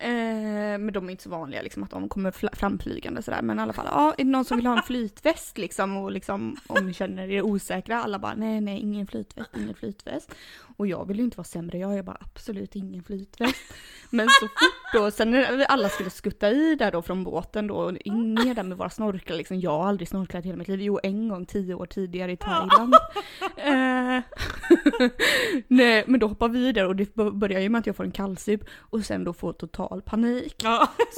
eh, 0.00 0.78
men 0.78 0.92
de 0.92 1.06
är 1.06 1.10
inte 1.10 1.22
så 1.22 1.30
vanliga 1.30 1.62
liksom 1.62 1.82
att 1.82 1.90
de 1.90 2.08
kommer 2.08 2.30
fl- 2.30 2.56
framflygande 2.56 3.22
sådär 3.22 3.42
men 3.42 3.58
i 3.58 3.62
alla 3.62 3.72
fall, 3.72 3.86
ja 3.90 4.14
är 4.18 4.24
det 4.24 4.30
någon 4.30 4.44
som 4.44 4.56
vill 4.56 4.66
ha 4.66 4.76
en 4.76 4.82
flytväst 4.86 5.58
liksom 5.58 5.96
och 5.96 6.12
liksom 6.12 6.56
om 6.66 6.86
ni 6.86 6.94
känner 6.94 7.30
er 7.30 7.42
osäkra 7.42 8.02
alla 8.02 8.18
bara 8.18 8.34
nej 8.34 8.60
nej 8.60 8.80
ingen 8.80 9.06
flytväst, 9.06 9.50
ingen 9.56 9.74
flytväst. 9.74 10.34
Och 10.76 10.86
jag 10.86 11.08
vill 11.08 11.18
ju 11.18 11.24
inte 11.24 11.36
vara 11.36 11.44
sämre, 11.44 11.78
jag 11.78 11.98
är 11.98 12.02
bara 12.02 12.18
absolut 12.20 12.76
ingen 12.76 13.02
flytväst. 13.02 13.56
Men 14.10 14.28
så 14.40 14.46
fort 14.46 14.92
då, 14.92 15.10
sen 15.10 15.30
när 15.30 15.64
alla 15.64 15.88
skulle 15.88 16.10
skutta 16.10 16.50
i 16.50 16.74
där 16.74 16.92
då 16.92 17.02
från 17.02 17.24
båten 17.24 17.66
då, 17.66 17.74
och 17.74 17.96
in 17.96 18.34
ner 18.34 18.54
där 18.54 18.62
med 18.62 18.78
våra 18.78 18.90
snorklar 18.90 19.36
liksom, 19.36 19.60
jag 19.60 19.70
har 19.70 19.88
aldrig 19.88 20.08
snorklat 20.08 20.44
hela 20.44 20.56
mitt 20.56 20.68
liv, 20.68 20.80
jo 20.80 21.00
en 21.02 21.28
gång 21.28 21.46
tio 21.46 21.74
år 21.74 21.86
tidigare 21.86 22.32
i 22.32 22.36
Thailand. 22.36 22.94
eh, 23.56 24.22
nej, 25.68 26.04
men 26.06 26.20
då 26.20 26.26
hoppar 26.26 26.48
vi 26.48 26.72
där 26.72 26.86
och 26.86 26.96
det 26.96 27.14
börjar 27.14 27.60
ju 27.60 27.68
med 27.68 27.78
att 27.78 27.86
jag 27.86 27.96
får 27.96 28.04
en 28.04 28.12
kallsup 28.12 28.60
och 28.78 29.04
sen 29.04 29.24
då 29.24 29.32
får 29.32 29.52
total 29.52 30.02
panik. 30.02 30.64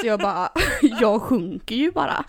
Så 0.00 0.06
jag 0.06 0.20
bara, 0.20 0.48
jag 1.00 1.22
sjunker 1.22 1.76
ju 1.76 1.90
bara. 1.90 2.24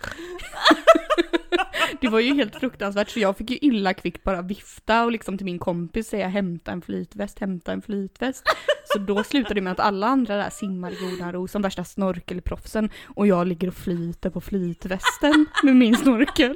Det 2.00 2.08
var 2.08 2.20
ju 2.20 2.34
helt 2.34 2.56
fruktansvärt 2.56 3.10
så 3.10 3.20
jag 3.20 3.36
fick 3.36 3.50
ju 3.50 3.58
illa 3.60 3.94
kvickt 3.94 4.24
bara 4.24 4.42
vifta 4.42 5.04
och 5.04 5.12
liksom 5.12 5.38
till 5.38 5.44
min 5.44 5.58
kompis 5.58 6.08
säga 6.08 6.28
hämta 6.28 6.72
en 6.72 6.82
flytväst, 6.82 7.38
hämta 7.38 7.72
en 7.72 7.82
flytväst. 7.82 8.44
Så 8.84 8.98
då 8.98 9.24
slutade 9.24 9.54
det 9.54 9.60
med 9.60 9.72
att 9.72 9.80
alla 9.80 10.06
andra 10.06 10.36
där 10.36 10.50
simmar 10.50 10.92
i 10.92 11.10
godan 11.10 11.32
ro 11.32 11.48
som 11.48 11.62
värsta 11.62 11.84
snorkelproffsen 11.84 12.90
och 13.16 13.26
jag 13.26 13.46
ligger 13.46 13.68
och 13.68 13.74
flyter 13.74 14.30
på 14.30 14.40
flytvästen 14.40 15.46
med 15.62 15.76
min 15.76 15.96
snorkel. 15.96 16.54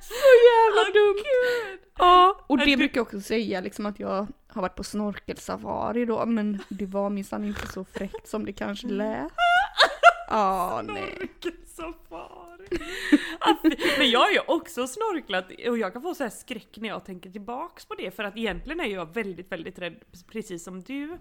Så 0.00 0.28
jävla 0.48 0.92
dumt! 0.92 1.24
Ja, 1.98 2.44
och 2.46 2.58
det 2.58 2.76
brukar 2.76 2.98
jag 2.98 3.06
också 3.06 3.20
säga 3.20 3.60
liksom 3.60 3.86
att 3.86 4.00
jag 4.00 4.26
har 4.48 4.62
varit 4.62 4.76
på 4.76 4.84
snorkelsafari 4.84 6.04
då, 6.04 6.26
men 6.26 6.58
det 6.68 6.86
var 6.86 7.10
minsann 7.10 7.44
inte 7.44 7.66
så 7.66 7.84
fräckt 7.84 8.28
som 8.28 8.44
det 8.44 8.52
kanske 8.52 8.86
lät. 8.86 9.32
Ah, 10.34 10.82
fy- 13.62 13.76
Men 13.98 14.10
jag 14.10 14.20
har 14.20 14.30
ju 14.30 14.38
också 14.46 14.86
snorklat 14.86 15.44
och 15.68 15.78
jag 15.78 15.92
kan 15.92 16.02
få 16.02 16.14
så 16.14 16.22
här 16.22 16.30
skräck 16.30 16.68
när 16.76 16.88
jag 16.88 17.04
tänker 17.04 17.30
tillbaks 17.30 17.84
på 17.86 17.94
det 17.94 18.10
för 18.16 18.24
att 18.24 18.36
egentligen 18.36 18.80
är 18.80 18.84
jag 18.86 19.14
väldigt, 19.14 19.52
väldigt 19.52 19.78
rädd, 19.78 19.96
precis 20.32 20.64
som 20.64 20.82
du, 20.82 21.12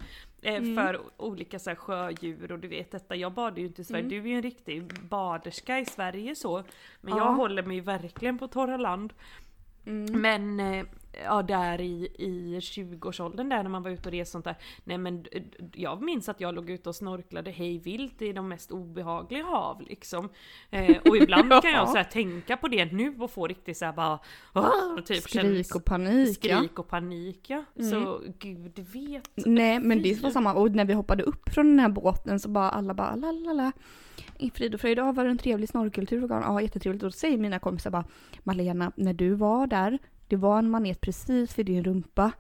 eh, 0.42 0.56
Mm. 0.56 0.76
för 0.76 1.02
olika 1.18 1.60
så 1.60 1.70
här 1.70 1.76
sjödjur 1.76 2.52
och 2.52 2.60
du 2.60 2.68
vet 2.68 2.92
detta. 2.92 3.16
Jag 3.16 3.32
badar 3.34 3.58
ju 3.58 3.66
inte 3.66 3.82
i 3.82 3.86
Sverige, 3.86 4.04
du 4.10 4.18
är 4.18 4.26
ju 4.28 4.36
en 4.36 4.42
riktig 4.42 4.94
baderska 5.10 5.80
i 5.80 5.86
Sverige 5.86 6.36
så. 6.36 6.64
Men 7.02 7.10
jag 7.18 7.22
Mm. 7.22 7.32
Ja. 7.34 7.36
håller 7.36 7.64
mig 7.64 7.82
verkligen 7.82 8.38
på 8.38 8.48
torra 8.48 8.78
land. 8.78 9.14
Mm. 9.86 10.22
Men 10.22 10.60
eh, 10.60 10.86
ja, 11.24 11.42
där 11.42 11.82
i, 11.82 12.08
i 12.18 12.60
20-årsåldern 12.60 13.50
där 13.50 13.64
när 13.64 13.70
man 13.70 13.84
var 13.84 13.92
ute 13.92 14.10
och 14.10 14.14
reste 14.14 14.32
sånt 14.32 14.46
där. 14.46 14.56
Nej 14.84 14.98
men 14.98 15.26
jag 15.74 16.02
minns 16.02 16.30
att 16.30 16.42
jag 16.42 16.56
låg 16.56 16.70
ute 16.70 16.90
och 16.90 16.96
snorklade 16.96 17.52
hej 17.52 17.78
vilt 17.80 18.22
i 18.22 18.34
de 18.34 18.48
mest 18.48 18.72
obehagliga 18.72 19.44
hav 19.44 19.82
liksom. 19.82 20.30
Eh, 20.70 20.98
och 21.10 21.18
ibland 21.18 21.50
kan 21.62 21.72
jag 21.72 21.82
Ja. 21.82 21.88
så 21.88 21.98
här, 21.98 22.04
tänka 22.04 22.58
på 22.58 22.68
det 22.68 22.86
nu 22.94 23.16
och 23.20 23.32
få 23.32 23.48
riktigt 23.48 23.78
så 23.78 23.86
här 23.86 23.94
bara 23.94 24.20
"Åh", 24.56 25.00
typ 25.06 25.24
Skrik 25.24 25.76
och 25.76 25.86
panik 25.86 26.46
ja. 26.46 26.58
skrik 26.58 26.80
och 26.80 26.88
panik 26.88 27.50
ja. 27.50 27.64
Så 27.92 28.22
gud 28.40 28.80
vet. 28.94 29.30
Nej 29.46 29.80
men 29.80 30.02
det 30.02 30.22
var 30.24 30.30
samma, 30.32 30.54
och 30.54 30.72
när 30.72 30.86
vi 30.86 30.94
hoppade 30.94 31.24
upp 31.24 31.50
från 31.54 31.68
den 31.68 31.80
här 31.80 31.90
båten 31.90 32.40
så 32.40 32.50
bara 32.50 32.70
alla 32.70 32.94
bara 32.94 33.16
la 33.16 33.32
la 33.32 33.54
la. 33.54 33.72
Frid 34.54 34.74
och 34.76 34.82
fröjd, 34.82 34.98
ja 34.98 35.12
var 35.12 35.24
det 35.24 35.30
en 35.30 35.38
trevlig 35.38 35.70
snorkeltur? 35.70 36.28
Ja 36.30 36.62
jättetrevligt. 36.62 37.04
Och 37.04 37.08
då 37.10 37.12
säger 37.12 37.38
mina 37.38 37.60
kompisar 37.60 37.92
bara 37.92 38.06
Malena, 38.44 38.92
när 38.96 39.14
du 39.14 39.34
var 39.34 39.68
där, 39.68 40.00
det 40.32 40.38
var 40.38 40.60
en 40.60 40.70
manet 40.70 41.02
precis 41.02 41.54
för 41.54 41.64
din 41.64 41.84
rumpa. 41.84 42.32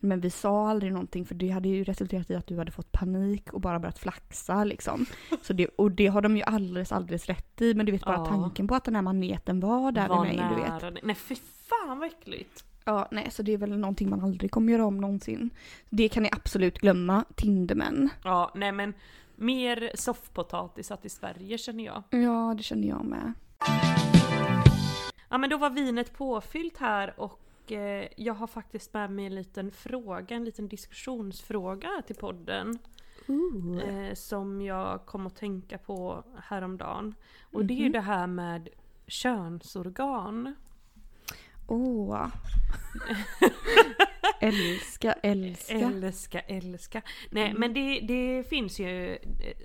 Men 0.00 0.20
vi 0.20 0.30
sa 0.30 0.68
aldrig 0.70 0.92
någonting 0.92 1.24
för 1.26 1.34
det 1.34 1.48
hade 1.50 1.68
ju 1.68 1.84
resulterat 1.84 2.30
i 2.30 2.34
att 2.34 2.46
du 2.46 2.58
hade 2.58 2.70
fått 2.70 2.92
panik 2.92 3.52
och 3.52 3.60
bara 3.60 3.78
börjat 3.80 3.98
flaxa 3.98 4.64
liksom. 4.64 5.06
Så 5.42 5.52
det, 5.52 5.66
och 5.66 5.90
det 5.90 6.06
har 6.06 6.22
de 6.22 6.36
ju 6.36 6.42
alldeles, 6.42 6.92
alldeles 6.92 7.26
rätt 7.26 7.60
i. 7.60 7.74
Men 7.74 7.86
du 7.86 7.92
vet 7.92 8.04
bara 8.04 8.16
Ja. 8.16 8.24
tanken 8.26 8.68
på 8.68 8.74
att 8.74 8.84
den 8.84 8.94
här 8.94 9.02
maneten 9.02 9.60
var 9.60 9.92
där 9.92 10.08
Var 10.08 10.24
med 10.24 10.36
mig, 10.36 10.46
du 10.56 10.62
vet. 10.90 11.04
Nej 11.04 11.14
fy 11.14 11.34
fan 11.34 11.98
vad 11.98 12.08
äckligt. 12.08 12.64
Ja, 12.84 13.08
nej, 13.10 13.28
så 13.30 13.42
det 13.42 13.52
är 13.52 13.58
väl 13.58 13.78
någonting 13.78 14.10
man 14.10 14.20
aldrig 14.20 14.50
kommer 14.50 14.72
göra 14.72 14.86
om 14.86 15.00
någonsin. 15.00 15.50
Det 15.90 16.08
kan 16.08 16.22
ni 16.22 16.28
absolut 16.32 16.78
glömma, 16.78 17.24
Tindermän. 17.34 18.08
Ja 18.24 18.52
nej 18.54 18.72
men 18.72 18.94
mer 19.36 19.90
soffpotatisat 19.94 21.04
i 21.04 21.08
Sverige 21.08 21.58
känner 21.58 21.84
jag. 21.84 22.02
Ja, 22.10 22.54
det 22.56 22.62
känner 22.62 22.88
jag 22.88 23.04
med. 23.04 23.32
Ja 25.28 25.38
men 25.38 25.50
då 25.50 25.56
var 25.56 25.70
vinet 25.70 26.12
påfyllt 26.12 26.76
här 26.78 27.20
och 27.20 27.72
eh, 27.72 28.08
jag 28.16 28.34
har 28.34 28.46
faktiskt 28.46 28.94
med 28.94 29.10
mig 29.10 29.26
en 29.26 29.34
liten 29.34 29.70
fråga, 29.70 30.36
en 30.36 30.44
liten 30.44 30.68
diskussionsfråga 30.68 32.02
till 32.06 32.16
podden. 32.16 32.78
Eh, 33.82 34.14
som 34.14 34.62
jag 34.62 35.06
kom 35.06 35.26
att 35.26 35.36
tänka 35.36 35.78
på 35.78 36.24
häromdagen. 36.42 37.14
Och 37.52 37.64
det 37.64 37.74
är 37.74 37.78
ju 37.78 37.88
det 37.88 38.00
här 38.00 38.26
med 38.26 38.68
könsorgan. 39.06 40.54
Åh. 41.68 42.26
älska, 44.40 45.12
älska. 45.12 45.74
Älska, 45.74 46.40
älska. 46.40 47.02
Nej 47.30 47.54
men 47.56 47.74
det, 47.74 48.00
det 48.00 48.48
finns 48.48 48.80
ju, 48.80 49.12
eh, 49.14 49.18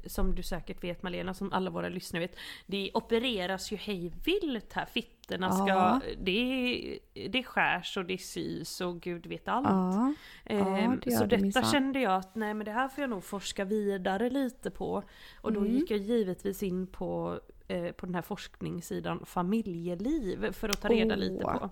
som 0.05 0.35
du 0.35 0.43
säkert 0.43 0.83
vet 0.83 1.03
Malena, 1.03 1.33
som 1.33 1.53
alla 1.53 1.69
våra 1.69 1.89
lyssnare 1.89 2.21
vet, 2.23 2.35
det 2.65 2.91
opereras 2.93 3.71
ju 3.71 3.75
hej 3.77 4.11
vilt 4.25 4.73
här. 4.73 4.85
Fittorna 4.85 5.51
ska, 5.51 5.67
Ja. 5.67 5.99
det, 6.21 6.99
det 7.29 7.43
skärs 7.43 7.97
och 7.97 8.05
det 8.05 8.17
sys 8.17 8.81
och 8.81 9.01
gud 9.01 9.25
vet 9.27 9.47
allt. 9.47 9.67
Ja, 9.67 10.13
Ehm, 10.45 10.99
det 11.03 11.11
så 11.11 11.19
det 11.23 11.29
detta 11.29 11.41
minsann. 11.41 11.63
kände 11.65 11.99
jag 11.99 12.13
att 12.15 12.35
nej 12.35 12.53
men 12.53 12.65
det 12.65 12.71
här 12.71 12.87
får 12.87 13.01
jag 13.01 13.09
nog 13.09 13.23
forska 13.23 13.65
vidare 13.65 14.29
lite 14.29 14.71
på. 14.71 15.03
Och 15.41 15.53
då 15.53 15.59
Mm. 15.59 15.71
gick 15.71 15.91
jag 15.91 15.99
givetvis 15.99 16.63
in 16.63 16.87
på, 16.87 17.39
eh, 17.67 17.91
på 17.91 18.05
den 18.05 18.15
här 18.15 18.21
forskningssidan 18.21 19.25
familjeliv 19.25 20.51
för 20.51 20.69
att 20.69 20.81
ta 20.81 20.87
reda 20.87 21.13
Åh. 21.15 21.19
lite 21.19 21.43
på. 21.43 21.69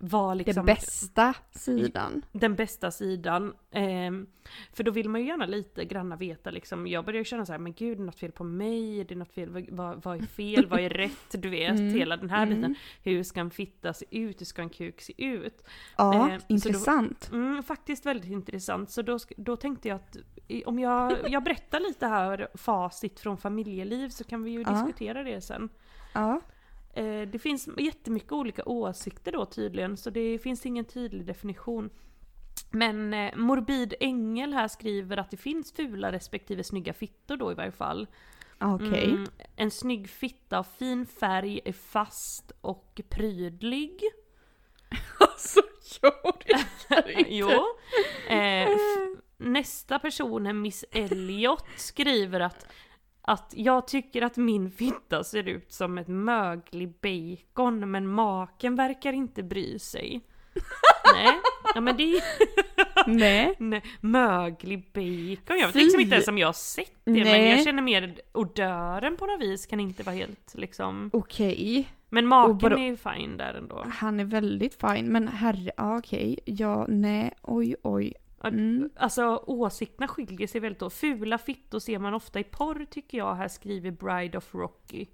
Vad 0.00 0.36
liksom, 0.36 0.54
den 0.54 0.74
bästa 0.74 1.34
sidan. 1.50 2.22
den 2.32 2.54
bästa 2.54 2.90
sidan. 2.90 3.54
Ehm, 3.70 4.26
för 4.72 4.84
då 4.84 4.90
vill 4.90 5.08
man 5.08 5.20
ju 5.20 5.26
gärna 5.26 5.46
lite 5.46 5.84
granna 5.84 6.16
veta 6.16 6.50
liksom, 6.50 6.86
jag 6.86 7.04
börjar 7.04 7.24
känna 7.24 7.46
så 7.46 7.52
här, 7.52 7.58
men 7.58 7.72
gud 7.72 7.98
det 7.98 8.02
är 8.02 8.04
något 8.04 8.18
fel 8.18 8.32
på 8.32 8.44
mig, 8.44 9.00
är 9.00 9.04
det 9.04 9.14
något 9.14 9.32
fel, 9.32 9.66
vad, 9.70 10.02
vad, 10.04 10.22
är 10.22 10.26
fel, 10.26 10.66
vad 10.66 10.80
är 10.80 10.88
rätt, 11.04 11.42
du 11.42 11.48
vet, 11.48 11.70
Mm. 11.78 11.94
hela 11.94 12.16
den 12.16 12.30
här 12.30 12.42
Mm. 12.46 12.56
biten. 12.56 12.74
Hur 13.02 13.22
ska 13.22 13.40
en 13.40 13.50
fitta 13.50 13.92
se 13.94 14.04
ut, 14.10 14.40
hur 14.40 14.46
ska 14.46 14.62
en 14.62 14.70
kuk 14.70 15.00
se 15.00 15.24
ut? 15.24 15.64
Ja, 15.96 16.30
Eh, 16.30 16.38
intressant. 16.48 17.30
Mm, 17.32 17.62
faktiskt 17.62 18.06
väldigt 18.06 18.30
intressant. 18.30 18.90
Så 18.90 19.02
då, 19.02 19.18
då 19.36 19.56
tänkte 19.56 19.88
jag 19.88 19.96
att 19.96 20.16
om 20.66 20.78
jag, 20.78 21.16
jag 21.30 21.44
berättar 21.44 21.80
lite 21.80 22.06
här 22.06 22.48
facit 22.54 23.20
från 23.20 23.36
familjeliv 23.38 24.08
så 24.08 24.24
kan 24.24 24.42
vi 24.42 24.50
ju 24.50 24.62
Ja. 24.62 24.70
diskutera 24.70 25.22
det 25.22 25.40
sen. 25.40 25.68
Ja. 26.14 26.40
Eh, 26.92 27.22
det 27.22 27.38
finns 27.38 27.68
jättemycket 27.78 28.32
olika 28.32 28.62
åsikter 28.64 29.32
då 29.32 29.46
tydligen 29.46 29.96
så 29.96 30.10
det 30.10 30.38
finns 30.38 30.66
ingen 30.66 30.84
tydlig 30.84 31.26
definition. 31.26 31.90
Men 32.70 33.14
eh, 33.14 33.36
Morbid 33.36 33.94
Ängel 34.00 34.52
här 34.52 34.68
skriver 34.68 35.16
att 35.16 35.30
det 35.30 35.36
finns 35.36 35.72
fula 35.72 36.12
respektive 36.12 36.64
snygga 36.64 36.92
fittor 36.92 37.36
då 37.36 37.52
i 37.52 37.54
varje 37.54 37.72
fall. 37.72 38.06
Okej. 38.60 39.10
Mm, 39.10 39.26
en 39.56 39.70
snygg 39.70 40.08
fitta 40.08 40.58
av 40.58 40.66
fin 40.78 41.06
färg 41.06 41.60
är 41.64 41.72
fast 41.72 42.52
och 42.60 43.00
prydlig. 43.08 44.00
Alltså, 45.18 45.60
jag 46.02 46.12
orkar 46.24 46.58
inte. 47.08 47.34
jo. 47.34 47.50
Eh, 48.28 48.68
nästa 49.36 49.98
person, 49.98 50.60
Miss 50.60 50.84
Elliot, 50.90 51.64
skriver 51.76 52.40
att 52.40 52.66
att 53.22 53.52
jag 53.56 53.86
tycker 53.86 54.22
att 54.22 54.36
min 54.36 54.70
fitta 54.70 55.24
ser 55.24 55.48
ut 55.48 55.72
som 55.72 55.98
ett 55.98 56.08
möglig 56.08 56.94
bacon 57.00 57.90
men 57.90 58.08
maken 58.08 58.76
verkar 58.76 59.12
inte 59.12 59.42
bry 59.42 59.78
sig. 59.78 60.20
Nej, 61.14 61.40
ja 61.74 61.80
men 61.80 61.96
det 61.96 62.02
är 62.02 62.22
Nej. 63.06 63.54
Nej, 63.58 63.82
möglig 64.00 64.86
bacon. 64.92 65.58
Jag 65.58 65.66
vet 65.66 65.72
Fy. 65.72 65.78
liksom 65.78 66.00
inte 66.00 66.14
ens 66.14 66.28
om 66.28 66.38
jag 66.38 66.48
har 66.48 66.52
sett 66.52 66.92
det 67.04 67.10
men 67.12 67.22
Nej. 67.22 67.50
jag 67.50 67.64
känner 67.64 67.82
mer 67.82 68.14
odören 68.32 69.16
på 69.16 69.26
något 69.26 69.40
vis 69.40 69.66
kan 69.66 69.80
inte 69.80 70.02
vara 70.02 70.16
helt 70.16 70.54
liksom. 70.54 71.10
Okej. 71.12 71.88
Men 72.08 72.26
maken 72.26 72.58
vadå? 72.58 72.76
är 72.76 72.80
ju 72.80 72.96
fine 72.96 73.36
där 73.36 73.54
ändå. 73.54 73.86
Han 73.92 74.20
är 74.20 74.24
väldigt 74.24 74.74
fin, 74.74 75.06
men 75.06 75.28
herre, 75.28 75.70
okej. 75.76 76.38
Ja, 76.44 76.86
nej, 76.88 77.32
oj, 77.42 77.76
oj. 77.82 78.14
Mm. 78.44 78.90
Alltså 78.96 79.42
åsikterna 79.46 80.08
skiljer 80.08 80.46
sig 80.46 80.60
väldigt 80.60 80.82
åt. 80.82 80.92
Fula 80.94 81.38
fittor 81.38 81.78
ser 81.78 81.98
man 81.98 82.14
ofta 82.14 82.40
i 82.40 82.44
porr 82.44 82.86
tycker 82.90 83.18
jag, 83.18 83.34
här 83.34 83.48
skriver 83.48 83.90
Bride 83.90 84.38
of 84.38 84.54
Rocky. 84.54 85.06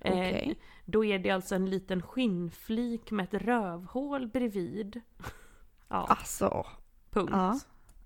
Eh, 0.00 0.12
Okej. 0.12 0.58
då 0.84 1.04
är 1.04 1.18
det 1.18 1.30
alltså 1.30 1.54
en 1.54 1.70
liten 1.70 2.02
skinnflik 2.02 3.10
med 3.10 3.24
ett 3.24 3.42
rövhål 3.42 4.26
bredvid. 4.26 5.00
ja, 5.88 6.06
Alltså, 6.08 6.66
punkt. 7.10 7.30
ja. 7.32 7.58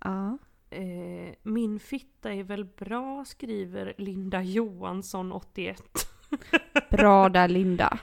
ja. 0.03 0.37
Eh, 0.71 1.33
min 1.43 1.79
fitta 1.79 2.33
är 2.33 2.43
väl 2.43 2.65
bra, 2.65 3.25
skriver 3.25 3.93
Linda 3.97 4.41
Johansson 4.41 5.31
81. 5.31 5.83
Bra 6.89 7.29
där 7.29 7.47
Linda. 7.47 7.99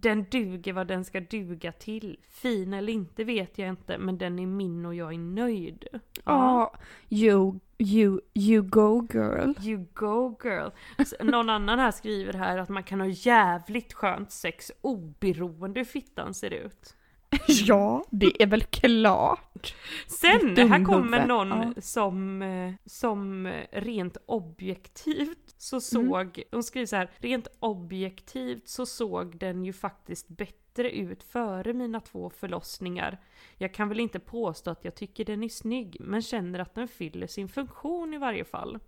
Den 0.00 0.24
duger 0.30 0.72
vad 0.72 0.86
den 0.86 1.04
ska 1.04 1.20
duga 1.20 1.72
till. 1.72 2.18
Fin 2.28 2.74
eller 2.74 2.92
inte 2.92 3.24
vet 3.24 3.58
jag 3.58 3.68
inte, 3.68 3.98
men 3.98 4.18
den 4.18 4.38
är 4.38 4.46
min 4.46 4.86
och 4.86 4.94
jag 4.94 5.14
är 5.14 5.18
nöjd. 5.18 5.84
Ja, 6.24 6.74
you, 7.10 7.58
you, 7.78 8.20
you 8.34 8.62
go 8.62 9.08
girl. 9.12 9.52
You 9.66 9.86
go 9.94 10.36
girl. 10.44 10.68
Någon 11.20 11.50
annan 11.50 11.78
här 11.78 11.90
skriver 11.90 12.32
här 12.32 12.58
att 12.58 12.68
man 12.68 12.82
kan 12.82 13.00
ha 13.00 13.06
jävligt 13.06 13.92
skönt 13.92 14.32
sex 14.32 14.72
oberoende 14.80 15.80
hur 15.80 15.84
fittan 15.84 16.34
ser 16.34 16.50
ut. 16.50 16.96
Ja, 17.48 18.04
det 18.10 18.42
är 18.42 18.46
väl 18.46 18.62
klart. 18.62 19.74
Sen, 20.06 20.56
här 20.70 20.84
kommer 20.84 21.26
någon 21.26 21.48
Ja. 21.48 21.72
som, 21.82 22.42
eh, 22.42 22.72
som 22.86 23.52
rent 23.72 24.16
objektivt 24.26 25.51
så 25.62 25.76
Mm. 25.76 25.80
såg, 26.10 26.42
de 26.50 26.62
skriver 26.62 26.86
så 26.86 26.96
här, 26.96 27.10
rent 27.18 27.48
objektivt 27.60 28.68
så 28.68 28.86
såg 28.86 29.38
den 29.38 29.64
ju 29.64 29.72
faktiskt 29.72 30.28
bättre 30.28 30.90
ut 30.90 31.22
före 31.22 31.72
mina 31.72 32.00
två 32.00 32.30
förlossningar. 32.30 33.20
Jag 33.58 33.74
kan 33.74 33.88
väl 33.88 34.00
inte 34.00 34.18
påstå 34.18 34.70
att 34.70 34.84
jag 34.84 34.94
tycker 34.94 35.24
den 35.24 35.42
är 35.42 35.48
snygg, 35.48 35.96
men 36.00 36.22
känner 36.22 36.58
att 36.58 36.74
den 36.74 36.88
fyller 36.88 37.26
sin 37.26 37.48
funktion 37.48 38.14
i 38.14 38.18
varje 38.18 38.44
fall. 38.44 38.78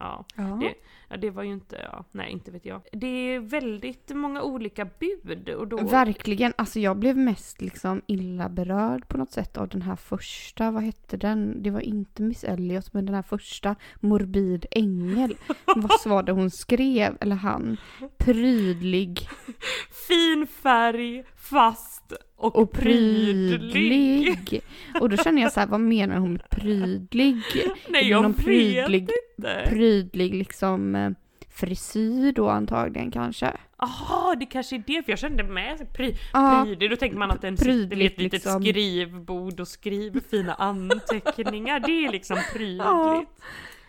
Ja, 0.00 0.24
Ja. 0.36 0.42
det, 0.42 0.74
ja, 1.08 1.16
det 1.16 1.30
var 1.30 1.42
ju 1.42 1.52
inte, 1.52 1.88
ja, 1.92 2.04
nej 2.12 2.32
inte 2.32 2.50
vet 2.50 2.64
jag. 2.64 2.80
Det 2.92 3.06
är 3.06 3.40
väldigt 3.40 4.10
många 4.14 4.42
olika 4.42 4.84
bud 4.84 5.48
och 5.48 5.68
då... 5.68 5.76
Verkligen, 5.76 6.52
alltså 6.56 6.80
jag 6.80 6.96
blev 6.96 7.16
mest 7.16 7.60
liksom 7.60 8.02
illa 8.06 8.48
berörd 8.48 9.08
på 9.08 9.18
något 9.18 9.32
sätt 9.32 9.56
av 9.56 9.68
den 9.68 9.82
här 9.82 9.96
första, 9.96 10.70
vad 10.70 10.82
hette 10.82 11.16
den? 11.16 11.62
Det 11.62 11.70
var 11.70 11.80
inte 11.80 12.22
Miss 12.22 12.44
Elliot 12.44 12.92
men 12.92 13.06
den 13.06 13.14
här 13.14 13.22
första, 13.22 13.76
Morbid 14.00 14.66
ängel. 14.70 15.36
vad 15.76 16.06
var 16.06 16.22
det 16.22 16.32
hon 16.32 16.50
skrev, 16.50 17.16
eller 17.20 17.36
han? 17.36 17.76
Prydlig 18.18 19.28
Fin 20.08 20.46
färg, 20.46 21.24
fast 21.36 22.12
och, 22.42 22.56
och 22.56 22.72
prydlig. 22.72 23.72
prydlig. 23.72 24.62
Och 25.00 25.08
då 25.08 25.16
känner 25.16 25.42
jag 25.42 25.52
så 25.52 25.60
här, 25.60 25.66
vad 25.66 25.80
menar 25.80 26.16
hon 26.16 26.32
med 26.32 26.50
prydlig? 26.50 27.36
Nej 27.88 28.04
Är 28.04 28.10
jag 28.10 28.22
någon 28.22 28.32
vet 28.32 28.44
prydlig, 28.44 29.08
inte. 29.36 29.66
prydlig 29.68 30.34
liksom 30.34 30.94
eh, 30.94 31.10
frisyr 31.50 32.32
då 32.32 32.48
antagligen 32.48 33.10
kanske? 33.10 33.52
Jaha, 33.78 34.34
det 34.34 34.46
kanske 34.46 34.76
är 34.76 34.82
det, 34.86 35.02
för 35.02 35.12
jag 35.12 35.18
kände 35.18 35.44
med 35.44 35.92
pry, 35.92 36.14
prydlig, 36.32 36.90
då 36.90 36.96
tänker 36.96 37.16
man 37.16 37.30
att 37.30 37.42
den 37.42 37.56
sitter 37.56 37.96
vid 37.96 38.06
ett 38.06 38.18
litet 38.18 38.32
liksom. 38.32 38.62
skrivbord 38.62 39.60
och 39.60 39.68
skriver 39.68 40.20
fina 40.20 40.54
anteckningar. 40.54 41.80
Det 41.80 42.04
är 42.06 42.12
liksom 42.12 42.38
prydligt. 42.52 42.84
Ja. 42.84 43.24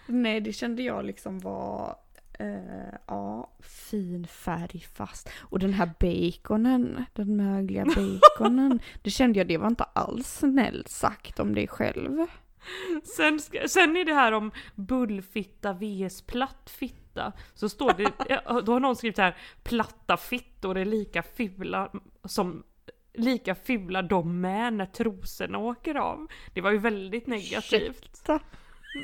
Nej, 0.06 0.42
det 0.42 0.54
kände 0.54 0.84
jag 0.84 1.06
liksom 1.06 1.40
var, 1.40 1.96
eh, 2.44 3.00
ja, 3.08 3.52
fin 3.60 4.28
färg 4.28 4.80
fast. 4.80 5.30
Och 5.40 5.60
den 5.60 5.74
här 5.74 5.90
baconen, 6.00 7.06
den 7.14 7.36
mögliga 7.36 7.86
baconen, 7.86 8.80
det 9.02 9.10
kände 9.10 9.40
jag, 9.40 9.48
det 9.48 9.58
var 9.58 9.68
inte 9.68 9.84
alls 9.84 10.28
snällt 10.28 10.88
sagt 10.88 11.40
om 11.40 11.56
dig 11.56 11.68
själv. 11.68 12.26
Sen, 13.04 13.40
sen 13.68 13.98
är 13.98 14.06
det 14.06 14.14
här 14.14 14.32
om 14.32 14.52
bullfitta 14.76 15.74
vs 15.74 16.22
plattfitta. 16.22 17.34
Så 17.54 17.70
står 17.70 17.94
det, 17.94 18.12
då 18.66 18.74
har 18.74 18.80
någon 18.80 18.96
skrivit 18.96 19.18
här, 19.18 19.38
platta 19.64 20.18
fittor 20.18 20.78
är 20.78 20.86
lika 20.86 21.24
fula 21.24 21.92
som 22.26 22.64
Lika 23.16 23.56
fula 23.56 24.02
de 24.02 24.42
med 24.42 24.74
när 24.74 24.86
trosorna 24.86 25.58
åker 25.58 25.96
av. 25.96 26.28
Det 26.54 26.62
var 26.62 26.72
ju 26.72 26.78
väldigt 26.78 27.28
negativt. 27.28 28.10
Ursäkta. 28.14 28.40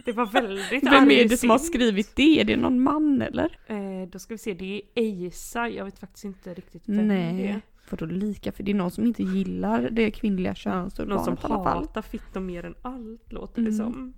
Det 0.06 0.12
var 0.12 0.26
väldigt 0.26 0.84
Vem 0.84 1.12
är 1.12 1.28
det 1.28 1.38
som 1.38 1.50
har 1.50 1.58
skrivit 1.60 2.16
det? 2.16 2.40
Är 2.42 2.44
det 2.46 2.56
någon 2.58 2.80
man 2.84 3.22
eller? 3.22 3.58
Eh, 3.68 4.08
då 4.12 4.20
ska 4.20 4.34
vi 4.34 4.38
se, 4.38 4.54
det 4.54 4.76
är 4.76 4.82
Eisa, 5.04 5.70
jag 5.70 5.86
vet 5.86 6.00
faktiskt 6.00 6.26
inte 6.26 6.54
riktigt 6.54 6.84
vem 6.86 7.08
det 7.08 7.16
är. 7.16 7.34
Nej. 7.34 7.60
Vadå 7.92 8.06
lika? 8.06 8.52
För 8.52 8.64
det 8.64 8.72
är 8.72 8.76
någon 8.76 8.92
som 8.92 9.06
inte 9.06 9.24
gillar 9.24 9.90
det 9.90 10.12
kvinnliga 10.12 10.50
Någon 10.50 10.56
könsorganet 10.56 11.26
som 11.26 11.34
i 11.34 11.38
alla 11.42 11.64
fall. 11.64 11.78
hatar 11.78 12.02
fittor 12.02 12.40
mer 12.40 12.66
än 12.66 12.76
allt 12.82 13.32
låter 13.34 13.62
det 13.62 13.68
Mm. 13.70 13.78
som. 13.78 14.14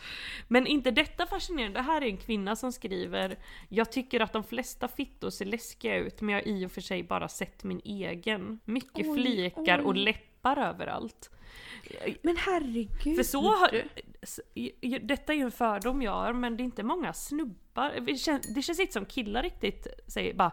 Men 0.47 0.67
inte 0.67 0.91
detta 0.91 1.26
fascinerande, 1.26 1.80
det 1.80 1.84
här 1.84 2.01
är 2.01 2.05
en 2.05 2.17
kvinna 2.17 2.55
som 2.55 2.72
skriver 2.72 3.36
Jag 3.69 3.91
tycker 3.91 4.19
att 4.19 4.34
de 4.34 4.43
flesta 4.43 4.88
fittor 4.88 5.30
ser 5.30 5.45
läskiga 5.45 5.95
ut 5.97 6.22
men 6.22 6.36
jag 6.36 6.41
har 6.41 6.47
i 6.47 6.65
och 6.65 6.72
för 6.72 6.82
sig 6.82 7.03
bara 7.03 7.28
sett 7.28 7.63
min 7.63 7.82
egen. 7.86 8.59
Mycket 8.65 9.07
Oj, 9.07 9.15
flikar 9.22 9.80
och 9.80 9.89
oj. 9.89 9.97
Läppar 10.42 10.58
överallt. 10.58 11.30
Men 12.22 12.38
herregud. 12.38 13.16
För 13.16 13.24
så 13.24 13.42
har, 13.42 13.84
detta 15.00 15.34
är 15.34 15.38
ju 15.38 15.44
en 15.44 15.52
fördom 15.52 16.02
jag 16.02 16.12
har, 16.12 16.34
men 16.34 16.58
det 16.58 16.64
är 16.64 16.66
inte 16.66 16.84
många 16.84 17.14
snubbar. 17.14 18.00
Det 18.06 18.16
känns, 18.16 18.56
det 18.56 18.62
känns 18.62 18.80
inte 18.80 18.94
som 18.94 19.06
killar 19.06 19.44
riktigt 19.44 19.88
säger 20.08 20.34
bara 20.34 20.52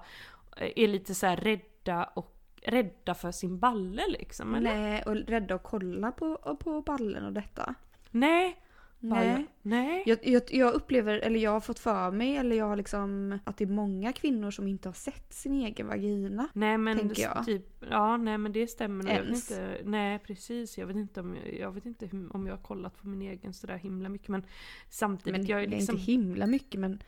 är 0.57 0.89
lite 0.89 1.15
så 1.15 1.27
rädda 1.27 2.05
och 2.05 2.35
rädda 2.63 3.15
för 3.15 3.33
sin 3.33 3.59
balle 3.59 4.03
liksom. 4.09 4.55
Eller? 4.55 4.77
Nej, 4.77 5.03
och 5.03 5.17
rädda 5.17 5.55
att 5.55 5.63
kolla 5.63 6.13
på, 6.13 6.57
på 6.61 6.83
ballen 6.83 7.25
och 7.25 7.33
detta. 7.33 7.75
Nej. 8.11 8.63
Bara, 9.01 9.21
Nej. 9.21 9.47
Nej. 9.63 10.03
Jag, 10.07 10.19
jag, 10.23 10.43
jag 10.51 10.75
upplever, 10.75 11.15
eller 11.15 11.41
jag 11.41 11.51
har 11.51 11.61
fått 11.61 11.79
för 11.79 12.11
mig, 12.11 12.37
eller 12.37 12.57
jag 12.57 12.65
har 12.65 12.77
liksom, 12.77 13.39
att 13.45 13.57
det 13.57 13.65
är 13.65 13.69
många 13.69 14.13
kvinnor 14.13 14.51
som 14.51 14.69
inte 14.69 14.89
har 14.89 14.95
sett 14.95 15.33
sin 15.33 15.53
egen 15.53 15.87
vagina. 15.87 16.49
Nej 16.53 16.79
men 16.79 16.99
tänker 16.99 17.23
jag. 17.23 17.47
typ, 17.47 17.85
ja 17.91 18.17
nej 18.17 18.39
men 18.39 18.53
det 18.53 18.67
stämmer 18.67 19.05
nog. 19.05 19.13
Ens. 19.13 19.51
inte, 19.51 19.81
nej 19.85 20.19
precis, 20.19 20.79
jag 20.79 20.87
vet 20.87 20.97
inte 20.97 21.21
om 21.21 21.37
jag, 21.61 21.73
vet 21.73 21.87
inte 21.87 22.11
om 22.31 22.47
jag 22.47 22.53
har 22.57 22.63
kollat 22.63 23.01
på 23.01 23.09
min 23.09 23.23
egen 23.23 23.53
sådär 23.53 23.77
himla 23.77 24.09
mycket 24.09 24.29
men 24.29 24.43
samtidigt, 24.89 25.41
Men 25.41 25.47
jag 25.47 25.63
är 25.63 25.67
liksom 25.67 25.95
inte 25.95 26.13
himla 26.13 26.47
mycket 26.47 26.81
men 26.81 27.03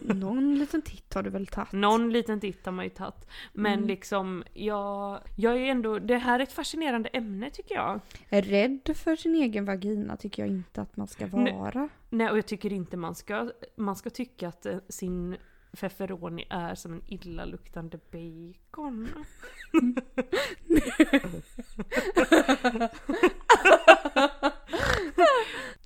någon 0.00 0.58
liten 0.58 0.82
titt 0.82 1.14
har 1.14 1.22
du 1.22 1.30
väl 1.30 1.46
tagit? 1.46 1.72
någon 1.72 2.12
liten 2.12 2.40
titt 2.40 2.66
har 2.66 2.72
man 2.72 2.84
ju 2.84 2.90
tagit. 2.90 3.28
Men 3.52 3.72
Mm. 3.72 3.86
liksom, 3.88 4.44
jag, 4.54 5.20
jag 5.36 5.56
är 5.56 5.66
ändå, 5.66 5.98
det 5.98 6.16
här 6.18 6.38
är 6.38 6.42
ett 6.42 6.52
fascinerande 6.52 7.08
ämne 7.08 7.50
tycker 7.50 7.74
jag. 7.74 8.00
Rädd 8.28 8.90
för 8.96 9.16
sin 9.16 9.34
egen 9.34 9.64
vagina 9.64 10.16
tycker 10.16 10.42
jag 10.42 10.50
inte 10.50 10.82
att 10.82 10.96
man 10.96 11.06
ska 11.08 11.26
vara. 11.26 11.88
Nej 12.10 12.30
och 12.30 12.38
jag 12.38 12.46
tycker 12.46 12.72
inte 12.72 12.96
man 12.96 13.14
ska, 13.14 13.50
man 13.76 13.96
ska 13.96 14.10
tycka 14.10 14.48
att 14.48 14.66
eh, 14.66 14.78
sin 14.88 15.36
feferoni 15.72 16.46
är 16.50 16.74
som 16.74 16.92
en 16.92 17.02
illaluktande 17.06 17.98
bacon. 18.10 19.08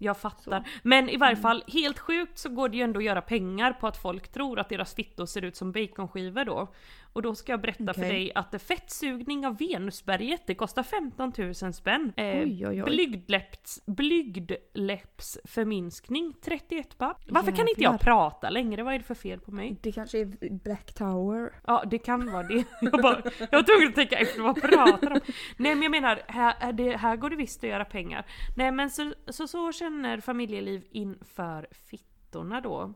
Jag 0.05 0.19
fattar. 0.19 0.69
Men 0.83 1.09
i 1.09 1.17
varje 1.17 1.37
fall, 1.37 1.65
helt 1.67 1.99
sjukt 1.99 2.39
så 2.39 2.49
går 2.49 2.69
det 2.69 2.77
ju 2.77 2.83
ändå 2.83 2.99
att 2.99 3.05
göra 3.05 3.23
pengar 3.23 3.73
på 3.73 3.87
att 3.87 3.97
folk 4.03 4.29
tror 4.29 4.59
att 4.59 4.69
deras 4.69 4.95
fittor 4.95 5.27
ser 5.27 5.43
ut 5.43 5.57
som 5.57 5.73
baconskivor 5.73 6.45
då. 6.45 6.73
Och 7.13 7.23
då 7.23 7.35
ska 7.35 7.53
jag 7.53 7.61
berätta 7.61 7.95
för 7.95 8.01
Okej. 8.01 8.09
dig 8.11 8.33
att 8.35 8.63
fettsugning 8.63 9.47
av 9.47 9.59
Venusberget, 9.59 10.43
det 10.47 10.55
kostar 10.55 10.83
15 10.83 11.33
000 11.39 11.55
spänn. 11.73 12.13
Eh, 12.17 12.25
Oj, 12.27 12.67
oj, 12.67 12.83
oj. 12.83 12.91
Blygdläpps, 12.91 13.83
blygdläppsförminskning 13.87 16.33
31 16.45 16.99
papp. 16.99 17.23
Varför 17.29 17.51
kan 17.53 17.69
inte 17.69 17.83
jag 17.83 17.93
Jävlar. 17.93 17.99
prata 17.99 18.51
längre? 18.51 18.83
Vad 18.83 18.95
är 18.95 18.99
det 18.99 19.05
för 19.05 19.15
fel 19.15 19.41
på 19.41 19.51
mig? 19.51 19.77
Det 19.83 19.93
kanske 19.93 20.19
är 20.19 20.51
Black 20.51 20.95
Tower. 20.95 21.53
Ja, 21.67 21.85
det 21.87 21.99
kan 21.99 22.33
vara 22.33 22.43
det. 22.43 22.65
Jag, 22.81 23.03
bara, 23.03 23.23
jag 23.39 23.53
var 23.59 23.63
tvungen 23.63 23.89
att 23.89 23.95
tänka 23.95 24.17
efter 24.19 24.43
vad 24.43 24.63
pratar 24.63 25.11
om? 25.13 25.21
Nej 25.57 25.75
men 25.75 25.83
jag 25.83 25.91
menar, 25.91 26.21
här, 26.29 26.73
det, 26.73 26.97
här 26.97 27.17
går 27.17 27.31
det 27.31 27.37
visst 27.37 27.65
att 27.65 27.71
göra 27.71 27.85
pengar. 27.85 28.25
Nej 28.57 28.73
men 28.73 28.91
så, 28.91 29.13
så, 29.29 29.49
så 29.49 29.73
känner 29.73 29.94
familjeliv 30.21 30.85
inför 30.91 31.67
fittorna 31.71 32.61
då. 32.61 32.93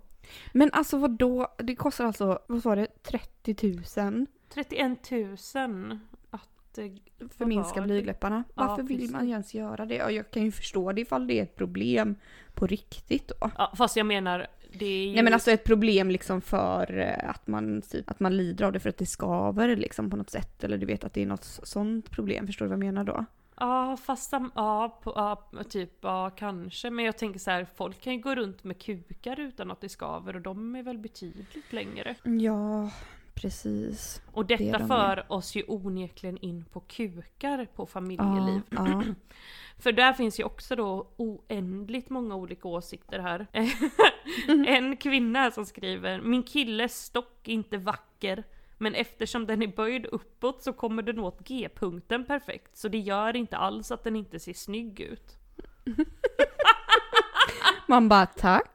Men 0.53 0.71
alltså 0.73 0.99
vad 0.99 1.11
då? 1.11 1.55
Det 1.59 1.77
kostar 1.77 2.05
alltså, 2.05 2.39
vad 2.49 2.63
sa 2.63 2.75
det, 2.75 2.87
30 3.03 3.57
000? 4.05 4.27
31 4.55 5.11
000. 5.11 5.99
att... 6.31 6.79
eh, 6.79 7.29
Förminska 7.39 7.81
var 7.81 7.87
det? 7.87 7.93
blygdläpparna. 7.93 8.45
Ja, 8.57 8.67
Varför 8.67 8.83
vill 8.83 8.97
precis. 8.97 9.13
man 9.13 9.29
ens 9.29 9.55
göra 9.55 9.87
det? 9.87 9.95
Ja, 9.95 10.11
jag 10.11 10.31
kan 10.31 10.43
ju 10.45 10.53
förstå 10.53 10.93
det 10.93 11.01
ifall 11.01 11.27
det 11.27 11.39
är 11.39 11.43
ett 11.43 11.57
problem 11.57 12.17
på 12.55 12.67
riktigt 12.67 13.29
då. 13.29 13.51
Ja, 13.59 13.73
fast 13.77 13.97
jag 13.97 14.07
menar, 14.07 14.47
det 14.73 14.87
är 14.87 15.07
ju... 15.07 15.15
Nej 15.15 15.23
men 15.23 15.33
alltså 15.35 15.51
ett 15.51 15.65
problem 15.65 16.11
liksom 16.11 16.41
för 16.41 16.99
eh, 16.99 17.31
att 17.31 17.47
man, 17.47 17.83
typ, 17.83 18.11
att 18.11 18.21
man 18.21 18.37
lider 18.37 18.65
av 18.65 18.73
det 18.73 18.81
för 18.81 18.89
att 18.89 18.99
det 18.99 19.07
skaver 19.07 19.77
liksom 19.77 20.11
på 20.11 20.17
något 20.17 20.31
sätt. 20.31 20.65
Eller 20.65 20.79
du 20.79 20.87
vet 20.87 21.05
att 21.05 21.15
det 21.15 21.23
är 21.23 21.27
något 21.27 21.45
sånt 21.45 22.11
problem. 22.11 22.47
Förstår 22.47 22.65
du 22.65 22.69
vad 22.69 22.75
jag 22.79 22.85
menar 22.95 23.05
då? 23.05 23.25
Ja, 23.61 23.97
fast 23.97 24.31
sam- 24.31 24.53
ja, 24.55 24.99
på, 25.03 25.13
ja, 25.17 25.49
typ, 25.69 25.93
ja, 26.01 26.31
kanske. 26.31 26.91
Men 26.91 27.05
jag 27.05 27.19
tänker 27.19 27.41
så 27.41 27.51
här, 27.51 27.67
folk 27.75 28.01
kan 28.01 28.13
ju 28.13 28.19
gå 28.21 28.35
runt 28.35 28.65
med 28.65 28.83
kukar 28.83 29.41
utan 29.41 29.71
att 29.71 29.81
det 29.81 29.89
skaver 29.89 30.37
och 30.37 30.43
de 30.43 30.75
är 30.77 30.83
väl 30.83 30.99
betydligt 30.99 31.73
längre. 31.73 32.15
Ja, 32.25 32.91
precis. 33.35 34.23
Och 34.33 34.47
Det 34.47 34.55
är 34.55 34.59
detta 34.59 34.79
de 34.79 34.89
för 34.89 35.33
oss 35.33 35.57
ju 35.57 35.63
onekligen 35.69 36.39
in 36.39 36.65
på 36.65 36.81
kukar 36.81 37.65
på 37.65 37.87
familjeliv. 37.87 38.63
För 39.79 39.93
där 39.93 40.13
finns 40.13 40.41
ju 40.41 40.45
också 40.45 40.77
då 40.77 41.07
oändligt 41.17 42.11
många 42.11 42.35
olika 42.35 42.69
åsikter 42.69 43.19
här. 43.19 43.47
en 44.67 44.97
kvinna 44.97 45.51
som 45.51 45.67
skriver 45.67 46.21
Min 46.21 46.43
killes 46.43 47.05
stock 47.05 47.49
är 47.49 47.53
inte 47.53 47.79
vacker 47.79 48.45
men 48.79 48.95
eftersom 48.95 49.47
den 49.47 49.63
är 49.63 49.77
böjd 49.77 50.07
uppåt 50.07 50.63
så 50.63 50.73
kommer 50.73 51.03
den 51.03 51.19
åt 51.19 51.49
G-punkten 51.49 52.25
perfekt 52.25 52.77
så 52.77 52.89
det 52.89 52.99
gör 52.99 53.37
inte 53.37 53.57
alls 53.57 53.91
att 53.91 54.05
den 54.05 54.17
inte 54.17 54.41
ser 54.41 54.53
snygg 54.53 55.01
ut. 55.01 55.37
Man 57.87 58.09
bara 58.09 58.27
tack. 58.27 58.71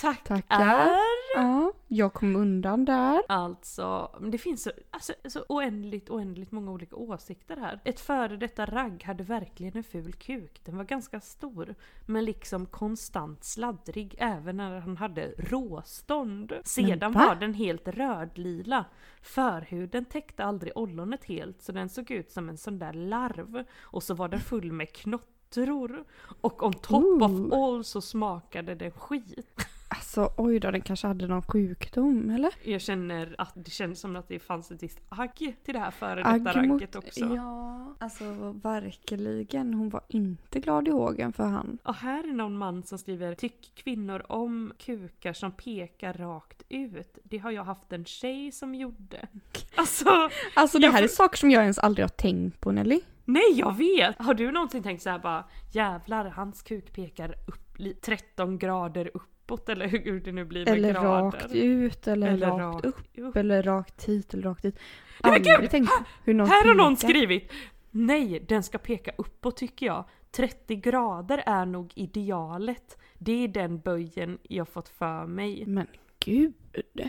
Tack 0.00 0.24
Tackar. 0.24 0.60
är... 0.60 1.18
Ja, 1.34 1.72
jag 1.88 2.12
kom 2.12 2.36
undan 2.36 2.84
där. 2.84 3.22
Alltså, 3.28 4.10
det 4.32 4.38
finns 4.38 4.62
så, 4.62 4.70
alltså, 4.90 5.12
så 5.28 5.44
oändligt, 5.48 6.10
oändligt 6.10 6.52
många 6.52 6.70
olika 6.70 6.96
åsikter 6.96 7.56
här. 7.56 7.80
Ett 7.84 8.00
före 8.00 8.36
detta 8.36 8.66
ragg 8.66 9.04
hade 9.04 9.24
verkligen 9.24 9.76
en 9.76 9.84
ful 9.84 10.12
kuk. 10.12 10.60
Den 10.64 10.76
var 10.76 10.84
ganska 10.84 11.20
stor, 11.20 11.74
men 12.06 12.24
liksom 12.24 12.66
konstant 12.66 13.44
sladdrig 13.44 14.14
även 14.18 14.56
när 14.56 14.80
han 14.80 14.96
hade 14.96 15.34
råstånd. 15.38 16.52
Sedan 16.64 17.12
va? 17.12 17.26
var 17.28 17.34
den 17.34 17.54
helt 17.54 17.88
rödlila. 17.88 18.84
Förhuden 19.22 20.04
täckte 20.04 20.44
aldrig 20.44 20.76
ollonet 20.76 21.24
helt, 21.24 21.62
så 21.62 21.72
den 21.72 21.88
såg 21.88 22.10
ut 22.10 22.30
som 22.30 22.48
en 22.48 22.56
sån 22.56 22.78
där 22.78 22.92
larv. 22.92 23.64
Och 23.80 24.02
så 24.02 24.14
var 24.14 24.28
den 24.28 24.40
full 24.40 24.72
med 24.72 24.92
knottror. 24.92 26.04
Och 26.40 26.62
on 26.62 26.72
top 26.72 27.22
of 27.22 27.30
Ooh. 27.30 27.64
all 27.64 27.84
så 27.84 28.00
smakade 28.00 28.74
den 28.74 28.90
skit. 28.90 29.64
Alltså 30.08 30.32
oj 30.36 30.60
då, 30.60 30.70
den 30.70 30.80
kanske 30.80 31.06
hade 31.06 31.26
någon 31.26 31.42
sjukdom 31.42 32.30
eller? 32.30 32.52
Jag 32.64 32.80
känner 32.80 33.34
att 33.38 33.52
det 33.54 33.70
känns 33.70 34.00
som 34.00 34.16
att 34.16 34.28
det 34.28 34.38
fanns 34.38 34.70
ett 34.70 34.82
visst 34.82 35.00
agg 35.08 35.56
till 35.64 35.74
det 35.74 35.78
här 35.80 35.90
före 35.90 36.14
detta 36.14 36.28
Agg 36.30 36.40
mot- 36.42 36.56
ragget 36.56 36.96
också. 36.96 37.24
Ja, 37.34 37.94
alltså 37.98 38.24
verkligen. 38.62 39.74
Hon 39.74 39.88
var 39.88 40.00
inte 40.08 40.60
glad 40.60 40.88
i 40.88 40.90
hågen 40.90 41.32
för 41.32 41.44
han. 41.44 41.78
Och 41.82 41.94
här 41.94 42.24
är 42.28 42.32
någon 42.32 42.58
man 42.58 42.82
som 42.82 42.98
skriver 42.98 43.34
Tyck 43.34 43.72
kvinnor 43.74 44.22
om 44.28 44.72
kukar 44.78 45.32
som 45.32 45.52
pekar 45.52 46.12
rakt 46.12 46.62
ut? 46.68 47.18
Det 47.22 47.38
har 47.38 47.50
jag 47.50 47.64
haft 47.64 47.92
en 47.92 48.04
tjej 48.04 48.52
som 48.52 48.74
gjorde. 48.74 49.28
Alltså, 49.74 50.28
Alltså 50.56 50.78
det 50.78 50.84
Jag 50.86 50.92
här 50.92 51.02
är 51.02 51.08
får- 51.08 51.14
saker 51.14 51.36
som 51.36 51.50
jag 51.50 51.62
ens 51.62 51.78
aldrig 51.78 52.04
har 52.04 52.08
tänkt 52.08 52.60
på 52.60 52.72
Nelly. 52.72 53.00
nej 53.24 53.52
jag 53.54 53.76
vet! 53.76 54.18
Har 54.18 54.34
du 54.34 54.52
någonsin 54.52 54.82
tänkt 54.82 55.02
så 55.02 55.10
här 55.10 55.18
bara 55.18 55.44
Jävlar, 55.72 56.24
hans 56.24 56.62
kuk 56.62 56.92
pekar 56.92 57.30
upp 57.48 57.78
li- 57.78 57.94
13 57.94 58.58
grader 58.58 59.10
uppåt 59.48 59.68
eller 59.68 59.88
hur 60.04 60.20
det 60.20 60.32
nu 60.32 60.44
blir 60.44 60.64
med 60.64 60.74
Eller 60.74 60.92
grader. 60.92 61.08
rakt 61.08 61.54
ut 61.54 62.06
eller, 62.06 62.28
Eller 62.28 62.46
rakt, 62.46 62.60
rakt 62.60 62.84
upp. 62.84 63.18
upp. 63.18 63.36
Eller 63.36 63.62
rakt 63.62 64.04
hit 64.04 64.34
eller 64.34 64.42
rakt 64.42 64.62
dit. 64.62 64.78
Aldrig 65.20 65.70
tänkt 65.70 65.92
hur 66.24 66.34
någon 66.34 66.48
Här 66.48 66.66
har 66.68 66.74
någon 66.74 66.96
skrivit 66.96 67.52
Nej, 67.90 68.44
den 68.48 68.62
ska 68.62 68.78
peka 68.78 69.10
uppåt 69.18 69.56
tycker 69.56 69.86
jag. 69.86 70.04
30 70.30 70.76
grader 70.76 71.42
är 71.46 71.66
nog 71.66 71.92
idealet. 71.96 72.98
Det 73.18 73.44
är 73.44 73.48
den 73.48 73.78
böjen 73.78 74.38
jag 74.42 74.68
fått 74.68 74.88
för 74.88 75.26
mig. 75.26 75.64
Men 75.66 75.86
gud. 76.24 76.54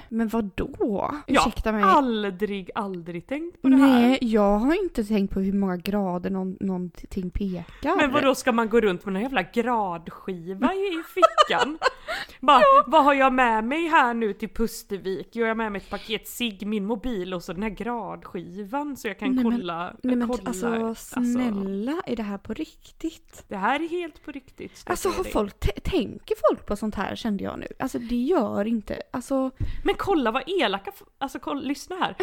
Men 0.10 0.28
vad 0.28 0.50
då? 0.56 1.16
Jag 1.28 1.48
Ursäkta 1.48 1.72
mig. 1.72 1.82
har 1.82 1.90
aldrig, 1.90 2.70
aldrig 2.76 3.28
tänkt 3.28 3.62
på 3.62 3.68
det 3.70 3.76
här. 3.76 4.00
Nej, 4.02 4.18
jag 4.22 4.58
har 4.58 4.84
inte 4.84 5.04
tänkt 5.04 5.34
på 5.34 5.40
hur 5.40 5.54
många 5.54 5.78
grader 5.78 6.30
någon, 6.30 6.58
någonting 6.60 7.30
pekar. 7.30 7.96
Men 7.98 8.12
vad 8.12 8.24
då 8.24 8.36
ska 8.36 8.52
man 8.52 8.70
gå 8.70 8.82
runt 8.82 9.06
med 9.06 9.16
en 9.16 9.22
jävla 9.22 9.44
gradskiva 9.44 10.74
i 10.74 11.04
fickan? 11.14 11.78
Bara, 12.42 12.62
vad 12.88 13.04
har 13.04 13.14
jag 13.14 13.34
med 13.34 13.64
mig 13.64 13.88
här 13.88 14.14
nu 14.14 14.34
till 14.34 14.50
Pustervik? 14.50 15.30
Jo, 15.32 15.42
jag 15.42 15.48
har 15.48 15.56
med 15.56 15.72
mig 15.72 15.82
ett 15.82 15.90
paket 15.90 16.28
cigg, 16.28 16.68
min 16.68 16.86
mobil 16.86 17.34
och 17.34 17.44
så 17.44 17.54
den 17.54 17.64
här 17.64 17.70
gradskivan 17.70 18.98
så 18.98 19.08
jag 19.08 19.20
kan 19.20 19.36
Nej, 19.36 19.44
men- 19.44 19.54
kolla. 19.54 19.94
Nej 20.04 20.16
men 20.16 20.28
kolla. 20.28 20.42
alltså 20.46 20.96
snälla, 20.96 22.02
är 22.06 22.16
det 22.16 22.24
här 22.24 22.38
på 22.38 22.54
riktigt? 22.54 23.44
det 23.48 23.56
här 23.56 23.80
är 23.84 23.90
helt 23.90 24.26
på 24.26 24.32
riktigt. 24.32 24.84
Alltså 24.86 25.10
har 25.10 25.24
folk, 25.24 25.60
tänker 25.84 26.36
folk 26.50 26.66
på 26.66 26.76
sånt 26.76 26.96
här 26.96 27.16
kände 27.16 27.44
jag 27.44 27.60
nu? 27.60 27.68
Alltså 27.80 28.00
det 28.00 28.16
gör 28.16 28.66
inte, 28.66 29.02
alltså 29.12 29.52
Men 29.84 29.96
kolla 29.98 30.32
vad 30.32 30.44
elaka, 30.50 30.92
alltså 31.18 31.40
kolla, 31.40 31.62
lyssna 31.62 31.96
här. 31.96 32.16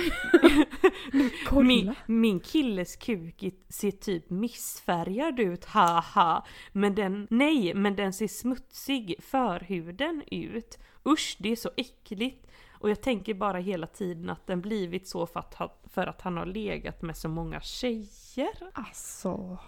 kolla. 1.46 1.62
Min, 1.66 1.94
min 2.06 2.40
killes 2.40 2.96
kuk 2.96 3.44
ser 3.68 3.90
typ 3.90 4.30
missfärgad 4.30 5.40
ut, 5.40 5.64
haha. 5.64 6.46
Men 6.72 6.94
den, 6.94 7.26
nej, 7.30 7.74
men 7.74 7.96
den 7.96 8.12
ser 8.12 8.28
smutsig, 8.28 9.14
förhuden 9.22 10.22
ut. 10.30 10.78
Usch, 11.06 11.36
det 11.38 11.52
är 11.52 11.56
så 11.56 11.70
äckligt. 11.76 12.46
Och 12.78 12.90
jag 12.90 13.00
tänker 13.00 13.34
bara 13.34 13.58
hela 13.58 13.86
tiden 13.86 14.30
att 14.30 14.46
den 14.46 14.60
blivit 14.60 15.08
så 15.08 15.26
för 15.26 15.40
att, 15.40 15.54
han, 15.54 15.68
för 15.84 16.06
att 16.06 16.22
han 16.22 16.36
har 16.36 16.46
legat 16.46 17.02
med 17.02 17.16
så 17.16 17.28
många 17.28 17.60
tjejer. 17.60 18.70
Alltså. 18.72 19.58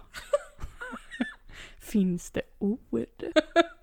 Finns 1.79 2.31
det 2.31 2.41
ord? 2.59 3.23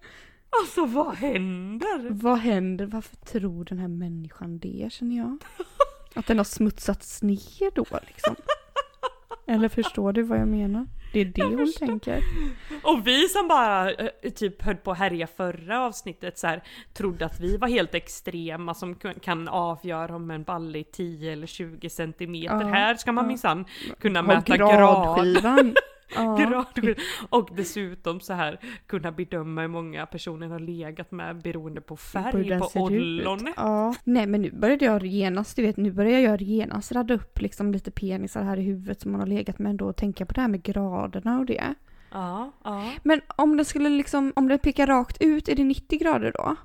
Alltså 0.61 0.87
vad 0.87 1.15
händer? 1.15 2.09
Vad 2.11 2.39
händer? 2.39 2.87
Varför 2.87 3.17
tror 3.17 3.65
den 3.65 3.79
här 3.79 3.89
människan 3.89 4.59
det 4.59 4.89
känner 4.93 5.17
jag? 5.17 5.39
Att 6.15 6.27
den 6.27 6.37
har 6.39 6.45
smutsats 6.45 7.23
ner 7.23 7.75
då 7.75 7.85
liksom? 8.07 8.37
Eller 9.47 9.69
förstår 9.69 10.13
du 10.13 10.23
vad 10.23 10.39
jag 10.39 10.49
menar? 10.49 10.87
Det 11.13 11.21
är 11.21 11.25
det 11.25 11.45
hon 11.45 11.73
tänker. 11.79 12.21
Och 12.83 13.07
vi 13.07 13.29
som 13.29 13.49
bara 13.49 13.93
eh, 13.93 14.31
typ 14.35 14.63
höll 14.63 14.77
på 14.77 14.91
att 14.91 14.99
härja 14.99 15.27
förra 15.27 15.81
avsnittet 15.87 16.39
så 16.39 16.47
här, 16.47 16.63
trodde 16.93 17.27
att 17.27 17.41
vi 17.41 17.57
var 17.57 17.69
helt 17.69 17.95
extrema 17.95 18.75
som 18.75 18.95
kan 19.23 19.49
avgöra 19.49 20.17
om 20.17 20.31
en 20.31 20.43
balle 20.43 20.79
är 20.79 20.83
10 20.83 21.33
eller 21.33 21.47
20 21.47 21.91
centimeter. 21.91 22.61
Ja, 22.61 22.67
Här 22.67 22.95
ska 22.95 23.13
man 23.13 23.25
ja. 23.25 23.29
minsann 23.29 23.65
kunna 24.01 24.21
Ha 24.21 24.27
mäta 24.27 24.57
grad. 24.57 25.77
Gradskiv. 26.39 26.97
Och 27.29 27.51
dessutom 27.57 28.21
så 28.21 28.33
här 28.33 28.61
kunna 28.87 29.13
bedöma 29.13 29.61
hur 29.61 29.69
många 29.69 30.07
personer 30.07 30.49
har 30.49 30.59
legat 30.59 31.11
med 31.11 31.43
beroende 31.43 31.81
på 31.81 31.97
färg 31.97 32.49
den 32.49 32.61
på 32.61 32.71
ollonet. 32.75 33.55
Ja. 33.57 33.95
Nej 34.05 34.27
men 34.27 34.43
nu 34.43 34.51
började 34.51 34.85
jag 34.85 35.07
genast, 35.07 35.57
du 35.57 35.63
vet, 35.63 35.77
nu 35.77 35.93
börjar 35.93 36.21
jag 36.21 36.43
genast 36.43 36.93
radda 36.93 37.15
upp 37.15 37.41
liksom 37.41 37.73
lite 37.73 37.91
penisar 37.91 38.43
här 38.43 38.57
i 38.57 38.63
huvudet 38.63 39.01
som 39.01 39.13
man 39.13 39.21
har 39.21 39.27
legat 39.27 39.59
med 39.59 39.71
ändå 39.71 39.89
och 39.89 39.97
tänka 39.97 40.27
på 40.27 40.33
det 40.33 40.41
här 40.41 40.49
med 40.49 40.63
graderna 40.63 41.39
och 41.39 41.47
det. 41.47 41.75
Ja, 42.13 42.53
ja. 42.65 42.93
Men 43.03 43.21
om 43.37 43.57
det 43.57 43.65
skulle 43.65 43.89
liksom, 43.89 44.33
om 44.37 44.49
det 44.49 44.59
pekar 44.59 44.87
rakt 44.87 45.23
ut, 45.23 45.49
är 45.49 45.57
det 45.57 45.65
90 45.65 45.99
grader 45.99 46.33
då? 46.33 46.57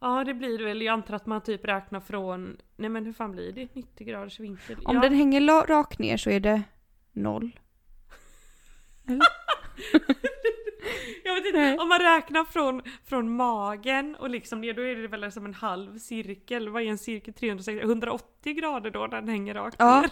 Ja 0.00 0.24
det 0.24 0.34
blir 0.34 0.58
det 0.58 0.64
väl, 0.64 0.82
jag 0.82 0.92
antar 0.92 1.14
att 1.14 1.26
man 1.26 1.40
typ 1.40 1.64
räknar 1.64 2.00
från, 2.00 2.56
nej 2.76 2.90
men 2.90 3.04
hur 3.04 3.12
fan 3.12 3.32
blir 3.32 3.52
det? 3.52 3.74
90 3.74 4.06
graders 4.06 4.40
vinkel? 4.40 4.76
Om 4.84 4.96
ja. 4.96 5.02
den 5.02 5.12
hänger 5.12 5.66
rakt 5.66 5.98
ner 5.98 6.16
så 6.16 6.30
är 6.30 6.40
det 6.40 6.62
noll. 7.12 7.58
Jag 11.24 11.34
vet 11.34 11.46
inte, 11.46 11.58
Nej. 11.58 11.78
om 11.78 11.88
man 11.88 11.98
räknar 11.98 12.44
från, 12.44 12.82
från 13.08 13.36
magen 13.36 14.16
och 14.18 14.30
liksom 14.30 14.60
ner, 14.60 14.74
då 14.74 14.82
är 14.82 14.94
det 14.96 15.08
väl 15.08 15.32
som 15.32 15.44
en 15.44 15.54
halv 15.54 15.98
cirkel. 15.98 16.68
Vad 16.68 16.82
är 16.82 16.86
en 16.86 16.98
cirkel? 16.98 17.34
360, 17.34 17.80
180 17.82 18.54
grader 18.54 18.90
då 18.90 19.00
när 19.00 19.08
den 19.08 19.28
hänger 19.28 19.54
rakt 19.54 19.76
Ja. 19.78 20.00
ner? 20.00 20.10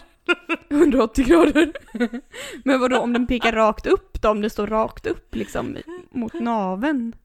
180 0.69 1.25
grader. 1.25 1.71
Men 2.63 2.79
vadå 2.79 2.99
om 2.99 3.13
den 3.13 3.27
pekar 3.27 3.51
rakt 3.51 3.87
upp 3.87 4.21
då? 4.21 4.29
Om 4.29 4.41
det 4.41 4.49
står 4.49 4.67
rakt 4.67 5.07
upp 5.07 5.35
liksom 5.35 5.77
mot 6.11 6.33
naveln? 6.33 7.15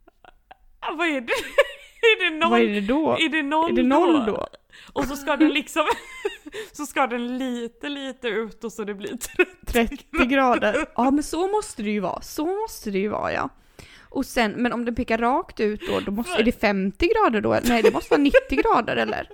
Ja, 0.81 0.95
vad 0.99 1.09
är 1.09 1.21
det? 1.21 1.33
är 2.03 2.31
det 2.31 2.37
noll? 2.37 2.51
Vad 2.51 2.61
är 2.61 2.69
det 2.69 2.81
då? 2.81 3.17
Är 3.19 3.29
det 3.29 3.43
noll, 3.43 3.71
Är 3.73 3.77
det 3.77 3.83
noll 3.83 4.27
då? 4.27 4.47
Och 4.93 5.05
så 5.05 5.17
ska 5.17 5.37
den 5.37 5.49
liksom, 5.49 5.87
så 6.73 6.87
ska 6.87 7.07
den 7.07 7.39
lite 7.39 7.89
lite 7.89 8.29
ut 8.29 8.65
och 8.65 8.73
så 8.73 8.85
det 8.85 8.95
blir 8.95 9.17
30. 9.17 9.45
30 9.67 10.27
grader. 10.27 10.87
Ja 10.97 11.11
men 11.11 11.23
så 11.23 11.49
måste 11.49 11.83
det 11.83 11.91
ju 11.91 12.01
vara. 12.01 12.23
Så 12.23 12.47
måste 12.47 12.91
det 12.91 12.99
ju 12.99 13.09
vara 13.09 13.33
ja. 13.33 13.49
Och 14.09 14.27
sen, 14.27 14.53
men 14.53 14.73
om 14.73 14.85
den 14.85 14.95
pekar 14.95 15.19
rakt 15.19 15.61
ut 15.61 15.81
då, 15.89 16.01
då 16.01 16.13
måste, 16.13 16.33
är 16.41 16.43
det 16.43 16.61
50 16.61 17.09
grader 17.09 17.41
då? 17.41 17.59
Nej 17.65 17.83
det 17.83 17.93
måste 17.93 18.11
vara 18.15 18.23
90 18.23 18.39
grader 18.63 18.97
eller? 18.97 19.29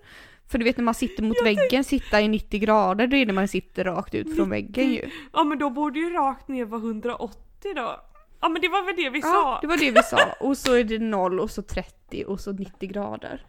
För 0.50 0.58
du 0.58 0.64
vet 0.64 0.76
när 0.76 0.84
man 0.84 0.94
sitter 0.94 1.22
mot 1.22 1.36
väggen, 1.44 1.84
sitta 1.84 2.20
i 2.20 2.28
90 2.28 2.60
grader, 2.60 3.06
det 3.06 3.16
är 3.16 3.26
när 3.26 3.34
man 3.34 3.48
sitter 3.48 3.84
rakt 3.84 4.14
ut 4.14 4.36
från 4.36 4.50
väggen 4.50 4.92
ju. 4.92 5.10
Ja 5.32 5.44
men 5.44 5.58
då 5.58 5.70
borde 5.70 5.98
ju 5.98 6.10
rakt 6.10 6.48
ner 6.48 6.64
vara 6.64 6.80
180 6.80 7.38
då. 7.76 8.00
Ja 8.40 8.48
men 8.48 8.62
det 8.62 8.68
var 8.68 8.82
väl 8.86 8.96
det 8.96 9.10
vi 9.10 9.18
Ja, 9.18 9.24
sa? 9.26 9.58
det 9.60 9.66
var 9.66 9.76
det 9.76 9.90
vi 9.90 10.02
sa. 10.02 10.18
Och 10.40 10.58
så 10.58 10.74
är 10.74 10.84
det 10.84 10.98
0 10.98 11.40
och 11.40 11.50
så 11.50 11.62
30 11.62 12.24
och 12.24 12.40
så 12.40 12.52
90 12.52 12.88
grader. 12.88 13.46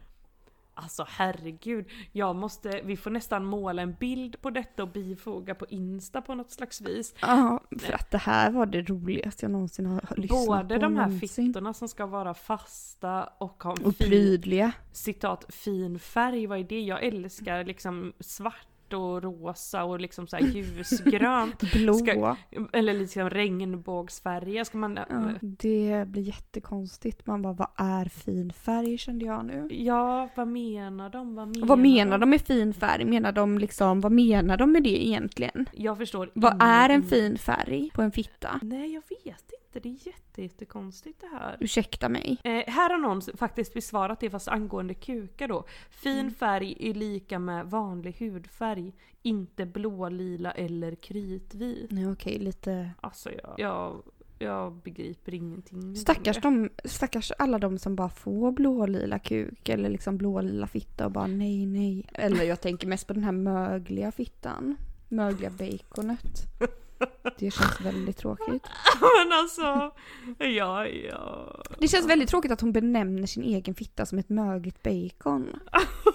Alltså 0.79 1.05
herregud, 1.09 1.85
jag 2.11 2.35
måste, 2.35 2.81
vi 2.83 2.97
får 2.97 3.11
nästan 3.11 3.45
måla 3.45 3.81
en 3.81 3.93
bild 3.99 4.41
på 4.41 4.49
detta 4.49 4.83
och 4.83 4.89
bifoga 4.89 5.55
på 5.55 5.65
Insta 5.69 6.21
på 6.21 6.35
något 6.35 6.51
slags 6.51 6.81
vis. 6.81 7.15
Ja, 7.21 7.63
för 7.79 7.93
att 7.93 8.11
det 8.11 8.17
här 8.17 8.51
var 8.51 8.65
det 8.65 8.81
roligaste 8.81 9.45
jag 9.45 9.51
någonsin 9.51 9.85
har 9.85 10.01
lyssnat 10.17 10.45
Både 10.47 10.75
på. 10.75 10.81
de 10.81 10.95
här 10.97 11.05
någonsin. 11.07 11.29
fittorna 11.45 11.73
som 11.73 11.87
ska 11.87 12.05
vara 12.05 12.33
fasta 12.33 13.23
och 13.37 13.63
ha 13.63 13.71
en 13.77 13.85
Och 13.85 13.95
fin, 13.95 14.07
prydliga. 14.09 14.71
citat, 14.91 15.45
fin 15.49 15.99
färg, 15.99 16.47
vad 16.47 16.59
är 16.59 16.63
det? 16.63 16.81
Jag 16.81 17.03
älskar 17.03 17.63
liksom 17.63 18.13
svart 18.19 18.67
och 18.93 19.23
rosa 19.23 19.83
och 19.83 19.99
liksom 19.99 20.27
så 20.27 20.35
här 20.35 20.43
ljusgrönt. 20.43 21.61
Blå. 21.73 21.93
Ska- 21.93 22.35
Eller 22.73 22.93
liksom 22.93 23.29
regnbågsfärger 23.29 24.63
ska 24.63 24.77
man... 24.77 24.99
Ja, 25.09 25.29
det 25.41 26.05
blir 26.07 26.23
jättekonstigt. 26.23 27.27
Man 27.27 27.41
bara, 27.41 27.53
vad 27.53 27.67
är 27.75 28.05
fin 28.05 28.53
färg 28.53 28.97
kände 28.97 29.25
jag 29.25 29.45
nu. 29.45 29.67
Ja, 29.71 30.29
vad 30.35 30.47
menar 30.47 31.09
de? 31.09 31.35
Vad 31.35 31.47
menar, 31.47 31.67
Vad 31.67 31.79
menar 31.79 32.17
de 32.17 32.29
med 32.29 32.41
fin 32.41 32.73
färg? 32.73 33.05
Menar 33.05 33.31
de 33.31 33.57
liksom, 33.57 34.01
vad 34.01 34.11
menar 34.11 34.57
de 34.57 34.71
med 34.71 34.83
det 34.83 35.07
egentligen? 35.07 35.65
Jag 35.73 35.97
förstår 35.97 36.29
Vad 36.33 36.57
är 36.61 36.89
en 36.89 37.03
fin 37.03 37.37
färg 37.37 37.89
på 37.93 38.01
en 38.01 38.11
fitta? 38.11 38.59
Nej, 38.61 38.93
jag 38.93 39.03
vet 39.09 39.25
inte. 39.25 39.56
Det 39.73 39.85
är 39.89 40.07
jätte, 40.07 40.41
jättekonstigt 40.41 41.21
det 41.21 41.27
här. 41.27 41.57
Ursäkta 41.59 42.09
mig. 42.09 42.37
Eh, 42.43 42.51
här 42.67 42.89
har 42.89 42.97
någon 42.97 43.21
faktiskt 43.21 43.73
besvarat 43.73 44.19
det 44.19 44.29
fast 44.29 44.47
angående 44.47 44.93
kukar 44.93 45.47
då. 45.47 45.65
Fin 45.89 46.19
Mm. 46.19 46.33
färg 46.33 46.75
är 46.79 46.93
lika 46.93 47.39
med 47.39 47.65
vanlig 47.65 48.15
hudfärg. 48.19 48.93
Inte 49.21 49.65
blå, 49.65 50.09
lila 50.09 50.51
eller 50.51 50.95
kritvit. 50.95 51.91
Nej 51.91 52.11
okej, 52.11 52.39
lite... 52.39 52.91
Alltså 53.01 53.31
jag, 53.31 53.53
jag, 53.57 54.01
jag 54.39 54.73
begriper 54.73 55.33
ingenting. 55.33 55.95
Stackars, 55.95 56.41
de, 56.41 56.69
stackars 56.85 57.31
alla 57.39 57.59
de 57.59 57.77
som 57.77 57.95
bara 57.95 58.09
får 58.09 58.51
blålila 58.51 59.19
kuk 59.19 59.69
eller 59.69 59.89
liksom 59.89 60.17
blålila 60.17 60.67
fitta 60.67 61.05
och 61.05 61.11
bara 61.11 61.27
nej 61.27 61.65
nej. 61.65 62.05
Eller 62.13 62.43
jag 62.43 62.61
tänker 62.61 62.87
mest 62.87 63.07
på 63.07 63.13
den 63.13 63.23
här 63.23 63.31
mögliga 63.31 64.11
fittan. 64.11 64.75
Mögliga 65.09 65.49
baconet. 65.49 66.41
Det 67.37 67.51
känns 67.51 67.81
väldigt 67.81 68.17
tråkigt. 68.17 68.67
Men 69.01 69.31
alltså, 69.31 69.91
ja, 70.37 70.87
ja. 70.87 71.63
Det 71.79 71.87
känns 71.87 72.09
väldigt 72.09 72.29
tråkigt 72.29 72.51
att 72.51 72.61
hon 72.61 72.71
benämner 72.71 73.27
sin 73.27 73.43
egen 73.43 73.75
fitta 73.75 74.05
som 74.05 74.17
ett 74.17 74.29
mögligt 74.29 74.83
bacon. 74.83 75.59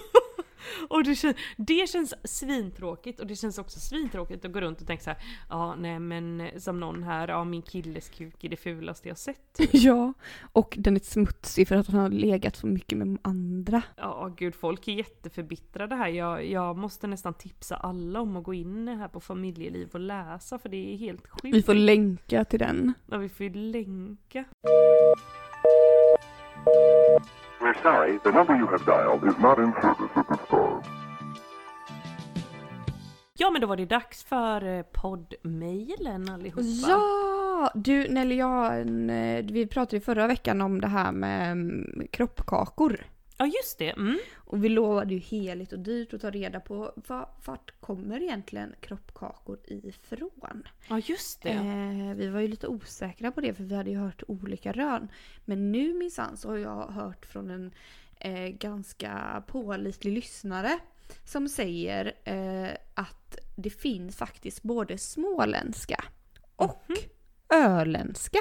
Och 0.88 1.04
det 1.04 1.14
känns, 1.14 1.36
det 1.56 1.90
känns 1.90 2.14
svintråkigt 2.24 3.20
och 3.20 3.26
det 3.26 3.36
känns 3.36 3.58
också 3.58 3.80
svintråkigt 3.80 4.44
att 4.44 4.52
gå 4.52 4.60
runt 4.60 4.80
och 4.80 4.86
tänka 4.86 5.02
så 5.02 5.10
här, 5.10 5.18
ja 5.48 5.74
nej 5.74 5.98
men 5.98 6.50
som 6.60 6.80
någon 6.80 7.02
här, 7.02 7.28
ja 7.28 7.44
min 7.44 7.62
killes 7.62 8.08
kuk 8.08 8.44
är 8.44 8.48
det 8.48 8.56
fulaste 8.56 9.08
jag 9.08 9.18
sett. 9.18 9.58
Ja, 9.72 10.12
och 10.52 10.74
den 10.78 10.96
är 10.96 11.00
smutsig 11.00 11.68
för 11.68 11.76
att 11.76 11.86
han 11.86 12.00
har 12.00 12.08
legat 12.08 12.56
så 12.56 12.66
mycket 12.66 12.98
med 12.98 13.18
andra. 13.22 13.82
Ja 13.96 14.34
gud, 14.36 14.54
folk 14.54 14.88
är 14.88 14.92
jätteförbittrade 14.92 15.94
här. 15.94 16.08
Jag, 16.08 16.46
jag 16.46 16.76
måste 16.76 17.06
nästan 17.06 17.34
tipsa 17.34 17.76
alla 17.76 18.20
om 18.20 18.36
att 18.36 18.44
gå 18.44 18.54
in 18.54 18.88
här 18.88 19.08
på 19.08 19.20
familjeliv 19.20 19.88
och 19.92 20.00
läsa 20.00 20.58
för 20.58 20.68
det 20.68 20.94
är 20.94 20.96
helt 20.96 21.28
sjukt. 21.28 21.56
Vi 21.56 21.62
får 21.62 21.74
länka 21.74 22.44
till 22.44 22.58
den. 22.58 22.92
Ja, 23.06 23.18
vi 23.18 23.28
får 23.28 23.46
ju 23.46 23.52
länka. 23.52 24.44
We're 27.60 27.82
sorry, 27.82 28.18
the 28.24 28.30
number 28.30 28.56
you 28.56 28.66
have 28.66 28.84
dialed 28.84 29.24
is 29.24 29.38
not 29.38 29.58
in 29.58 29.72
service 29.72 30.16
at 30.16 30.28
this 30.28 30.48
time. 30.50 30.82
Ja 33.34 33.50
men 33.50 33.60
då 33.60 33.66
var 33.66 33.76
det 33.76 33.86
dags 33.86 34.24
för 34.24 34.78
eh, 34.78 34.82
poddmailen 34.82 36.30
allihopa. 36.30 36.62
Ja! 36.62 37.70
Du 37.74 38.08
Nelly, 38.08 38.36
jag, 38.36 38.78
eh, 38.78 39.44
vi 39.44 39.66
pratade 39.66 39.96
ju 39.96 40.00
förra 40.00 40.26
veckan 40.26 40.60
om 40.60 40.80
det 40.80 40.88
här 40.88 41.12
med 41.12 41.52
mm, 41.52 42.08
kroppkakor. 42.10 43.06
Ja 43.36 43.46
just 43.46 43.78
det, 43.78 43.90
mm. 43.90 44.18
Och 44.52 44.64
vi 44.64 44.68
lovade 44.68 45.14
ju 45.14 45.20
heligt 45.20 45.72
och 45.72 45.78
dyrt 45.78 46.14
att 46.14 46.20
ta 46.20 46.30
reda 46.30 46.60
på 46.60 46.92
var, 47.08 47.28
vart 47.44 47.80
kommer 47.80 48.22
egentligen 48.22 48.74
kroppkakor 48.80 49.58
ifrån? 49.64 50.62
Ja 50.88 50.98
just 51.04 51.42
det. 51.42 51.50
Eh, 51.50 52.14
vi 52.16 52.28
var 52.28 52.40
ju 52.40 52.48
lite 52.48 52.66
osäkra 52.66 53.32
på 53.32 53.40
det 53.40 53.54
för 53.54 53.64
vi 53.64 53.74
hade 53.74 53.90
ju 53.90 53.96
hört 53.98 54.22
olika 54.28 54.72
rön. 54.72 55.08
Men 55.44 55.72
nu 55.72 55.94
minsann 55.94 56.36
så 56.36 56.48
har 56.48 56.56
jag 56.56 56.86
hört 56.88 57.26
från 57.26 57.50
en 57.50 57.72
eh, 58.20 58.48
ganska 58.48 59.42
pålitlig 59.46 60.12
lyssnare 60.12 60.78
som 61.24 61.48
säger 61.48 62.12
eh, 62.24 62.70
att 62.94 63.36
det 63.56 63.70
finns 63.70 64.16
faktiskt 64.16 64.62
både 64.62 64.98
småländska 64.98 66.04
och 66.56 66.84
öländska 67.54 68.38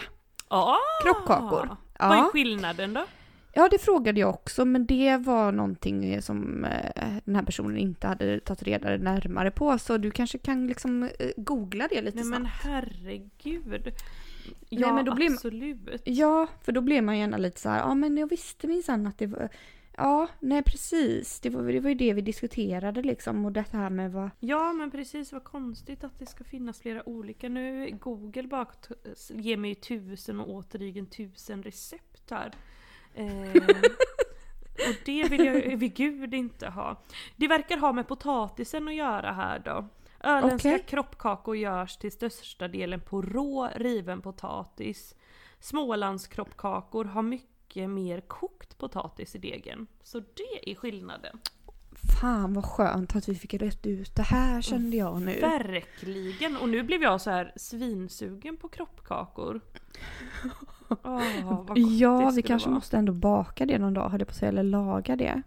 Ah, 0.47 0.75
kroppkakor. 1.03 1.77
Vad 1.99 2.11
är 2.11 2.15
Ja. 2.17 2.29
skillnaden 2.33 2.93
då? 2.93 3.05
Ja, 3.53 3.67
det 3.71 3.77
frågade 3.77 4.19
jag 4.19 4.29
också 4.29 4.65
men 4.65 4.85
det 4.85 5.17
var 5.17 5.51
någonting 5.51 6.21
som 6.21 6.65
eh, 6.65 7.13
den 7.25 7.35
här 7.35 7.43
personen 7.43 7.77
inte 7.77 8.07
hade 8.07 8.39
tagit 8.39 8.63
reda 8.63 8.97
närmare 8.97 9.51
på. 9.51 9.77
Så 9.77 9.97
du 9.97 10.11
kanske 10.11 10.37
kan 10.37 10.67
liksom 10.67 11.03
eh, 11.03 11.29
googla 11.37 11.87
det 11.91 12.01
lite 12.01 12.15
Nej 12.17 12.25
men 12.25 12.41
snabbt. 12.41 12.63
herregud. 12.63 13.93
Ja 14.69 14.93
men 14.93 15.05
då 15.05 15.15
blir 15.15 15.31
absolut. 15.31 16.01
Ja, 16.03 16.47
för 16.61 16.71
då 16.71 16.81
blev 16.81 17.03
man 17.03 17.17
gärna 17.17 17.37
lite 17.37 17.59
så 17.59 17.69
här, 17.69 17.79
ja 17.79 17.95
men 17.95 18.17
jag 18.17 18.29
visste 18.29 18.67
minsann 18.67 19.07
att 19.07 19.17
det 19.17 19.27
var, 19.27 19.49
ja 19.97 20.27
nej 20.39 20.63
precis, 20.63 21.39
det 21.39 21.49
var, 21.49 21.63
det 21.71 21.79
var 21.79 21.89
ju 21.89 21.95
det 21.95 22.13
vi 22.13 22.21
diskuterade 22.21 23.01
liksom 23.01 23.45
och 23.45 23.51
det 23.51 23.65
här 23.71 23.89
med 23.89 24.11
vad, 24.11 24.29
Ja 24.39 24.73
men 24.73 24.91
precis, 24.91 25.31
vad 25.31 25.43
konstigt 25.43 26.03
att 26.03 26.19
det 26.19 26.25
ska 26.25 26.43
finnas 26.43 26.79
flera 26.79 27.09
olika. 27.09 27.49
Nu 27.49 27.97
Google 28.01 28.47
bara 28.47 28.67
ger 29.29 29.57
mig 29.57 29.75
tusen 29.75 30.39
och 30.39 30.49
återigen 30.49 31.05
tusen 31.05 31.63
recept 31.63 32.31
här. 32.31 32.51
Eh, 33.13 33.55
och 34.89 34.95
det 35.05 35.29
vill 35.29 35.45
jag 35.45 35.77
vid 35.77 35.95
gud 35.95 36.33
inte 36.33 36.67
ha. 36.67 37.01
Det 37.35 37.47
verkar 37.47 37.77
ha 37.77 37.93
med 37.93 38.07
potatisen 38.07 38.87
att 38.87 38.95
göra 38.95 39.31
här 39.31 39.59
då. 39.59 39.87
Öländska 40.23 40.69
Okej. 40.69 40.85
kroppkakor 40.87 41.55
görs 41.57 41.97
till 41.97 42.11
största 42.11 42.67
delen 42.67 43.01
på 43.01 43.21
rå 43.21 43.69
riven 43.75 44.21
potatis. 44.21 45.15
Smålands 45.59 46.27
kroppkakor 46.27 47.05
har 47.05 47.21
mycket 47.21 47.89
mer 47.89 48.21
kokt 48.21 48.77
potatis 48.77 49.35
i 49.35 49.37
degen. 49.37 49.87
Så 50.03 50.19
det 50.19 50.71
är 50.71 50.75
skillnaden. 50.75 51.39
fan 52.21 52.53
vad 52.53 52.65
skönt 52.65 53.15
att 53.15 53.29
vi 53.29 53.35
fick 53.35 53.53
rätt 53.53 53.85
ut 53.85 54.15
det 54.15 54.21
här 54.23 54.61
kände 54.61 54.97
jag 54.97 55.21
nu. 55.21 55.39
Verkligen! 55.39 56.57
Och 56.57 56.69
nu 56.69 56.83
blev 56.83 57.01
jag 57.03 57.21
så 57.21 57.29
här 57.29 57.53
svinsugen 57.55 58.57
på 58.57 58.67
kroppkakor. 58.67 59.61
Gott 61.67 61.77
Ja, 61.77 62.31
vi 62.35 62.41
kanske 62.41 62.69
vara. 62.69 62.75
måste 62.75 62.97
ändå 62.97 63.13
baka 63.13 63.65
det 63.65 63.77
någon 63.79 63.93
dag, 63.93 64.09
höll 64.09 64.21
jag 64.21 64.27
på 64.27 64.31
att 64.31 64.37
säga, 64.37 64.49
eller 64.49 64.63
laga 64.63 65.15
det. 65.15 65.41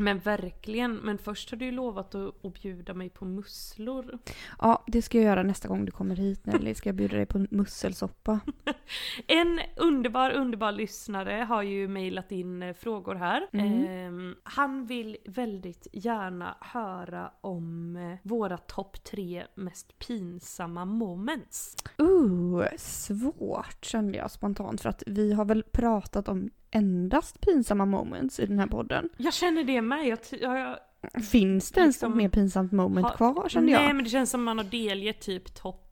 Men 0.00 0.18
verkligen, 0.18 0.96
men 0.96 1.18
först 1.18 1.50
har 1.50 1.58
du 1.58 1.64
ju 1.64 1.72
lovat 1.72 2.14
att, 2.14 2.44
att 2.44 2.62
bjuda 2.62 2.94
mig 2.94 3.08
på 3.10 3.24
musslor. 3.24 4.18
Ja, 4.58 4.84
det 4.86 5.02
ska 5.02 5.18
jag 5.18 5.24
göra 5.24 5.42
nästa 5.42 5.68
gång 5.68 5.84
du 5.84 5.92
kommer 5.92 6.16
hit 6.16 6.46
Nelly, 6.46 6.74
ska 6.74 6.88
jag 6.88 6.96
bjuda 6.96 7.16
dig 7.16 7.26
på 7.26 7.46
musselsoppa. 7.50 8.40
En 9.26 9.60
underbar, 9.76 10.30
underbar 10.30 10.72
lyssnare 10.72 11.32
har 11.32 11.62
ju 11.62 11.88
mejlat 11.88 12.32
in 12.32 12.62
eh, 12.62 12.74
frågor 12.74 13.14
här. 13.14 13.46
Mm. 13.52 13.86
Ehm, 13.86 14.36
han 14.42 14.86
vill 14.86 15.16
väldigt 15.24 15.86
gärna 15.92 16.56
höra 16.60 17.32
om 17.40 17.96
eh, 17.96 18.18
våra 18.22 18.58
topp 18.58 19.04
tre 19.04 19.44
mest 19.54 19.98
pinsamma 19.98 20.84
moments. 20.84 21.76
Uh, 22.00 22.64
svårt 22.76 23.84
kände 23.84 24.18
jag 24.18 24.30
spontant 24.30 24.80
för 24.80 24.88
att 24.88 25.02
vi 25.06 25.32
har 25.32 25.44
väl 25.44 25.62
pratat 25.62 26.28
om 26.28 26.50
endast 26.70 27.40
pinsamma 27.40 27.84
moments 27.84 28.40
i 28.40 28.46
den 28.46 28.58
här 28.58 28.66
podden. 28.66 29.08
Jag 29.16 29.34
känner 29.34 29.64
det 29.64 29.82
med. 29.82 30.06
Jag, 30.06 30.18
jag, 30.40 30.76
Finns 31.24 31.70
det 31.72 31.80
ens 31.80 31.94
Liksom- 31.96 32.10
något 32.10 32.16
mer 32.18 32.28
pinsamt 32.28 32.72
moment 32.72 33.06
har- 33.06 33.14
kvar 33.16 33.48
kände 33.48 33.72
Nej 33.72 33.86
jag? 33.86 33.94
men 33.96 34.04
det 34.04 34.10
känns 34.10 34.30
som 34.30 34.44
man 34.44 34.58
har 34.58 34.64
delgett 34.64 35.20
typ 35.20 35.54
topp 35.54 35.86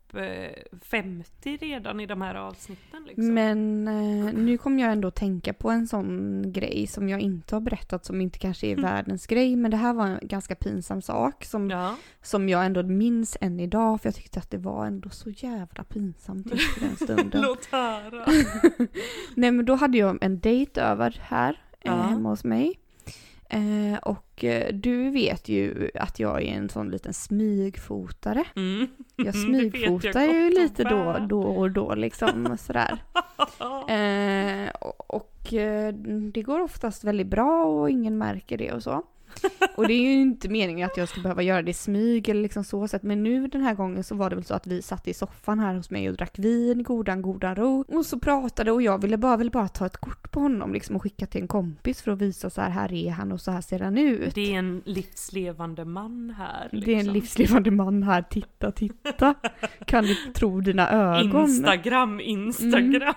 50 0.81 1.57
redan 1.57 1.99
i 1.99 2.05
de 2.05 2.21
här 2.21 2.35
avsnitten 2.35 3.03
liksom. 3.07 3.33
Men 3.33 3.87
eh, 3.87 4.33
nu 4.33 4.57
kommer 4.57 4.83
jag 4.83 4.91
ändå 4.91 5.11
tänka 5.11 5.53
på 5.53 5.69
en 5.69 5.87
sån 5.87 6.41
grej 6.51 6.87
som 6.87 7.09
jag 7.09 7.19
inte 7.21 7.55
har 7.55 7.61
berättat 7.61 8.05
som 8.05 8.21
inte 8.21 8.39
kanske 8.39 8.67
är 8.67 8.75
världens 8.75 9.27
grej 9.27 9.55
men 9.55 9.71
det 9.71 9.77
här 9.77 9.93
var 9.93 10.07
en 10.07 10.19
ganska 10.21 10.55
pinsam 10.55 11.01
sak 11.01 11.45
som, 11.45 11.69
Ja. 11.69 11.95
som 12.21 12.49
jag 12.49 12.65
ändå 12.65 12.83
minns 12.83 13.37
än 13.41 13.59
idag 13.59 14.01
för 14.01 14.07
jag 14.07 14.15
tyckte 14.15 14.39
att 14.39 14.51
det 14.51 14.57
var 14.57 14.85
ändå 14.85 15.09
så 15.09 15.29
jävla 15.29 15.83
pinsamt 15.83 16.51
just 16.51 16.77
i 16.77 16.79
den 16.79 16.95
stunden. 16.95 17.41
Låt 17.47 17.65
höra. 17.65 18.25
Nej 19.35 19.51
men 19.51 19.65
då 19.65 19.75
hade 19.75 19.97
jag 19.97 20.17
en 20.23 20.39
dejt 20.39 20.81
över 20.81 21.19
här 21.21 21.49
eh, 21.51 21.55
Ja. 21.91 22.01
hemma 22.01 22.29
hos 22.29 22.43
mig. 22.43 22.79
Eh, 23.49 23.97
och 24.01 24.43
eh, 24.43 24.73
du 24.73 25.09
vet 25.09 25.49
ju 25.49 25.91
att 25.95 26.19
jag 26.19 26.41
är 26.41 26.51
en 26.53 26.69
sån 26.69 26.89
liten 26.89 27.13
smygfotare. 27.13 28.43
Mm. 28.55 28.87
Jag 29.15 29.35
smygfotar 29.45 30.21
jag 30.21 30.35
ju 30.35 30.49
lite 30.49 30.83
då, 30.83 31.25
då 31.29 31.41
och 31.41 31.71
då 31.71 31.95
liksom 31.95 32.57
sådär. 32.57 33.03
Eh, 33.89 34.69
och 34.69 35.29
och 35.49 35.53
eh, 35.53 35.93
det 36.33 36.41
går 36.41 36.59
oftast 36.59 37.03
väldigt 37.03 37.27
bra 37.27 37.65
och 37.65 37.89
ingen 37.89 38.17
märker 38.17 38.57
det 38.57 38.71
och 38.71 38.83
så. 38.83 39.03
Och 39.75 39.87
det 39.87 39.93
är 39.93 40.01
ju 40.01 40.21
inte 40.21 40.49
meningen 40.49 40.89
att 40.89 40.97
jag 40.97 41.09
ska 41.09 41.21
behöva 41.21 41.41
göra 41.41 41.61
det 41.61 41.71
i 41.71 41.73
smyg 41.73 42.29
eller 42.29 42.41
liksom 42.41 42.63
så 42.63 42.87
sätt. 42.87 43.03
Men 43.03 43.23
nu 43.23 43.47
den 43.47 43.61
här 43.61 43.75
gången 43.75 44.03
så 44.03 44.15
var 44.15 44.29
det 44.29 44.35
väl 44.35 44.45
så 44.45 44.53
att 44.53 44.67
vi 44.67 44.81
satt 44.81 45.07
i 45.07 45.13
soffan 45.13 45.59
här 45.59 45.75
hos 45.75 45.89
mig 45.89 46.09
och 46.09 46.15
drack 46.15 46.39
vin, 46.39 46.83
godan, 46.83 47.21
godan 47.21 47.55
ro. 47.55 47.85
Och 47.87 48.05
så 48.05 48.19
pratade 48.19 48.71
och 48.71 48.81
jag 48.81 49.01
ville 49.01 49.17
bara, 49.17 49.37
ville 49.37 49.51
bara 49.51 49.67
ta 49.67 49.85
ett 49.85 49.97
kort 49.97 50.31
på 50.31 50.39
honom 50.39 50.73
liksom 50.73 50.95
och 50.95 51.01
skicka 51.01 51.25
till 51.25 51.41
en 51.41 51.47
kompis 51.47 52.01
för 52.01 52.11
att 52.11 52.21
visa 52.21 52.49
så 52.49 52.61
här, 52.61 52.69
här 52.69 52.93
är 52.93 53.11
han 53.11 53.31
och 53.31 53.41
så 53.41 53.51
här 53.51 53.61
ser 53.61 53.79
han 53.79 53.97
ut. 53.97 54.35
Det 54.35 54.53
är 54.53 54.59
en 54.59 54.81
livslevande 54.85 55.85
man 55.85 56.35
här. 56.37 56.69
Det 56.71 56.77
är 56.77 56.99
en 56.99 56.99
liksom. 56.99 57.13
livslevande 57.13 57.71
man 57.71 58.03
här, 58.03 58.21
titta, 58.21 58.71
titta. 58.71 59.35
Kan 59.85 60.03
du 60.03 60.15
tro 60.15 60.61
dina 60.61 60.89
ögon? 60.91 61.49
Instagram, 61.49 62.19
Instagram. 62.19 63.13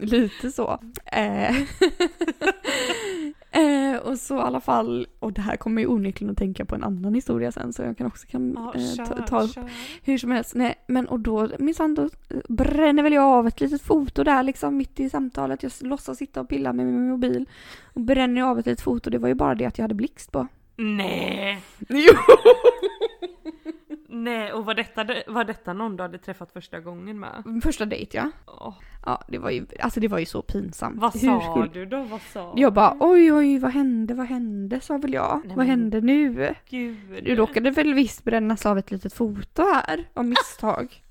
Lite 0.00 0.52
så. 0.52 0.80
Eh. 1.04 1.56
Eh, 3.54 3.96
och 3.96 4.18
så 4.18 4.36
i 4.36 4.40
alla 4.40 4.60
fall, 4.60 5.06
och 5.18 5.32
det 5.32 5.40
här 5.40 5.56
kommer 5.56 5.82
ju 5.82 5.88
onekligen 5.88 6.32
att 6.32 6.38
tänka 6.38 6.64
på 6.64 6.74
en 6.74 6.84
annan 6.84 7.14
historia 7.14 7.52
sen 7.52 7.72
så 7.72 7.82
jag 7.82 7.98
kan 7.98 8.06
också 8.06 8.26
kan, 8.26 8.56
eh, 8.56 9.04
ta, 9.06 9.14
ta 9.26 9.48
kör. 9.48 9.70
hur 10.02 10.18
som 10.18 10.30
helst. 10.30 10.54
Nej, 10.54 10.74
men 10.86 11.06
och 11.06 11.20
då 11.20 11.48
minsann 11.58 11.94
då 11.94 12.02
eh, 12.02 12.08
bränner 12.48 13.02
väl 13.02 13.12
jag 13.12 13.24
av 13.24 13.46
ett 13.46 13.60
litet 13.60 13.82
foto 13.82 14.24
där 14.24 14.42
liksom 14.42 14.76
mitt 14.76 15.00
i 15.00 15.10
samtalet. 15.10 15.62
Jag 15.62 15.72
låtsas 15.80 16.18
sitta 16.18 16.40
och 16.40 16.48
pilla 16.48 16.72
med 16.72 16.86
min 16.86 17.08
mobil 17.08 17.48
och 17.84 18.00
bränner 18.00 18.42
av 18.42 18.58
ett 18.58 18.66
litet 18.66 18.80
foto. 18.84 19.10
Det 19.10 19.18
var 19.18 19.28
ju 19.28 19.34
bara 19.34 19.54
det 19.54 19.64
att 19.64 19.78
jag 19.78 19.82
hade 19.84 19.94
blixt 19.94 20.32
på. 20.32 20.46
Nej! 20.76 21.62
Jo! 21.88 22.12
Nej, 24.24 24.52
och 24.52 24.64
var 24.64 24.74
detta, 24.74 25.06
var 25.26 25.44
detta 25.44 25.72
någon 25.72 25.96
du 25.96 26.02
hade 26.02 26.18
träffat 26.18 26.52
första 26.52 26.80
gången 26.80 27.20
med? 27.20 27.60
Första 27.62 27.84
dejt 27.84 28.16
ja. 28.18 28.30
Åh, 28.46 28.74
Ja, 29.06 29.22
det 29.28 29.38
var 29.38 29.50
ju, 29.50 29.66
alltså 29.80 30.00
det 30.00 30.08
var 30.08 30.18
ju 30.18 30.26
så 30.26 30.42
pinsamt. 30.42 31.00
vad 31.00 31.12
Hur 31.12 31.20
sa 31.20 31.40
skulle- 31.50 31.72
du 31.72 31.86
då? 31.86 32.02
Vad 32.02 32.20
sa 32.20 32.52
Jag 32.56 32.72
bara 32.72 32.96
oj 33.00 33.32
oj 33.32 33.58
vad 33.58 33.70
hände, 33.70 34.14
vad 34.14 34.26
hände 34.26 34.80
sa 34.80 34.98
väl 34.98 35.12
jag. 35.12 35.40
Nej, 35.44 35.56
vad 35.56 35.66
hände 35.66 36.00
nu? 36.00 36.54
Gud. 36.68 37.24
Du 37.24 37.34
råkade 37.36 37.70
väl 37.70 37.94
visst 37.94 38.24
brännas 38.24 38.66
av 38.66 38.78
ett 38.78 38.90
litet 38.90 39.12
foto 39.12 39.62
här 39.62 40.08
av 40.14 40.24
misstag. 40.24 41.03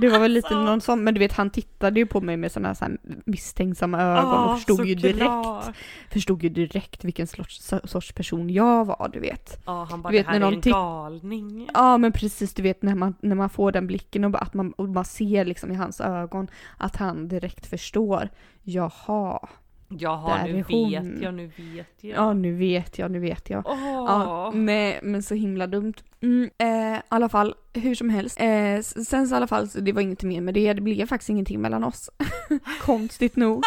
Det 0.00 0.08
var 0.08 0.18
väl 0.18 0.32
lite 0.32 0.48
Så. 0.48 0.62
någon 0.62 0.80
sån, 0.80 1.04
men 1.04 1.14
du 1.14 1.18
vet 1.20 1.32
han 1.32 1.50
tittade 1.50 2.00
ju 2.00 2.06
på 2.06 2.20
mig 2.20 2.36
med 2.36 2.52
sådana 2.52 2.74
här, 2.80 2.98
misstänksamma 3.24 4.02
ögon 4.02 4.30
Ja, 4.30 4.52
och 4.52 4.58
förstod 4.58 4.86
ju 4.86 4.94
direkt, 4.94 5.76
förstod 6.12 6.42
ju 6.42 6.48
direkt 6.48 7.04
vilken 7.04 7.26
sorts, 7.26 7.72
sorts 7.84 8.12
person 8.12 8.50
jag 8.50 8.84
var, 8.84 9.10
du 9.12 9.20
vet. 9.20 9.62
Ja, 9.66 9.86
han 9.90 10.02
bara 10.02 10.10
Du 10.10 10.16
vet, 10.18 10.26
det 10.26 10.32
här 10.32 10.38
när 10.38 10.46
är 10.46 10.50
någon 10.50 10.54
en 10.54 10.62
titt- 10.62 10.72
galning. 10.72 11.68
Ja 11.74 11.98
men 11.98 12.12
precis, 12.12 12.54
du 12.54 12.62
vet 12.62 12.82
när 12.82 12.94
man, 12.94 13.14
när 13.20 13.34
man 13.36 13.50
får 13.50 13.72
den 13.72 13.86
blicken 13.86 14.24
och 14.24 14.30
bara 14.30 14.38
att 14.42 14.54
man, 14.54 14.72
och 14.72 14.88
man 14.88 15.04
ser 15.04 15.44
liksom 15.44 15.72
i 15.72 15.74
hans 15.74 16.00
ögon 16.00 16.48
att 16.76 16.96
han 16.96 17.28
direkt 17.28 17.66
förstår. 17.66 18.28
Jaha, 18.62 19.48
Jaha, 19.88 20.36
Där 20.36 20.52
nu 20.52 20.64
hon. 20.68 20.90
vet 20.90 21.22
jag, 21.22 21.34
nu 21.34 21.46
vet 21.56 21.86
jag. 22.00 22.16
ja 22.16 22.32
nu 22.32 22.54
vet 22.54 22.98
jag, 22.98 23.10
nu 23.10 23.18
vet 23.18 23.50
jag. 23.50 23.62
Åh. 23.66 24.04
Ja, 24.06 24.52
nej, 24.54 25.00
men 25.02 25.22
så 25.22 25.34
himla 25.34 25.66
dumt. 25.66 25.94
Mm, 26.20 26.50
eh, 26.58 26.98
I 26.98 27.02
alla 27.08 27.28
fall, 27.28 27.54
hur 27.74 27.94
som 27.94 28.10
helst. 28.10 28.40
Eh, 28.40 28.80
sen 28.80 29.28
så 29.28 29.34
i 29.34 29.36
alla 29.36 29.46
fall, 29.46 29.68
så 29.68 29.80
det 29.80 29.92
var 29.92 30.02
inget 30.02 30.22
mer 30.22 30.40
med 30.40 30.54
det. 30.54 30.72
Det 30.72 30.80
blev 30.80 31.06
faktiskt 31.06 31.30
ingenting 31.30 31.60
mellan 31.60 31.84
oss. 31.84 32.10
Konstigt 32.82 33.36
nog. 33.36 33.64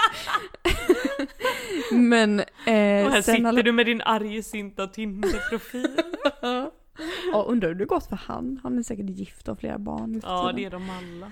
men 1.91 2.39
och 2.39 2.45
här 2.65 3.05
eh, 3.05 3.11
sen... 3.11 3.23
sitter 3.23 3.45
Alla... 3.47 3.61
du 3.61 3.71
med 3.71 3.85
din 3.85 4.01
argsinta 4.01 4.87
Tinder-profil. 4.87 5.97
ja, 7.31 7.45
undrar 7.47 7.69
hur 7.69 7.75
det 7.75 7.85
gått 7.85 8.07
för 8.07 8.15
han. 8.15 8.59
Han 8.63 8.77
är 8.77 8.83
säkert 8.83 9.09
gift 9.09 9.47
och 9.47 9.55
har 9.55 9.59
flera 9.59 9.77
barn 9.77 10.21
ja, 10.23 10.51
det 10.55 10.65
är 10.65 10.69
de 10.69 10.89
alla. 10.89 11.31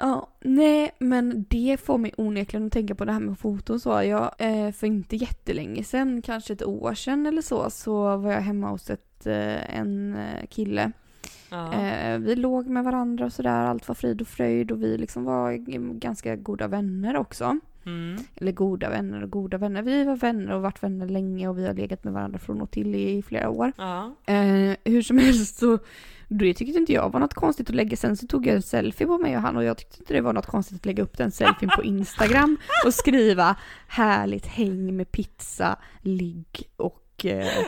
Ja, 0.00 0.28
nej 0.40 0.90
men 0.98 1.44
det 1.48 1.80
får 1.80 1.98
mig 1.98 2.12
onekligen 2.16 2.66
att 2.66 2.72
tänka 2.72 2.94
på 2.94 3.04
det 3.04 3.12
här 3.12 3.20
med 3.20 3.38
foton 3.38 3.80
så. 3.80 4.02
Jag, 4.02 4.32
eh, 4.38 4.72
för 4.72 4.86
inte 4.86 5.16
jättelänge 5.16 5.84
sedan, 5.84 6.22
kanske 6.22 6.52
ett 6.52 6.66
år 6.66 6.94
sedan 6.94 7.26
eller 7.26 7.42
så, 7.42 7.70
så 7.70 8.16
var 8.16 8.32
jag 8.32 8.40
hemma 8.40 8.70
hos 8.70 8.90
ett, 8.90 9.26
eh, 9.26 9.78
en 9.78 10.16
eh, 10.16 10.46
kille. 10.46 10.92
Ja. 11.50 11.70
Vi 12.18 12.36
låg 12.36 12.66
med 12.66 12.84
varandra 12.84 13.24
och 13.24 13.32
sådär, 13.32 13.66
allt 13.66 13.88
var 13.88 13.94
frid 13.94 14.20
och 14.20 14.28
fröjd 14.28 14.72
och 14.72 14.82
vi 14.82 14.98
liksom 14.98 15.24
var 15.24 15.52
ganska 15.98 16.36
goda 16.36 16.68
vänner 16.68 17.16
också. 17.16 17.58
Mm. 17.86 18.16
Eller 18.36 18.52
goda 18.52 18.90
vänner 18.90 19.22
och 19.22 19.30
goda 19.30 19.58
vänner. 19.58 19.82
Vi 19.82 20.04
var 20.04 20.16
vänner 20.16 20.54
och 20.54 20.62
varit 20.62 20.82
vänner 20.82 21.08
länge 21.08 21.48
och 21.48 21.58
vi 21.58 21.66
har 21.66 21.74
legat 21.74 22.04
med 22.04 22.12
varandra 22.12 22.38
från 22.38 22.60
och 22.60 22.70
till 22.70 22.94
i 22.94 23.22
flera 23.22 23.50
år. 23.50 23.72
Ja. 23.76 24.14
Hur 24.84 25.02
som 25.02 25.18
helst 25.26 25.58
så, 25.58 25.78
det 26.32 26.54
tyckte 26.54 26.78
inte 26.78 26.92
jag 26.92 27.12
var 27.12 27.20
något 27.20 27.34
konstigt 27.34 27.68
att 27.68 27.74
lägga. 27.74 27.96
Sen 27.96 28.16
så 28.16 28.26
tog 28.26 28.46
jag 28.46 28.54
en 28.56 28.62
selfie 28.62 29.06
på 29.06 29.18
mig 29.18 29.36
och 29.36 29.42
han 29.42 29.56
och 29.56 29.64
jag 29.64 29.76
tyckte 29.78 29.96
inte 29.98 30.14
det 30.14 30.20
var 30.20 30.32
något 30.32 30.46
konstigt 30.46 30.76
att 30.76 30.86
lägga 30.86 31.02
upp 31.02 31.18
den 31.18 31.30
selfien 31.30 31.70
på 31.76 31.82
Instagram 31.84 32.56
och 32.86 32.94
skriva 32.94 33.56
härligt 33.88 34.46
häng 34.46 34.96
med 34.96 35.12
pizza, 35.12 35.76
ligg 36.02 36.46
och 36.76 37.06
eh, 37.24 37.58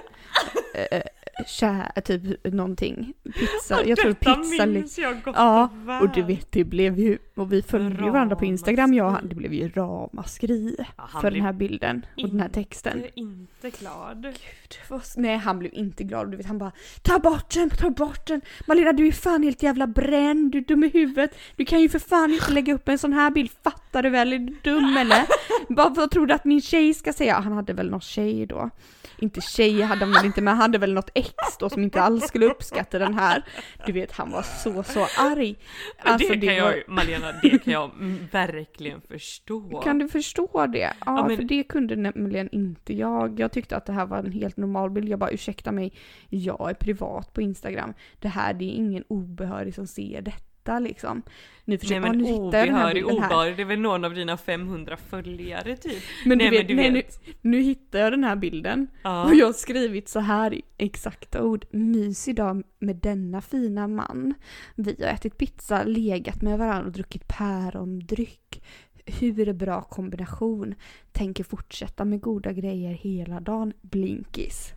eh, 0.75 1.03
kär, 1.47 2.01
typ 2.05 2.45
någonting. 2.53 3.13
Pizza, 3.25 3.85
jag 3.85 3.99
tror 3.99 4.11
Detta 4.21 4.35
pizza, 4.35 4.65
ligg. 4.65 4.75
minns 4.75 4.99
jag 4.99 5.23
gott 5.23 5.35
Ja, 5.39 5.65
och 5.65 5.89
väl. 5.89 6.03
och 6.03 6.15
du 6.15 6.23
vet 6.23 6.53
det 6.53 6.65
blev 6.65 6.99
ju, 6.99 7.19
och 7.35 7.53
vi 7.53 7.63
följde 7.63 8.05
ju 8.05 8.11
varandra 8.11 8.37
på 8.37 8.45
Instagram 8.45 8.95
jag 8.95 9.07
och 9.07 9.13
han, 9.13 9.29
det 9.29 9.35
blev 9.35 9.53
ju 9.55 9.69
ramaskri 9.69 10.77
Ja, 10.97 11.21
för 11.21 11.31
den 11.31 11.41
här 11.41 11.53
bilden 11.53 12.07
och 12.23 12.29
den 12.29 12.41
här 12.41 12.49
texten. 12.49 12.97
Inte, 13.15 13.21
inte 13.21 13.79
glad. 13.79 14.23
Gud, 14.23 14.79
vad- 14.89 15.03
Nej 15.17 15.37
han 15.37 15.59
blev 15.59 15.75
inte 15.75 16.05
glad, 16.05 16.31
du 16.31 16.37
vet 16.37 16.47
han 16.47 16.59
bara 16.59 16.73
Ta 17.03 17.19
bort 17.19 17.51
den, 17.55 17.71
ta 17.71 17.91
bort 17.91 18.27
den! 18.27 18.41
Malena 18.67 18.93
du 18.93 19.07
är 19.07 19.13
fan 19.13 19.43
helt 19.43 19.63
jävla 19.63 19.87
bränd, 19.87 20.53
du 20.53 20.59
är 20.59 20.63
dum 20.63 20.85
i 20.85 20.89
huvudet! 20.89 21.31
Du 21.57 21.65
kan 21.65 21.81
ju 21.81 21.89
för 21.89 21.99
fan 21.99 22.33
inte 22.33 22.53
lägga 22.53 22.75
upp 22.75 22.89
en 22.89 22.99
sån 22.99 23.13
här 23.13 23.31
bild, 23.31 23.51
fattar 23.65 24.03
du 24.03 24.11
väl? 24.11 24.33
Är 24.33 24.39
du 24.39 24.57
dum 24.63 24.97
eller? 24.97 25.23
Vad, 25.69 25.97
vad 25.97 26.11
tror 26.11 26.27
du 26.27 26.35
att 26.35 26.45
min 26.45 26.61
tjej 26.61 26.95
ska 26.95 27.13
säga? 27.13 27.41
Han 27.41 27.53
hade 27.53 27.73
väl 27.73 27.91
någon 27.91 28.01
tjej 28.01 28.47
då? 28.47 28.71
Inte 29.19 29.41
tjej 29.41 29.83
hade 29.83 30.05
han 30.05 30.13
väl 30.15 30.25
inte, 30.27 30.41
men 30.41 30.55
han 30.55 30.61
hade 30.63 30.79
väl 30.79 30.93
något 30.95 31.11
ex 31.15 31.31
då 31.59 31.71
som 31.71 31.83
inte 31.83 32.03
alls 32.03 32.25
skulle 32.29 32.47
uppskatta 32.47 32.99
den 32.99 33.15
här. 33.15 33.45
Du 33.87 33.93
vet 33.93 34.13
han 34.13 34.31
var 34.31 34.43
så 34.43 34.83
så 34.83 35.07
arg. 35.19 35.57
Alltså, 35.99 36.35
det 36.35 36.47
kan 36.47 36.65
var- 36.65 36.73
jag, 36.73 36.83
Malena, 36.89 37.22
det 37.43 37.59
kan 37.65 37.73
jag 37.73 37.91
verkligen 38.33 39.01
förstå. 39.01 39.81
Kan 39.81 39.99
du 39.99 40.09
förstå 40.09 40.67
det? 40.67 40.79
Ja, 40.79 40.93
Ja, 41.07 41.27
men- 41.29 41.37
för 41.37 41.45
det 41.45 41.63
kunde 41.65 41.97
nämligen 41.97 42.49
inte 42.53 42.95
jag. 42.95 43.41
Jag 43.41 43.53
tyckte 43.53 43.77
att 43.77 43.87
det 43.87 43.93
här 43.93 44.07
var 44.07 44.19
en 44.19 44.33
helt 44.33 44.57
normal 44.57 44.91
bild. 44.91 45.09
Jag 45.09 45.19
bara 45.19 45.31
ursäkta 45.31 45.73
mig, 45.73 45.93
jag 46.29 46.71
är 46.71 46.75
privat 46.75 47.33
på 47.33 47.41
Instagram. 47.43 47.95
Det 48.19 48.29
här, 48.29 48.55
det 48.55 48.65
är 48.65 48.75
ingen 48.75 49.05
obehörig 49.09 49.75
som 49.75 49.87
ser 49.87 50.23
detta 50.23 50.52
liksom. 50.79 51.23
Nu 51.65 51.75
Nej 51.75 51.79
försöker 51.79 52.01
men 52.01 52.25
ja, 52.25 52.37
nu 52.37 52.45
hittar 52.45 52.59
jag 52.59 52.69
den 52.69 52.75
här 52.75 52.95
bilden 52.95 53.19
här. 53.19 53.29
obehörig, 53.29 53.57
det 53.57 53.63
är 53.63 53.67
väl 53.67 53.81
någon 53.81 54.05
av 54.05 54.15
dina 54.15 54.37
500 54.37 54.97
följare 54.97 55.77
typ. 55.77 56.03
Men 56.25 56.39
du 56.39 56.45
Nej, 56.45 56.51
vet, 56.51 56.59
men 56.59 56.77
du 56.77 56.83
nej, 56.83 56.93
vet. 56.93 57.21
Nu, 57.27 57.51
nu 57.51 57.61
hittar 57.61 57.99
jag 57.99 58.13
den 58.13 58.25
här 58.25 58.37
bilden. 58.37 58.87
Ja. 59.03 59.25
Och 59.25 59.35
jag 59.35 59.47
har 59.47 59.53
skrivit 59.53 60.09
så 60.09 60.21
här 60.21 60.55
i 60.55 60.63
exakta 60.79 61.43
ord. 61.43 61.65
Mys 61.71 62.29
idag 62.29 62.63
med 62.79 62.97
denna 62.97 63.41
fina 63.41 63.89
man. 63.89 64.35
Vi 64.75 64.97
har 65.01 65.09
ätit 65.09 65.39
pizza, 65.39 65.85
legat 65.85 66.43
med 66.43 66.59
varandra 66.59 66.87
och 66.87 66.93
druckit 66.93 67.29
pärondryck. 67.29 68.63
Hur 69.07 69.33
bra 69.53 69.83
kombination. 69.83 70.75
Tänker 71.13 71.45
fortsätta 71.45 72.05
med 72.05 72.21
goda 72.21 72.53
grejer 72.53 72.93
hela 72.93 73.41
dagen. 73.41 73.73
Blinkis. 73.81 74.73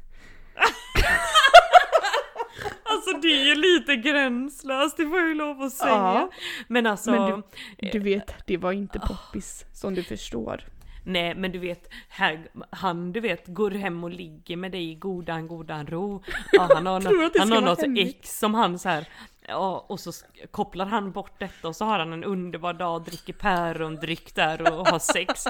Alltså 2.83 3.17
det 3.21 3.27
är 3.27 3.45
ju 3.45 3.55
lite 3.55 3.95
gränslöst, 3.95 4.97
det 4.97 5.05
får 5.07 5.19
jag 5.19 5.27
ju 5.27 5.35
lov 5.35 5.61
att 5.61 5.73
säga. 5.73 5.91
Ja. 5.91 6.29
Men 6.67 6.85
alltså, 6.87 7.11
Men 7.11 7.43
Du 7.91 7.99
vet, 7.99 8.33
det 8.47 8.57
var 8.57 8.71
inte 8.71 8.99
poppis 8.99 9.65
som 9.73 9.95
du 9.95 10.03
förstår. 10.03 10.61
nej 11.03 11.35
men 11.35 11.51
du 11.51 11.59
vet, 11.59 11.89
här, 12.09 12.47
han 12.69 13.11
du 13.11 13.19
vet 13.19 13.47
går 13.47 13.71
hem 13.71 14.03
och 14.03 14.09
ligger 14.09 14.57
med 14.57 14.71
dig 14.71 14.91
i 14.91 14.95
godan 14.95 15.47
godan 15.47 15.87
ro. 15.87 16.23
Ja, 16.51 16.69
han 16.73 16.85
har, 16.85 17.01
han 17.39 17.51
har 17.51 17.61
något 17.61 17.81
hemligt. 17.81 18.15
ex 18.17 18.39
som 18.39 18.53
han 18.53 18.79
så 18.79 18.89
här. 18.89 19.07
Ja, 19.47 19.85
och 19.89 19.99
så 19.99 20.11
kopplar 20.51 20.85
han 20.85 21.11
bort 21.11 21.39
detta 21.39 21.67
och 21.67 21.75
så 21.75 21.85
har 21.85 21.99
han 21.99 22.13
en 22.13 22.23
underbar 22.23 22.73
dag, 22.73 23.03
dricker 23.03 23.33
pärondryck 23.33 24.35
där 24.35 24.73
och 24.73 24.87
har 24.87 24.99
sex. 24.99 25.43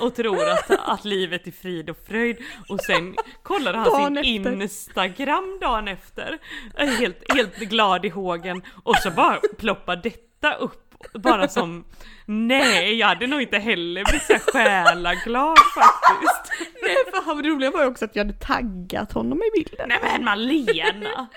Och 0.00 0.14
tror 0.14 0.48
att, 0.48 0.70
att 0.70 1.04
livet 1.04 1.46
är 1.46 1.50
frid 1.50 1.90
och 1.90 1.98
fröjd. 2.06 2.36
Och 2.68 2.80
sen 2.80 3.16
kollar 3.42 3.74
han 3.74 3.84
Dagen 3.84 4.24
sin 4.24 4.46
efter. 4.46 4.62
Instagram 4.62 5.58
dagen 5.60 5.88
efter. 5.88 6.38
Helt, 6.76 7.32
helt 7.34 7.56
glad 7.58 8.04
i 8.04 8.08
hågen. 8.08 8.62
Och 8.84 8.96
så 8.96 9.10
bara 9.10 9.40
ploppar 9.58 9.96
detta 9.96 10.54
upp. 10.54 10.82
Bara 11.14 11.48
som, 11.48 11.84
nej 12.26 12.94
jag 12.94 13.06
hade 13.06 13.26
nog 13.26 13.42
inte 13.42 13.58
heller 13.58 14.04
blivit 14.04 14.22
så 14.22 14.32
här 14.32 14.40
själaglad 14.40 15.58
faktiskt. 15.74 16.70
Nej, 16.82 16.96
för 17.24 17.42
det 17.42 17.48
roliga 17.48 17.70
var 17.70 17.82
ju 17.82 17.88
också 17.88 18.04
att 18.04 18.16
jag 18.16 18.24
hade 18.24 18.38
taggat 18.38 19.12
honom 19.12 19.42
i 19.42 19.50
bilden. 19.58 19.88
Nej 19.88 19.98
men 20.02 20.24
Malena! 20.24 21.28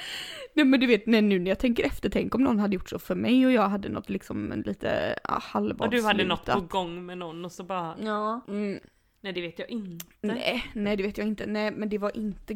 Nej 0.53 0.65
men 0.65 0.79
du 0.79 0.87
vet, 0.87 1.05
nej, 1.07 1.21
nu 1.21 1.39
när 1.39 1.51
jag 1.51 1.59
tänker 1.59 1.85
efter, 1.85 2.09
tänk 2.09 2.35
om 2.35 2.43
någon 2.43 2.59
hade 2.59 2.75
gjort 2.75 2.89
så 2.89 2.99
för 2.99 3.15
mig 3.15 3.45
och 3.45 3.51
jag 3.51 3.69
hade 3.69 3.89
något 3.89 4.09
liksom 4.09 4.51
en 4.51 4.61
lite 4.61 5.15
ja, 5.23 5.39
halvavslutat. 5.41 5.87
Och 5.87 5.91
du 5.93 6.01
hade 6.03 6.25
något 6.25 6.45
på 6.45 6.61
gång 6.61 7.05
med 7.05 7.17
någon 7.17 7.45
och 7.45 7.51
så 7.51 7.63
bara, 7.63 7.95
Ja. 8.03 8.41
Mm. 8.47 8.79
nej 9.21 9.33
det 9.33 9.41
vet 9.41 9.59
jag 9.59 9.69
inte. 9.69 10.05
Nej, 10.21 10.65
nej 10.73 10.97
det 10.97 11.03
vet 11.03 11.17
jag 11.17 11.27
inte. 11.27 11.45
Nej 11.45 11.71
men 11.71 11.89
det 11.89 11.97
var 11.97 12.17
inte, 12.17 12.53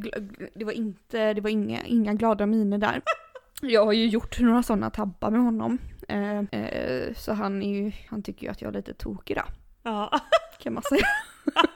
det 0.55 0.65
var 0.65 0.71
inte, 0.71 1.33
det 1.33 1.41
var 1.41 1.49
inga, 1.49 1.85
inga 1.85 2.13
glada 2.13 2.45
miner 2.45 2.77
där. 2.77 3.01
Jag 3.61 3.85
har 3.85 3.93
ju 3.93 4.07
gjort 4.07 4.39
några 4.39 4.63
sådana 4.63 4.89
tabbar 4.89 5.31
med 5.31 5.41
honom. 5.41 5.77
Eh, 6.07 6.39
eh, 6.39 7.13
så 7.15 7.33
han 7.33 7.63
är 7.63 7.73
ju, 7.83 7.91
han 8.09 8.23
tycker 8.23 8.43
ju 8.45 8.51
att 8.51 8.61
jag 8.61 8.69
är 8.69 8.73
lite 8.73 8.93
tokig 8.93 9.35
då, 9.37 9.43
Ja. 9.83 10.19
kan 10.59 10.73
man 10.73 10.83
säga. 10.83 11.05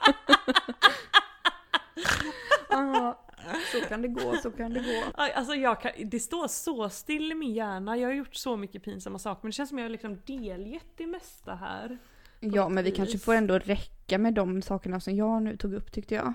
Ja. 2.70 3.24
Så 3.72 3.80
kan 3.88 4.02
det 4.02 4.08
gå, 4.08 4.36
så 4.42 4.50
kan 4.50 4.72
det 4.72 4.80
gå. 4.80 5.22
Alltså 5.22 5.54
jag 5.54 5.80
kan, 5.80 5.92
det 6.04 6.20
står 6.20 6.48
så 6.48 6.88
still 6.88 7.32
i 7.32 7.34
min 7.34 7.52
hjärna, 7.52 7.96
jag 7.96 8.08
har 8.08 8.14
gjort 8.14 8.34
så 8.34 8.56
mycket 8.56 8.82
pinsamma 8.82 9.18
saker 9.18 9.40
men 9.42 9.48
det 9.48 9.54
känns 9.54 9.68
som 9.68 9.78
jag 9.78 9.84
har 9.84 9.90
liksom 9.90 10.18
delgett 10.26 10.96
det 10.96 11.06
mesta 11.06 11.54
här. 11.54 11.98
Ja, 12.40 12.68
men 12.68 12.84
vi 12.84 12.90
vis. 12.90 12.96
kanske 12.96 13.18
får 13.18 13.34
ändå 13.34 13.58
räcka 13.58 14.18
med 14.18 14.34
de 14.34 14.62
sakerna 14.62 15.00
som 15.00 15.16
jag 15.16 15.42
nu 15.42 15.56
tog 15.56 15.74
upp 15.74 15.92
tyckte 15.92 16.14
jag. 16.14 16.34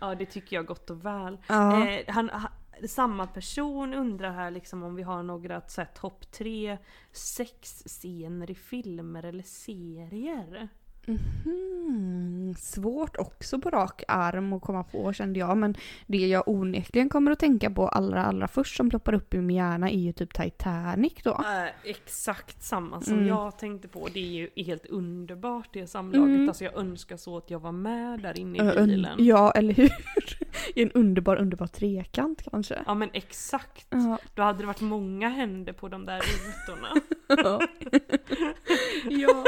Ja 0.00 0.14
det 0.14 0.26
tycker 0.26 0.56
jag 0.56 0.66
gott 0.66 0.90
och 0.90 1.04
väl. 1.04 1.38
Ja. 1.46 1.88
Eh, 1.88 2.04
han, 2.08 2.30
ha- 2.30 2.52
samma 2.88 3.26
person 3.26 3.94
undrar 3.94 4.32
här 4.32 4.50
liksom 4.50 4.82
om 4.82 4.94
vi 4.94 5.02
har 5.02 5.22
några 5.22 5.60
topp 5.94 6.32
tre 6.32 6.78
sexscener 7.12 8.50
i 8.50 8.54
filmer 8.54 9.24
eller 9.24 9.42
serier. 9.42 10.68
Hmm, 11.06 12.54
svårt 12.58 13.16
också 13.16 13.60
på 13.60 13.70
rak 13.70 14.02
arm 14.08 14.52
att 14.52 14.62
komma 14.62 14.84
på 14.84 15.12
kände 15.12 15.38
jag. 15.38 15.56
Men 15.56 15.74
det 16.06 16.26
jag 16.26 16.48
onekligen 16.48 17.08
kommer 17.08 17.30
att 17.30 17.38
tänka 17.38 17.70
på 17.70 17.88
allra 17.88 18.24
allra 18.24 18.48
först 18.48 18.76
som 18.76 18.90
ploppar 18.90 19.14
upp 19.14 19.34
i 19.34 19.38
min 19.40 19.56
hjärna 19.56 19.90
är 19.90 19.98
ju 19.98 20.12
typ 20.12 20.34
Titanic 20.34 21.12
då. 21.24 21.30
Eh, 21.30 21.90
exakt 21.90 22.62
samma 22.62 23.00
som 23.00 23.14
Mm. 23.14 23.26
jag 23.26 23.58
tänkte 23.58 23.88
på. 23.88 24.08
Det 24.14 24.20
är 24.20 24.48
ju 24.56 24.64
helt 24.64 24.86
underbart 24.86 25.68
det 25.72 25.86
samlaget. 25.86 26.28
Mm. 26.28 26.48
Alltså 26.48 26.64
jag 26.64 26.74
önskar 26.76 27.16
så 27.16 27.36
att 27.36 27.50
jag 27.50 27.58
var 27.60 27.72
med 27.72 28.20
där 28.20 28.38
inne 28.38 28.58
i 28.72 28.86
bilen. 28.86 29.24
Ja, 29.24 29.50
eller 29.50 29.74
hur? 29.74 29.92
I 30.74 30.82
en 30.82 30.90
underbar, 30.90 31.36
underbar 31.36 31.66
trekant 31.66 32.42
kanske. 32.50 32.82
Ja 32.86 32.94
men 32.94 33.10
exakt. 33.12 33.86
Ja. 33.90 34.18
Då 34.34 34.42
hade 34.42 34.58
det 34.58 34.66
varit 34.66 34.80
många 34.80 35.28
händer 35.28 35.72
på 35.72 35.88
de 35.88 36.04
där 36.06 36.20
rutorna. 36.20 36.88
Ja. 37.28 37.60
ja. 39.10 39.44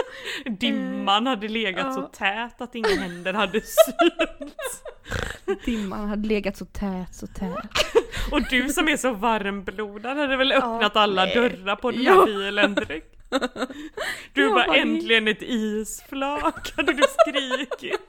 Dimman 0.50 1.26
hade 1.26 1.45
legat 1.48 1.94
så 1.94 2.00
ja. 2.00 2.08
tät 2.08 2.60
att 2.60 2.74
inga 2.74 2.88
händer 2.88 3.32
hade 3.32 3.60
synts. 3.60 4.82
Dimman 5.64 6.08
hade 6.08 6.28
legat 6.28 6.56
så 6.56 6.64
tät, 6.64 7.14
så 7.14 7.26
tät. 7.26 7.70
Och 8.32 8.42
du 8.50 8.68
som 8.68 8.88
är 8.88 8.96
så 8.96 9.12
varmblodad 9.12 10.16
hade 10.16 10.36
väl 10.36 10.52
öppnat 10.52 10.96
alla 10.96 11.24
nej. 11.24 11.34
dörrar 11.34 11.76
på 11.76 11.90
den 11.90 12.02
Ja. 12.02 12.12
här 12.12 12.26
bilen 12.26 12.74
direkt. 12.74 13.12
Du 14.32 14.42
Jag 14.42 14.54
bara 14.54 14.66
bara, 14.66 14.76
äntligen 14.76 15.28
ett 15.28 15.42
isflak 15.42 16.72
hade 16.76 16.92
du 16.92 17.02
skrikit. 17.18 18.00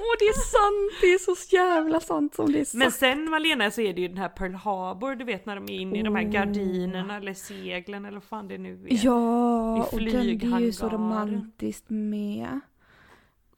Åh 0.00 0.14
det 0.18 0.24
är 0.24 0.32
sant, 0.32 1.00
det 1.00 1.06
är 1.06 1.18
så 1.18 1.56
jävla 1.56 2.00
sant 2.00 2.34
som 2.34 2.52
det 2.52 2.60
är 2.60 2.64
sant. 2.64 2.78
Men 2.78 2.92
sen 2.92 3.30
Malena 3.30 3.70
så 3.70 3.80
är 3.80 3.94
det 3.94 4.00
ju 4.00 4.08
den 4.08 4.16
här 4.18 4.28
Pearl 4.28 4.54
Harbor, 4.54 5.14
du 5.14 5.24
vet 5.24 5.46
när 5.46 5.54
de 5.54 5.64
är 5.64 5.80
inne 5.80 5.98
i 5.98 6.02
de 6.02 6.14
här 6.14 6.24
Oh. 6.24 6.30
gardinerna 6.30 7.16
eller 7.16 7.34
seglen 7.34 8.04
eller 8.04 8.16
vad 8.16 8.24
fan 8.24 8.48
det 8.48 8.58
nu 8.58 8.86
är. 8.88 9.04
Ja, 9.04 9.78
I 9.92 9.96
och 9.96 10.00
den, 10.00 10.52
är 10.54 10.60
ju 10.60 10.72
så 10.72 10.88
romantiskt 10.88 11.90
med. 11.90 12.60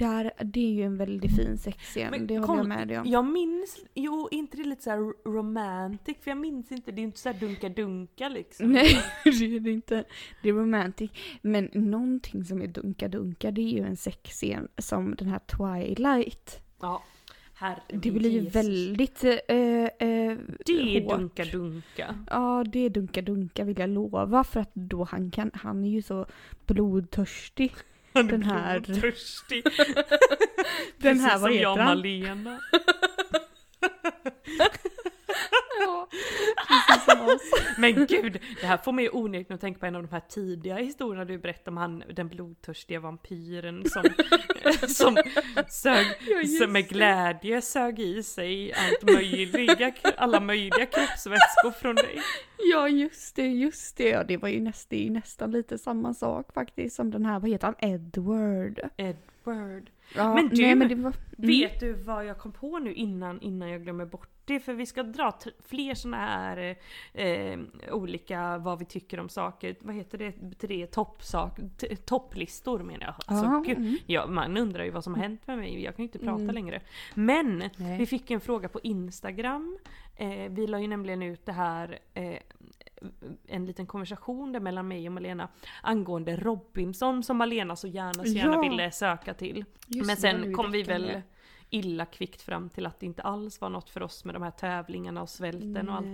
Där, 0.02 0.32
det 0.44 0.60
är 0.60 0.72
ju 0.72 0.82
en 0.82 0.96
väldigt 0.96 1.36
fin 1.36 1.58
sexscen, 1.58 2.10
Men 2.10 2.26
det 2.26 2.38
håller 2.38 2.60
jag 2.60 2.68
med 2.68 2.88
dig 2.88 2.98
om. 2.98 3.06
Jag 3.06 3.24
minns, 3.24 3.84
jo 3.94 4.28
inte 4.30 4.56
det 4.56 4.64
lite 4.64 4.82
såhär 4.82 5.28
romantic, 5.32 6.16
för 6.20 6.30
jag 6.30 6.38
minns 6.38 6.72
inte, 6.72 6.92
det 6.92 6.96
är 6.96 7.00
ju 7.02 7.06
inte 7.06 7.18
såhär 7.18 7.36
dunka-dunka 7.36 8.28
liksom. 8.28 8.72
Nej, 8.72 8.96
det 9.24 9.56
är 9.56 9.60
det 9.60 9.70
inte. 9.70 10.04
Det 10.42 10.48
är 10.48 10.52
romantic. 10.52 11.10
Men 11.42 11.68
någonting 11.72 12.44
som 12.44 12.62
är 12.62 12.66
dunka-dunka, 12.66 13.50
det 13.50 13.60
är 13.60 13.72
ju 13.72 13.84
en 13.84 13.96
sexscen 13.96 14.68
som 14.78 15.14
den 15.14 15.28
här 15.28 15.38
Twilight. 15.38 16.62
Ja, 16.80 17.02
herre 17.54 17.80
Det 17.88 18.10
blir 18.10 18.30
ju 18.30 18.40
väldigt... 18.40 19.24
Eh, 19.24 19.30
eh, 19.30 20.36
Det 20.66 20.96
är 20.96 21.08
dunka-dunka. 21.08 22.14
Ja, 22.30 22.64
det 22.72 22.78
är 22.78 22.90
dunka-dunka 22.90 23.64
vill 23.64 23.78
jag 23.78 23.90
lova. 23.90 24.44
För 24.44 24.60
att 24.60 24.74
då 24.74 25.04
han 25.04 25.30
kan, 25.30 25.50
han 25.54 25.84
är 25.84 25.90
ju 25.90 26.02
så 26.02 26.26
blodtörstig. 26.66 27.72
Den 28.12 28.42
här- 28.42 28.80
blodtörstig. 28.80 29.64
Den 30.98 31.20
här, 31.20 31.38
vad 31.38 31.52
heter 31.52 31.76
han? 31.76 31.84
Malena. 31.84 32.60
Ja, 36.56 36.82
precis 36.88 37.04
som 37.04 37.26
oss. 37.26 37.50
Men 37.78 38.06
gud, 38.06 38.40
det 38.60 38.66
här 38.66 38.76
får 38.76 38.92
mig 38.92 39.08
onekligen 39.12 39.54
att 39.54 39.60
tänka 39.60 39.80
på 39.80 39.86
en 39.86 39.96
av 39.96 40.02
de 40.02 40.12
här 40.12 40.22
tidiga 40.28 40.76
historierna 40.76 41.24
du 41.24 41.38
berättade 41.38 41.70
om 41.70 41.76
han, 41.76 42.02
den 42.12 42.28
blodtörstiga 42.28 43.00
vampyren 43.00 43.84
som, 43.90 44.04
som 44.88 45.16
sög, 45.68 46.06
Ja, 46.60 46.66
med 46.66 46.88
glädje 46.88 47.62
sög 47.62 48.00
i 48.00 48.22
sig 48.22 48.72
allt 48.72 49.14
möjliga, 49.14 49.92
alla 50.16 50.40
möjliga 50.40 50.86
kroppsvätskor 50.86 51.70
från 51.70 51.94
dig. 51.94 52.22
Ja, 52.58 52.88
just 52.88 53.36
det, 53.36 53.46
just 53.46 53.96
det. 53.96 54.08
Ja, 54.08 54.24
det 54.24 54.36
var 54.36 54.48
ju 54.48 54.60
näst, 54.60 54.90
det 54.90 55.06
är 55.06 55.10
nästan 55.10 55.50
lite 55.50 55.78
samma 55.78 56.14
sak 56.14 56.52
faktiskt 56.54 56.96
som 56.96 57.10
den 57.10 57.26
här, 57.26 57.40
vad 57.40 57.50
heter 57.50 57.66
han, 57.66 57.90
Edward. 57.90 58.80
Edward. 58.96 59.90
Ja, 60.16 60.34
Men 60.34 60.48
du, 60.48 60.62
nej, 60.62 60.74
men 60.74 61.02
var, 61.02 61.12
mm. 61.38 61.50
Vet 61.50 61.80
du 61.80 61.92
vad 61.92 62.24
jag 62.26 62.38
kom 62.38 62.52
på 62.52 62.78
nu 62.78 62.94
innan, 62.94 63.40
innan 63.40 63.68
jag 63.70 63.82
glömmer 63.82 64.04
bort 64.06 64.28
det? 64.44 64.60
För 64.60 64.72
vi 64.72 64.86
ska 64.86 65.02
dra 65.02 65.38
fler 65.68 65.94
såna 65.94 66.16
här 66.16 66.76
eh, 67.12 67.58
olika 67.90 68.58
vad 68.58 68.78
vi 68.78 68.84
tycker 68.84 69.20
om 69.20 69.28
saker. 69.28 69.76
Vad 69.80 69.94
heter 69.94 70.18
det? 70.18 70.32
Tre 70.58 70.86
toppsak, 70.86 71.58
topplistor 72.04 72.78
menar 72.78 73.04
jag. 73.06 73.14
Alltså, 73.26 73.44
Ja, 73.44 73.62
gud, 73.66 73.76
mm. 73.78 73.96
ja, 74.06 74.26
man 74.26 74.56
undrar 74.56 74.84
ju 74.84 74.90
vad 74.90 75.04
som 75.04 75.14
har 75.14 75.22
hänt 75.22 75.46
med 75.46 75.58
mig. 75.58 75.82
Jag 75.84 75.96
kan 75.96 76.02
ju 76.02 76.08
inte 76.08 76.18
prata 76.18 76.42
Mm. 76.42 76.54
längre. 76.54 76.80
Men 77.14 77.58
Nej. 77.76 77.98
vi 77.98 78.06
fick 78.06 78.30
en 78.30 78.40
fråga 78.40 78.68
på 78.68 78.80
Instagram. 78.82 79.78
Eh, 80.16 80.50
vi 80.50 80.66
la 80.66 80.80
ju 80.80 80.86
nämligen 80.86 81.22
ut 81.22 81.46
det 81.46 81.52
här 81.52 81.98
eh, 82.14 82.36
en 83.46 83.66
liten 83.66 83.86
konversation 83.86 84.52
där 84.52 84.60
mellan 84.60 84.88
mig 84.88 85.06
och 85.08 85.12
Malena 85.12 85.48
angående 85.82 86.36
Robinson 86.36 87.22
som 87.22 87.36
Malena 87.36 87.76
så 87.76 87.86
gärna 87.86 88.12
så 88.12 88.28
gärna 88.28 88.54
Ja. 88.54 88.60
ville 88.60 88.90
söka 88.90 89.34
till. 89.34 89.64
Just 89.86 90.06
Men 90.06 90.16
sen 90.16 90.54
kom 90.54 90.70
vi 90.70 90.82
väl 90.82 91.22
illa 91.70 92.06
kvickt 92.06 92.42
fram 92.42 92.68
till 92.70 92.86
att 92.86 93.00
det 93.00 93.06
inte 93.06 93.22
alls 93.22 93.60
var 93.60 93.68
något 93.68 93.90
för 93.90 94.02
oss 94.02 94.24
med 94.24 94.34
de 94.34 94.42
här 94.42 94.50
tävlingarna 94.50 95.22
och 95.22 95.28
svälten 95.28 95.88
och 95.88 95.94
allt. 95.94 96.06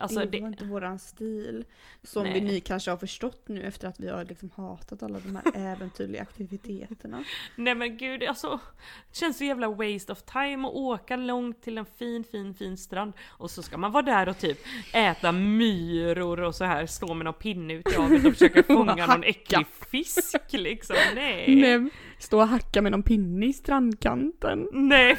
Alltså, 0.00 0.20
det, 0.20 0.26
det- 0.26 0.40
var 0.40 0.48
inte 0.48 0.64
våran 0.64 0.98
stil. 0.98 1.64
Som 2.02 2.22
Nej. 2.22 2.32
vi 2.32 2.40
ni 2.40 2.60
kanske 2.60 2.90
har 2.90 2.98
förstått 2.98 3.48
nu 3.48 3.62
efter 3.62 3.88
att 3.88 4.00
vi 4.00 4.08
har 4.08 4.24
liksom 4.24 4.50
hatat 4.56 5.02
alla 5.02 5.18
de 5.20 5.36
här 5.36 5.44
äventyrliga 5.72 6.22
aktiviteterna. 6.22 7.24
Nej 7.56 7.74
men 7.74 7.96
gud, 7.96 8.22
alltså. 8.22 8.60
Det 9.10 9.16
känns 9.18 9.38
så 9.38 9.44
jävla 9.44 9.68
waste 9.68 10.12
of 10.12 10.22
time 10.22 10.68
att 10.68 10.74
åka 10.74 11.16
långt 11.16 11.62
till 11.62 11.78
en 11.78 11.84
fin, 11.86 12.24
fin, 12.24 12.54
fin 12.54 12.76
strand. 12.76 13.12
Och 13.28 13.50
så 13.50 13.62
ska 13.62 13.78
man 13.78 13.92
vara 13.92 14.02
där 14.02 14.28
och 14.28 14.38
typ 14.38 14.58
äta 14.94 15.32
myror 15.32 16.40
och 16.40 16.54
så 16.54 16.64
här 16.64 16.86
stå 16.86 17.14
med 17.14 17.24
någon 17.24 17.34
pinne 17.34 17.74
ut 17.74 17.92
i 17.92 17.94
havet 17.94 18.24
och 18.26 18.32
försöka 18.36 18.62
fånga 18.62 19.06
någon 19.06 19.24
äcklig 19.24 19.66
fisk 19.90 20.52
liksom. 20.52 20.96
Nej. 21.14 21.56
Nej, 21.56 21.90
stå 22.18 22.40
och 22.40 22.48
hacka 22.48 22.82
med 22.82 22.92
någon 22.92 23.02
pinne 23.02 23.46
i 23.46 23.52
strandkanten. 23.52 24.68
Nej, 24.72 25.16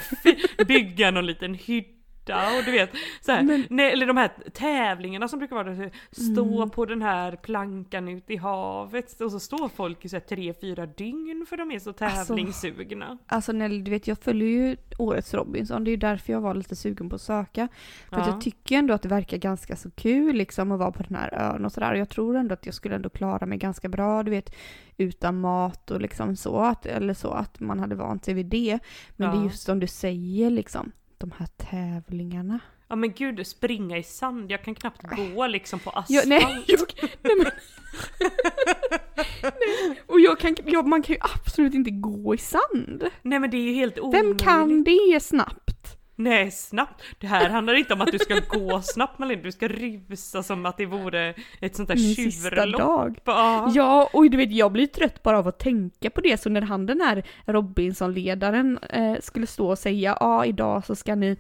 bygga 0.67 1.11
någon 1.11 1.26
liten 1.26 1.53
hydda 1.53 2.00
och 2.30 2.65
du 2.65 2.72
vet 2.72 2.89
så 3.22 3.32
här, 3.32 3.65
nej, 3.69 3.91
eller 3.91 4.05
de 4.05 4.17
här 4.17 4.32
tävlingarna 4.53 5.28
som 5.28 5.39
brukar 5.39 5.55
vara 5.55 5.69
där, 5.74 5.91
stå 6.11 6.55
Mm. 6.57 6.69
på 6.69 6.86
den 6.86 7.01
här 7.01 7.36
plankan 7.36 8.07
ute 8.07 8.34
i 8.34 8.38
havet 8.38 9.22
och 9.22 9.32
så 9.32 9.39
står 9.39 9.69
folk 9.69 10.05
i 10.05 10.09
så 10.09 10.15
här 10.15 10.22
tre, 10.22 10.53
fyra 10.61 10.86
dygn 10.86 11.45
för 11.49 11.57
de 11.57 11.72
är 11.72 11.80
så 11.80 11.89
Alltså, 11.89 12.26
tävlingssugna. 12.28 13.17
Alltså 13.28 13.51
Nelly, 13.51 13.82
du 13.82 13.91
vet 13.91 14.07
jag 14.07 14.17
följer 14.17 14.47
ju 14.47 14.78
årets 14.97 15.34
Robinson, 15.34 15.84
det 15.84 15.89
är 15.89 15.91
ju 15.91 15.97
därför 15.97 16.34
jag 16.34 16.41
var 16.41 16.53
lite 16.53 16.76
sugen 16.76 17.09
på 17.09 17.15
att 17.15 17.22
söka. 17.22 17.67
För 18.09 18.15
att 18.19 18.28
Ja. 18.28 18.34
jag 18.34 18.41
tycker 18.41 18.76
ändå 18.78 18.93
att 18.93 19.01
det 19.01 19.09
verkar 19.09 19.38
ganska 19.38 19.76
så 19.76 19.91
kul 19.91 20.36
liksom 20.36 20.72
att 20.72 20.80
vara 20.80 20.91
på 20.91 21.03
den 21.03 21.15
här 21.17 21.34
ön 21.34 21.65
och 21.65 21.72
sådär. 21.72 21.91
Och 21.91 21.97
jag 21.99 22.09
tror 22.09 22.36
ändå 22.38 22.53
att 22.53 22.65
jag 22.65 22.76
skulle 22.76 22.95
ändå 22.95 23.09
klara 23.09 23.45
mig 23.45 23.57
ganska 23.57 23.89
bra, 23.89 24.24
du 24.24 24.32
vet, 24.32 24.55
utan 24.97 25.39
mat 25.39 25.91
och 25.91 26.01
liksom 26.01 26.36
så. 26.36 26.57
Att, 26.59 26.86
eller 26.86 27.13
så, 27.13 27.32
att 27.32 27.59
man 27.59 27.80
hade 27.80 27.95
vant 27.95 28.26
sig 28.26 28.34
vid 28.34 28.45
det. 28.45 28.80
Men 29.17 29.30
det 29.32 29.38
är 29.38 29.39
Ja. 29.39 29.43
just 29.45 29.63
som 29.63 29.80
du 29.80 29.88
säger 29.88 30.49
liksom, 30.49 30.91
de 31.22 31.32
här 31.38 31.47
tävlingarna. 31.57 32.59
Ja 32.88 32.95
men 32.95 33.11
gud, 33.11 33.47
springa 33.47 33.97
i 33.97 34.03
sand, 34.03 34.51
jag 34.51 34.63
kan 34.63 34.76
knappt 34.76 35.01
gå 35.01 35.47
liksom 35.47 35.80
på 35.80 35.89
asfalt. 35.89 36.09
Ja, 36.09 36.22
nej, 36.26 36.63
jag, 36.67 36.80
nej, 37.22 37.36
men, 37.38 37.45
nej, 39.41 40.01
och 40.07 40.19
jag 40.19 40.39
kan, 40.39 40.55
jag, 40.65 40.88
man 40.88 41.03
kan 41.03 41.13
ju 41.13 41.19
absolut 41.22 41.74
inte 41.74 41.91
gå 41.91 42.36
i 42.36 42.38
sand. 42.38 43.03
Nej 43.22 43.39
men 43.39 43.49
det 43.51 43.57
är 43.57 43.61
ju 43.61 43.74
helt 43.74 43.99
omöjligt. 43.99 44.26
Vem 44.26 44.38
kan 44.38 44.84
det 44.84 45.19
snabbt? 45.24 45.70
Nej, 46.24 46.51
snabbt. 46.51 47.03
Det 47.19 47.28
här 47.28 47.49
handlar 47.49 47.74
inte 47.74 47.93
om 47.93 48.01
att 48.01 48.11
du 48.11 48.19
ska 48.19 48.39
gå 48.49 48.82
snabbt 48.82 49.19
Malin, 49.19 49.41
du 49.41 49.51
ska 49.51 49.67
rusa 49.67 50.43
som 50.43 50.65
att 50.65 50.78
det 50.78 50.86
vore 50.86 51.34
ett 51.59 51.76
sånt 51.76 51.88
där 51.88 51.95
Min 51.95 52.15
sista 52.15 52.65
dag. 52.65 53.19
Ja. 53.26 53.72
Ja, 53.76 54.09
och 54.13 54.30
du 54.30 54.38
vet 54.38 54.51
jag 54.51 54.72
blir 54.72 54.88
trött 54.88 55.24
bara 55.24 55.39
av 55.39 55.47
att 55.47 55.59
tänka 55.59 56.09
på 56.09 56.22
det. 56.22 56.41
Så 56.41 56.49
när 56.49 56.61
han 56.61 56.86
den 56.86 57.01
här 57.01 57.24
Robinson-ledaren 57.45 58.78
eh, 58.78 59.15
skulle 59.19 59.47
stå 59.47 59.69
och 59.69 59.80
säga 59.80 60.17
ja 60.19 60.45
idag 60.45 60.86
så 60.86 60.95
ska 60.95 61.15
ni 61.15 61.38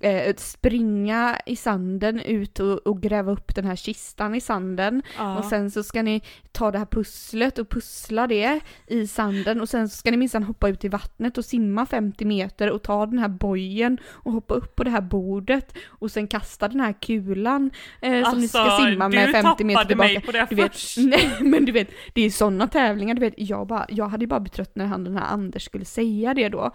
eh, 0.00 0.34
springa 0.36 1.38
i 1.46 1.56
sanden 1.56 2.20
ut 2.20 2.60
och, 2.60 2.78
och 2.86 3.02
gräva 3.02 3.32
upp 3.32 3.54
den 3.54 3.64
här 3.64 3.76
kistan 3.76 4.34
i 4.34 4.40
sanden. 4.40 5.02
Ja. 5.18 5.38
Och 5.38 5.44
sen 5.44 5.70
så 5.70 5.82
ska 5.82 6.02
ni 6.02 6.22
ta 6.52 6.70
det 6.70 6.78
här 6.78 6.86
pusslet 6.86 7.58
och 7.58 7.68
pussla 7.70 8.26
det 8.26 8.60
i 8.86 9.06
sanden 9.06 9.60
och 9.60 9.68
sen 9.68 9.88
så 9.88 9.96
ska 9.96 10.10
ni 10.10 10.16
minsann 10.16 10.42
hoppa 10.42 10.68
ut 10.68 10.84
i 10.84 10.88
vattnet 10.88 11.38
och 11.38 11.44
simma 11.44 11.86
50 11.86 12.24
meter 12.24 12.70
och 12.70 12.82
ta 12.82 13.06
den 13.06 13.18
här 13.18 13.28
bojen 13.28 13.98
och 14.10 14.32
hoppa 14.32 14.54
upp 14.54 14.76
på 14.76 14.84
det 14.84 14.90
här 14.90 15.00
bordet 15.00 15.74
och 15.88 16.10
sen 16.10 16.26
kasta 16.28 16.68
den 16.68 16.80
här 16.80 16.92
kulan 16.92 17.70
eh, 18.00 18.30
som 18.30 18.40
ni 18.40 18.48
ska 18.48 18.58
Alltså, 18.58 18.86
simma 18.86 19.08
med 19.08 19.28
du 19.28 19.32
50 19.32 19.64
meter 19.64 19.74
tappade 19.80 19.88
tillbaka. 19.88 20.08
mig 20.12 20.20
på 20.22 20.32
det 20.32 20.46
du 20.50 20.56
vet, 20.56 20.72
först. 20.72 20.96
nej 20.98 21.30
men 21.40 21.64
du 21.64 21.72
vet, 21.72 21.88
det 22.14 22.22
är 22.22 22.30
sådana 22.30 22.66
tävlingar, 22.66 23.14
du 23.14 23.20
vet, 23.20 23.34
jag, 23.36 23.66
bara, 23.66 23.86
jag 23.88 24.08
hade 24.08 24.22
ju 24.22 24.28
bara 24.28 24.40
betrött 24.40 24.76
när 24.76 24.84
han 24.86 25.04
den 25.04 25.16
här 25.16 25.24
Anders 25.26 25.64
skulle 25.64 25.84
säga 25.84 26.34
det 26.34 26.48
då, 26.48 26.70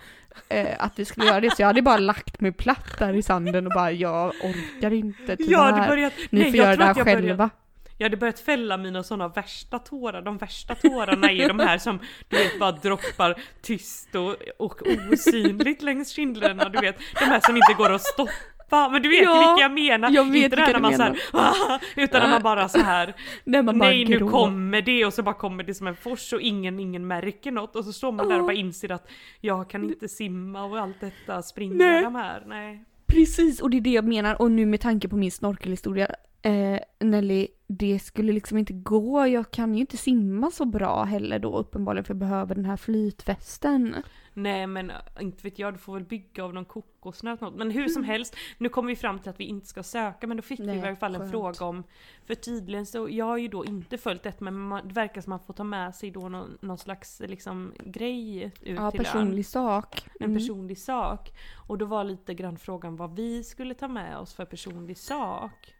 eh, 0.50 0.68
att 0.80 1.00
vi 1.00 1.06
skulle 1.06 1.26
göra 1.26 1.40
det, 1.42 1.56
så 1.56 1.62
jag 1.62 1.68
hade 1.68 1.82
bara 1.82 1.98
lagt 1.98 2.42
mig 2.42 2.52
platt 2.52 3.00
där 3.00 3.11
i 3.16 3.22
sanden 3.22 3.66
och 3.68 3.72
bara 3.76 3.92
jag 3.92 4.28
orkar 4.28 4.94
inte 4.94 5.36
tyvärr. 5.38 5.58
Hade 5.72 5.88
börjat, 5.88 6.14
Ni 6.30 6.40
nej, 6.40 6.52
får 6.52 6.58
göra 6.58 6.76
det 6.76 6.84
här 6.86 6.94
jag 6.98 7.06
själva. 7.06 7.22
Började, 7.22 7.50
jag 7.98 8.06
hade 8.06 8.18
börjat 8.18 8.40
fälla 8.40 8.78
mina 8.78 9.04
sådana 9.04 9.28
värsta 9.28 9.80
tårar. 9.80 10.22
De 10.22 10.38
värsta 10.38 10.76
tårarna 10.76 11.32
är 11.32 11.48
de 11.48 11.60
här 11.60 11.78
som 11.78 12.00
du 12.30 12.38
vet 12.38 12.60
bara 12.60 12.72
droppar 12.72 13.36
tyst 13.62 14.16
och, 14.16 14.36
och 14.58 14.82
osynligt 15.12 15.82
längs 15.82 16.10
kindlerna. 16.10 16.70
Du 16.70 16.80
vet, 16.80 16.98
de 17.20 17.26
här 17.26 17.40
som 17.40 17.56
inte 17.58 17.74
går 17.78 17.94
att 17.94 18.02
stoppa. 18.02 18.90
Men 18.92 19.02
du 19.02 19.10
vet 19.10 19.20
ju 19.22 19.24
Ja, 19.24 19.38
vilka 19.56 19.62
jag 19.62 19.72
menar. 19.72 20.10
jag 20.10 20.32
vet 20.32 20.44
inte 20.44 20.56
här 20.62 20.68
när 20.68 20.74
du 20.74 20.80
man 20.80 20.94
såhär, 20.96 21.20
"Ah", 21.34 21.80
utan 21.96 22.22
när 22.22 22.30
man 22.30 22.42
bara 22.42 22.70
så 22.70 22.80
här. 22.80 23.14
Man 23.46 23.66
bara 23.66 23.72
Nej 23.78 24.06
nu 24.06 24.20
kommer 24.20 24.82
det 24.82 25.06
och 25.06 25.14
så 25.14 25.24
bara 25.24 25.36
kommer 25.36 25.64
det 25.64 25.74
som 25.74 25.88
en 25.88 25.96
fors 25.96 26.34
och 26.34 26.42
ingen, 26.42 26.80
ingen 26.80 27.08
märker 27.08 27.52
något 27.52 27.76
och 27.76 27.86
så 27.86 27.94
står 27.94 28.12
man 28.12 28.30
där 28.30 28.40
och 28.40 28.46
bara 28.46 28.54
inser 28.54 28.92
att 28.92 29.10
jag 29.42 29.70
kan 29.70 29.84
inte 29.84 30.08
simma 30.08 30.64
och 30.64 30.80
allt 30.80 31.00
detta 31.00 31.42
springa 31.42 31.76
Nej. 31.76 32.04
de 32.04 32.16
här. 32.16 32.44
Nej. 32.48 32.84
Precis, 33.12 33.62
och 33.62 33.70
det 33.70 33.78
är 33.78 33.82
det 33.82 33.90
jag 33.90 34.08
menar. 34.08 34.42
Och 34.42 34.52
nu 34.52 34.66
med 34.66 34.82
tanke 34.82 35.08
på 35.08 35.16
min 35.16 35.32
snorkelhistoria, 35.32 36.08
eh, 36.42 36.80
Nelly, 37.00 37.48
det 37.68 38.00
skulle 38.00 38.32
liksom 38.34 38.58
inte 38.58 38.74
gå. 38.74 39.28
Jag 39.28 39.52
kan 39.52 39.74
ju 39.76 39.82
inte 39.82 39.98
simma 39.98 40.52
så 40.52 40.66
bra 40.66 41.04
heller 41.04 41.40
då 41.40 41.58
uppenbarligen 41.58 42.04
för 42.06 42.14
jag 42.14 42.20
behöver 42.20 42.56
den 42.56 42.66
här 42.66 42.78
flytvästen. 42.78 43.96
Nej 44.34 44.68
men 44.68 44.90
äh, 44.90 44.96
inte 45.20 45.44
vet 45.44 45.60
jag, 45.60 45.74
du 45.74 45.78
får 45.78 45.94
väl 45.94 46.04
bygga 46.04 46.44
av 46.44 46.54
någon 46.54 46.66
kokosnöt 46.66 47.42
något. 47.42 47.56
Men 47.56 47.72
hur 47.72 47.88
som 47.88 48.04
helst, 48.04 48.36
nu 48.58 48.70
kommer 48.70 48.90
vi 48.90 48.96
fram 48.96 49.20
till 49.20 49.30
att 49.30 49.40
vi 49.40 49.44
inte 49.44 49.68
ska 49.68 49.84
söka 49.84 50.28
men 50.28 50.38
då 50.38 50.44
fick 50.44 50.60
vi 50.60 50.66
Nej, 50.66 50.78
i 50.78 50.82
alla 50.82 50.96
fall 50.96 51.16
en 51.16 51.20
skönt. 51.22 51.32
fråga 51.32 51.66
om 51.66 51.84
För 52.26 52.36
tydligen 52.36 52.86
så, 52.86 53.08
jag 53.10 53.26
har 53.26 53.38
ju 53.38 53.48
då 53.48 53.66
inte 53.66 53.98
följt 53.98 54.24
det 54.24 54.40
men 54.42 54.60
man, 54.60 54.88
det 54.88 54.94
verkar 54.94 55.22
som 55.22 55.34
att 55.34 55.42
man 55.42 55.46
får 55.48 55.54
ta 55.54 55.64
med 55.64 55.96
sig 55.96 56.12
då 56.12 56.30
någon, 56.30 56.58
någon 56.62 56.78
slags 56.78 57.22
liksom 57.26 57.74
grej 57.86 58.44
ut 58.44 58.54
Ja, 58.78 58.92
till 58.92 59.00
personlig 59.00 59.38
ön. 59.40 59.44
sak. 59.44 60.08
En 60.20 60.26
Mm. 60.26 60.38
personlig 60.38 60.78
sak. 60.78 61.32
Och 61.68 61.78
då 61.78 61.86
var 61.86 62.04
lite 62.04 62.34
grann 62.34 62.58
frågan 62.58 62.96
vad 62.96 63.16
vi 63.16 63.44
skulle 63.44 63.74
ta 63.74 63.88
med 63.88 64.18
oss 64.18 64.34
för 64.34 64.46
personlig 64.46 64.98
sak. 64.98 65.74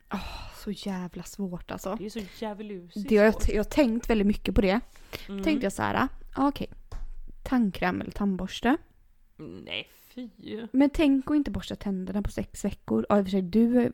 Så 0.64 0.72
jävla 0.72 1.24
svårt 1.24 1.72
alltså. 1.72 1.96
Det 2.00 2.06
är 2.06 2.10
så 2.10 2.20
djävulusiskt 2.40 3.10
Det 3.10 3.18
har 3.18 3.26
jag, 3.26 3.34
svårt. 3.34 3.50
jag 3.50 3.58
har 3.60 3.64
tänkt 3.64 4.10
väldigt 4.10 4.28
mycket 4.28 4.56
på 4.56 4.62
det. 4.62 4.80
Mm. 5.30 5.44
Tänkte 5.44 5.66
jag 5.66 5.74
så 5.74 5.82
här, 5.82 6.08
ah, 6.36 6.48
okej. 6.48 6.68
Tandkräm 7.44 8.02
eller 8.02 8.12
tandborste. 8.12 8.78
Nej 9.66 9.88
fy. 10.16 10.30
Men 10.72 10.90
tänk 10.90 11.32
att 11.32 11.36
inte 11.36 11.52
borsta 11.52 11.76
tänderna 11.76 12.22
på 12.22 12.32
sex 12.32 12.66
veckor. 12.66 13.06
Ja 13.10 13.18
i 13.18 13.22
och 13.22 13.26
för 13.26 13.32
sig 13.32 13.42
du 13.42 13.92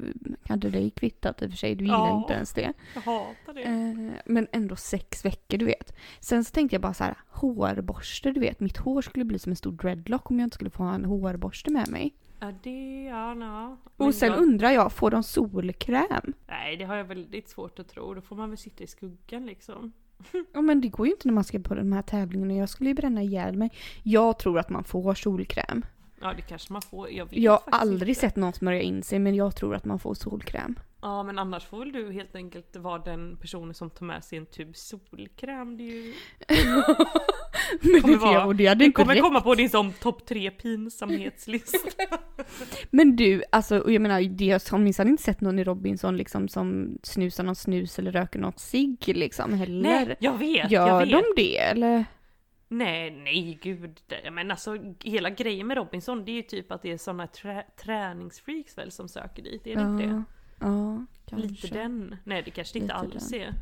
hade 0.49 0.69
dig 0.69 0.89
kvittat 0.89 1.41
i 1.41 1.45
och 1.45 1.49
för 1.49 1.57
sig, 1.57 1.75
du 1.75 1.83
gillar 1.85 1.97
Ja. 1.97 2.17
inte 2.21 2.33
ens 2.33 2.53
det. 2.53 2.73
Jag 2.95 3.01
hatar 3.01 3.53
det. 3.53 3.61
Eh, 3.61 4.21
men 4.25 4.47
ändå 4.51 4.75
sex 4.75 5.25
veckor, 5.25 5.57
du 5.57 5.65
vet. 5.65 5.95
Sen 6.19 6.43
så 6.43 6.51
tänkte 6.51 6.75
jag 6.75 6.81
bara 6.81 6.93
så 6.93 7.03
här, 7.03 7.17
hårborste, 7.29 8.31
du 8.31 8.39
vet. 8.39 8.59
Mitt 8.59 8.77
hår 8.77 9.01
skulle 9.01 9.25
bli 9.25 9.39
som 9.39 9.49
en 9.49 9.55
stor 9.55 9.71
dreadlock 9.71 10.31
om 10.31 10.39
jag 10.39 10.45
inte 10.45 10.55
skulle 10.55 10.69
få 10.69 10.83
ha 10.83 10.95
en 10.95 11.05
hårborste 11.05 11.71
med 11.71 11.89
mig. 11.89 12.13
Ja 12.39 12.51
det, 12.63 13.03
ja 13.03 13.33
na. 13.33 13.77
Och 13.97 14.15
sen 14.15 14.29
jag- 14.31 14.39
undrar 14.39 14.71
jag, 14.71 14.91
får 14.91 15.11
de 15.11 15.23
solkräm? 15.23 16.33
Nej 16.47 16.77
det 16.77 16.83
har 16.85 16.95
jag 16.95 17.03
väldigt 17.05 17.49
svårt 17.49 17.79
att 17.79 17.87
tro, 17.87 18.13
då 18.13 18.21
får 18.21 18.35
man 18.35 18.49
väl 18.49 18.57
sitta 18.57 18.83
i 18.83 18.87
skuggan 18.87 19.45
liksom. 19.45 19.91
Ja 20.53 20.61
men 20.61 20.81
det 20.81 20.87
går 20.87 21.05
ju 21.07 21.11
inte 21.13 21.27
när 21.27 21.33
man 21.33 21.43
ska 21.43 21.59
på 21.59 21.75
den 21.75 21.93
här 21.93 22.01
tävlingen 22.01 22.51
och 22.51 22.57
jag 22.57 22.69
skulle 22.69 22.89
ju 22.89 22.93
bränna 22.93 23.21
ihjäl 23.23 23.57
mig. 23.57 23.69
Jag 24.03 24.39
tror 24.39 24.59
att 24.59 24.69
man 24.69 24.83
får 24.83 25.13
solkräm. 25.13 25.85
Ja 26.21 26.33
det 26.33 26.41
kanske 26.41 26.73
man 26.73 26.81
får, 26.81 27.11
jag 27.11 27.27
Jag 27.31 27.51
har 27.51 27.61
aldrig 27.65 28.09
inte. 28.09 28.21
sett 28.21 28.35
någon 28.35 28.53
smörja 28.53 28.81
in 28.81 29.03
sig 29.03 29.19
men 29.19 29.35
jag 29.35 29.55
tror 29.55 29.75
att 29.75 29.85
man 29.85 29.99
får 29.99 30.13
solkräm. 30.13 30.75
Ja 31.07 31.23
men 31.23 31.39
annars 31.39 31.65
får 31.65 31.79
väl 31.79 31.91
du 31.91 32.11
helt 32.11 32.35
enkelt 32.35 32.75
vara 32.75 32.97
den 32.99 33.37
personen 33.37 33.73
som 33.73 33.89
tar 33.89 34.05
med 34.05 34.23
sig 34.23 34.37
en 34.37 34.45
tub 34.45 34.75
solkräm. 34.75 35.77
Det, 35.77 35.83
är 35.83 35.87
ju... 35.91 36.13
men 37.81 38.01
Kommer 38.01 38.13
det, 38.13 38.19
vara- 38.39 38.53
det 38.53 38.65
hade 38.67 38.85
inte 38.85 38.95
kommer 38.95 39.13
räckt. 39.13 39.23
komma 39.23 39.41
på 39.41 39.55
din 39.55 39.69
som 39.69 39.93
topp 39.93 40.25
tre 40.25 40.51
pinsamhetslista. 40.51 41.77
Men 42.91 43.15
du, 43.15 43.43
alltså 43.51 43.79
och 43.79 43.91
jag 43.91 44.01
menar, 44.01 44.21
det 44.21 44.69
har 44.71 44.77
minsann 44.77 45.07
inte 45.07 45.23
sett 45.23 45.41
någon 45.41 45.59
i 45.59 45.63
Robinson 45.63 46.17
liksom 46.17 46.47
som 46.47 46.97
snusar 47.03 47.43
någon 47.43 47.55
snus 47.55 47.99
eller 47.99 48.11
röker 48.11 48.39
något 48.39 48.59
cigg 48.59 49.03
liksom 49.07 49.53
heller. 49.53 49.81
Nej 50.05 50.15
jag 50.19 50.37
vet, 50.37 50.71
Gör 50.71 50.87
jag 50.87 50.99
vet. 50.99 51.09
de 51.11 51.23
det 51.35 51.57
eller? 51.57 52.05
Nej 52.69 53.11
nej 53.11 53.59
gud. 53.61 53.99
Men 54.31 54.51
alltså 54.51 54.77
hela 55.03 55.29
grejen 55.29 55.67
med 55.67 55.77
Robinson 55.77 56.25
det 56.25 56.31
är 56.31 56.35
ju 56.35 56.41
typ 56.41 56.71
att 56.71 56.81
det 56.81 56.91
är 56.91 56.97
såna 56.97 57.25
trä- 57.27 57.65
träningsfreaks 57.83 58.77
väl 58.77 58.91
som 58.91 59.07
söker 59.09 59.43
dit, 59.43 59.67
är 59.67 59.75
det 59.75 59.81
inte 59.81 60.03
det? 60.05 60.23
Ja, 60.59 61.05
kanske. 61.25 61.47
Lite 61.47 61.67
den. 61.67 62.15
Nej 62.23 62.41
det 62.43 62.51
kanske 62.51 62.73
det 62.79 62.83
inte 62.83 62.93
Lite 63.03 63.15
alls 63.15 63.29
den. 63.29 63.41
är. 63.41 63.53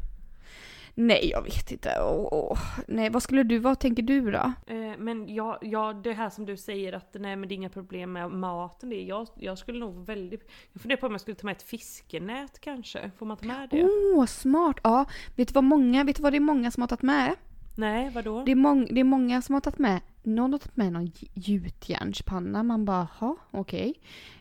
Nej, 0.98 1.30
jag 1.30 1.42
vet 1.44 1.72
inte. 1.72 1.90
Åh, 2.02 2.28
åh. 2.32 2.60
Nej, 2.88 3.10
vad 3.10 3.24
skulle 3.24 3.44
du, 3.44 3.60
vad 3.60 3.80
tänker 3.80 4.04
du 4.04 4.32
då? 4.32 4.54
Eh, 4.68 4.98
Men 4.98 5.36
ja, 5.36 5.60
ja, 5.62 5.94
det 5.94 6.14
här 6.14 6.30
som 6.30 6.46
du 6.46 6.58
säger 6.58 6.94
att 6.94 7.16
nej 7.20 7.36
men 7.36 7.50
det 7.50 7.54
är 7.54 7.56
inga 7.56 7.70
problem 7.70 8.12
med 8.14 8.32
maten. 8.32 8.90
Det 8.90 8.96
är, 8.96 9.06
jag, 9.06 9.28
jag 9.36 9.58
skulle 9.58 9.80
nog 9.80 10.06
väldigt... 10.06 10.50
Jag 10.74 10.82
funderar 10.82 11.00
på 11.00 11.08
om 11.08 11.12
jag 11.14 11.22
skulle 11.22 11.36
ta 11.36 11.46
med 11.46 11.56
ett 11.56 11.64
fiskenät 11.64 12.60
kanske. 12.60 13.12
Får 13.18 13.26
man 13.26 13.38
ta 13.38 13.46
med 13.46 13.70
det? 13.70 13.84
Åh, 13.84 14.26
smart. 14.26 14.78
Ja, 14.84 15.06
vet 15.36 15.48
du 15.48 15.52
vad 15.54 15.64
många, 15.64 16.04
vet 16.04 16.16
du 16.16 16.24
vad 16.24 16.34
det 16.34 16.38
är 16.38 16.40
många 16.40 16.72
som 16.72 16.82
har 16.82 16.88
tagit 16.88 17.02
med? 17.02 17.36
Nej, 17.76 18.10
vadå? 18.10 18.44
Det 18.46 18.52
är, 18.52 18.56
mång, 18.56 18.88
det 18.94 19.00
är 19.00 19.04
många 19.04 19.42
som 19.42 19.54
har 19.54 19.62
tagit 19.62 19.80
med, 19.80 20.02
någon 20.24 20.52
har 20.54 20.60
tagit 20.60 20.78
med 20.78 20.94
någon 20.94 21.08
gj- 21.08 21.30
gjutjärnspanna, 21.34 22.64
man 22.64 22.86
bara 22.86 23.08
ha 23.20 23.36
okej. 23.52 23.94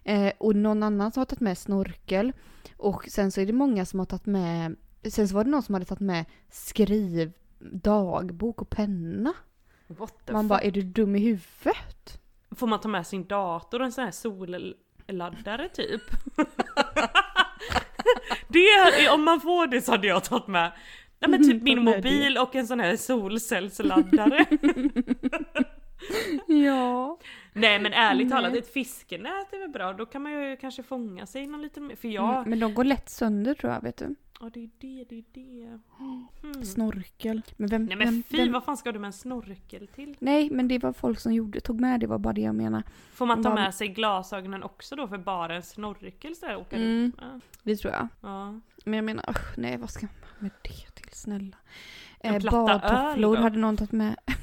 Eh, 0.04 0.32
och 0.38 0.56
någon 0.56 0.82
annan 0.82 1.12
som 1.12 1.20
har 1.20 1.26
tagit 1.26 1.40
med 1.40 1.58
snorkel. 1.58 2.32
Och 2.76 3.04
sen 3.08 3.32
så 3.32 3.40
är 3.40 3.46
det 3.46 3.52
många 3.52 3.84
som 3.86 3.98
har 3.98 4.06
tagit 4.06 4.26
med, 4.26 4.76
sen 5.08 5.28
så 5.28 5.34
var 5.34 5.44
det 5.44 5.50
någon 5.50 5.62
som 5.62 5.74
hade 5.74 5.86
tagit 5.86 6.00
med 6.00 6.24
skriv, 6.50 7.32
dagbok 7.58 8.62
och 8.62 8.70
penna. 8.70 9.32
What 9.86 10.26
the 10.26 10.32
Man 10.32 10.42
fuck? 10.44 10.48
bara, 10.48 10.60
är 10.60 10.70
du 10.70 10.82
dum 10.82 11.16
i 11.16 11.18
huvudet? 11.18 12.20
Får 12.50 12.66
man 12.66 12.80
ta 12.80 12.88
med 12.88 13.06
sin 13.06 13.26
dator 13.26 13.80
och 13.80 13.86
en 13.86 13.92
sån 13.92 14.04
här 14.04 14.10
solladdare 14.10 15.68
typ? 15.68 16.02
det, 18.48 19.08
om 19.14 19.24
man 19.24 19.40
får 19.40 19.66
det 19.66 19.82
så 19.82 19.92
hade 19.92 20.06
jag 20.06 20.24
tagit 20.24 20.46
med 20.46 20.72
Ja 21.24 21.28
men 21.30 21.44
typ 21.48 21.62
min 21.62 21.84
mobil 21.84 22.38
och 22.38 22.54
en 22.54 22.66
sån 22.66 22.80
här 22.80 22.96
solcellsladdare. 22.96 24.44
Ja. 26.46 27.18
Nej 27.52 27.80
men 27.80 27.92
ärligt 27.92 28.28
Nej. 28.28 28.36
talat, 28.42 28.54
ett 28.56 28.72
fiskenät 28.72 29.52
är 29.52 29.58
väl 29.60 29.68
bra? 29.70 29.92
Då 29.92 30.06
kan 30.06 30.22
man 30.22 30.32
ju 30.32 30.56
kanske 30.56 30.82
fånga 30.82 31.26
sig 31.26 31.46
någon 31.46 31.62
liten 31.62 31.86
mer. 31.86 31.96
För 31.96 32.08
jag, 32.08 32.36
Mm, 32.36 32.50
men 32.50 32.58
de 32.60 32.74
går 32.74 32.84
lätt 32.84 33.08
sönder 33.08 33.54
tror 33.54 33.72
jag, 33.72 33.82
vet 33.82 33.96
du. 33.96 34.14
ja 34.40 34.50
det 34.54 34.60
är 34.64 34.70
det, 34.78 35.04
det 35.08 35.16
är 35.18 35.24
det. 35.32 35.78
Hmm. 36.42 36.64
Snorkel. 36.64 37.42
Men 37.56 37.68
vem, 37.68 37.84
Nej 37.86 37.96
men 37.96 38.06
vem, 38.06 38.22
fy, 38.22 38.36
vem, 38.36 38.52
vad 38.52 38.64
fan 38.64 38.76
ska 38.76 38.92
du 38.92 38.98
med 38.98 39.06
en 39.08 39.12
snorkel 39.12 39.86
till? 39.86 40.16
Nej, 40.18 40.50
men 40.50 40.68
det 40.68 40.78
var 40.78 40.92
folk 40.92 41.20
som 41.20 41.32
gjorde, 41.32 41.60
tog 41.60 41.80
med 41.80 42.00
det, 42.00 42.06
var 42.06 42.18
bara 42.18 42.32
det 42.32 42.40
jag 42.40 42.54
menar. 42.54 42.82
Får 43.12 43.26
man 43.26 43.42
ta 43.42 43.48
Vad- 43.48 43.58
med 43.60 43.74
sig 43.74 43.88
glasögonen 43.88 44.62
också 44.62 44.96
då 44.96 45.08
för 45.08 45.18
bara 45.18 45.54
en 45.56 45.62
snorkel 45.62 46.36
så 46.36 46.46
här 46.46 46.56
åka 46.56 46.76
Mm. 46.76 46.88
runt 47.02 47.16
med? 47.20 47.40
Det 47.62 47.76
tror 47.76 47.92
jag. 47.92 48.08
Ja. 48.20 48.60
Men 48.84 48.94
jag 48.94 49.04
menar, 49.04 49.30
usch, 49.30 49.58
nej 49.58 49.76
vad 49.76 49.90
ska 49.90 50.06
man 50.06 50.14
med 50.38 50.50
det 50.62 50.93
snälla. 51.14 51.56
En 52.20 52.34
Eh, 52.34 52.40
platta 52.40 52.58
öl 52.58 52.66
badtofflor 52.66 53.36
då? 53.36 53.42
hade 53.42 53.58
någon 53.58 53.76
tagit 53.76 53.92
med. 53.92 54.16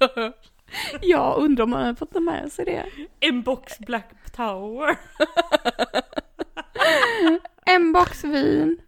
ja, 1.00 1.34
undrar 1.38 1.64
om 1.64 1.70
man 1.70 1.82
hade 1.82 1.96
fått 1.96 2.12
ta 2.12 2.20
med 2.20 2.52
sig 2.52 2.64
det. 2.64 2.86
En 3.20 3.42
box 3.42 3.78
Black 3.78 4.32
Tower. 4.32 4.96
En 7.68 7.92
box 7.92 8.24
vin, 8.24 8.78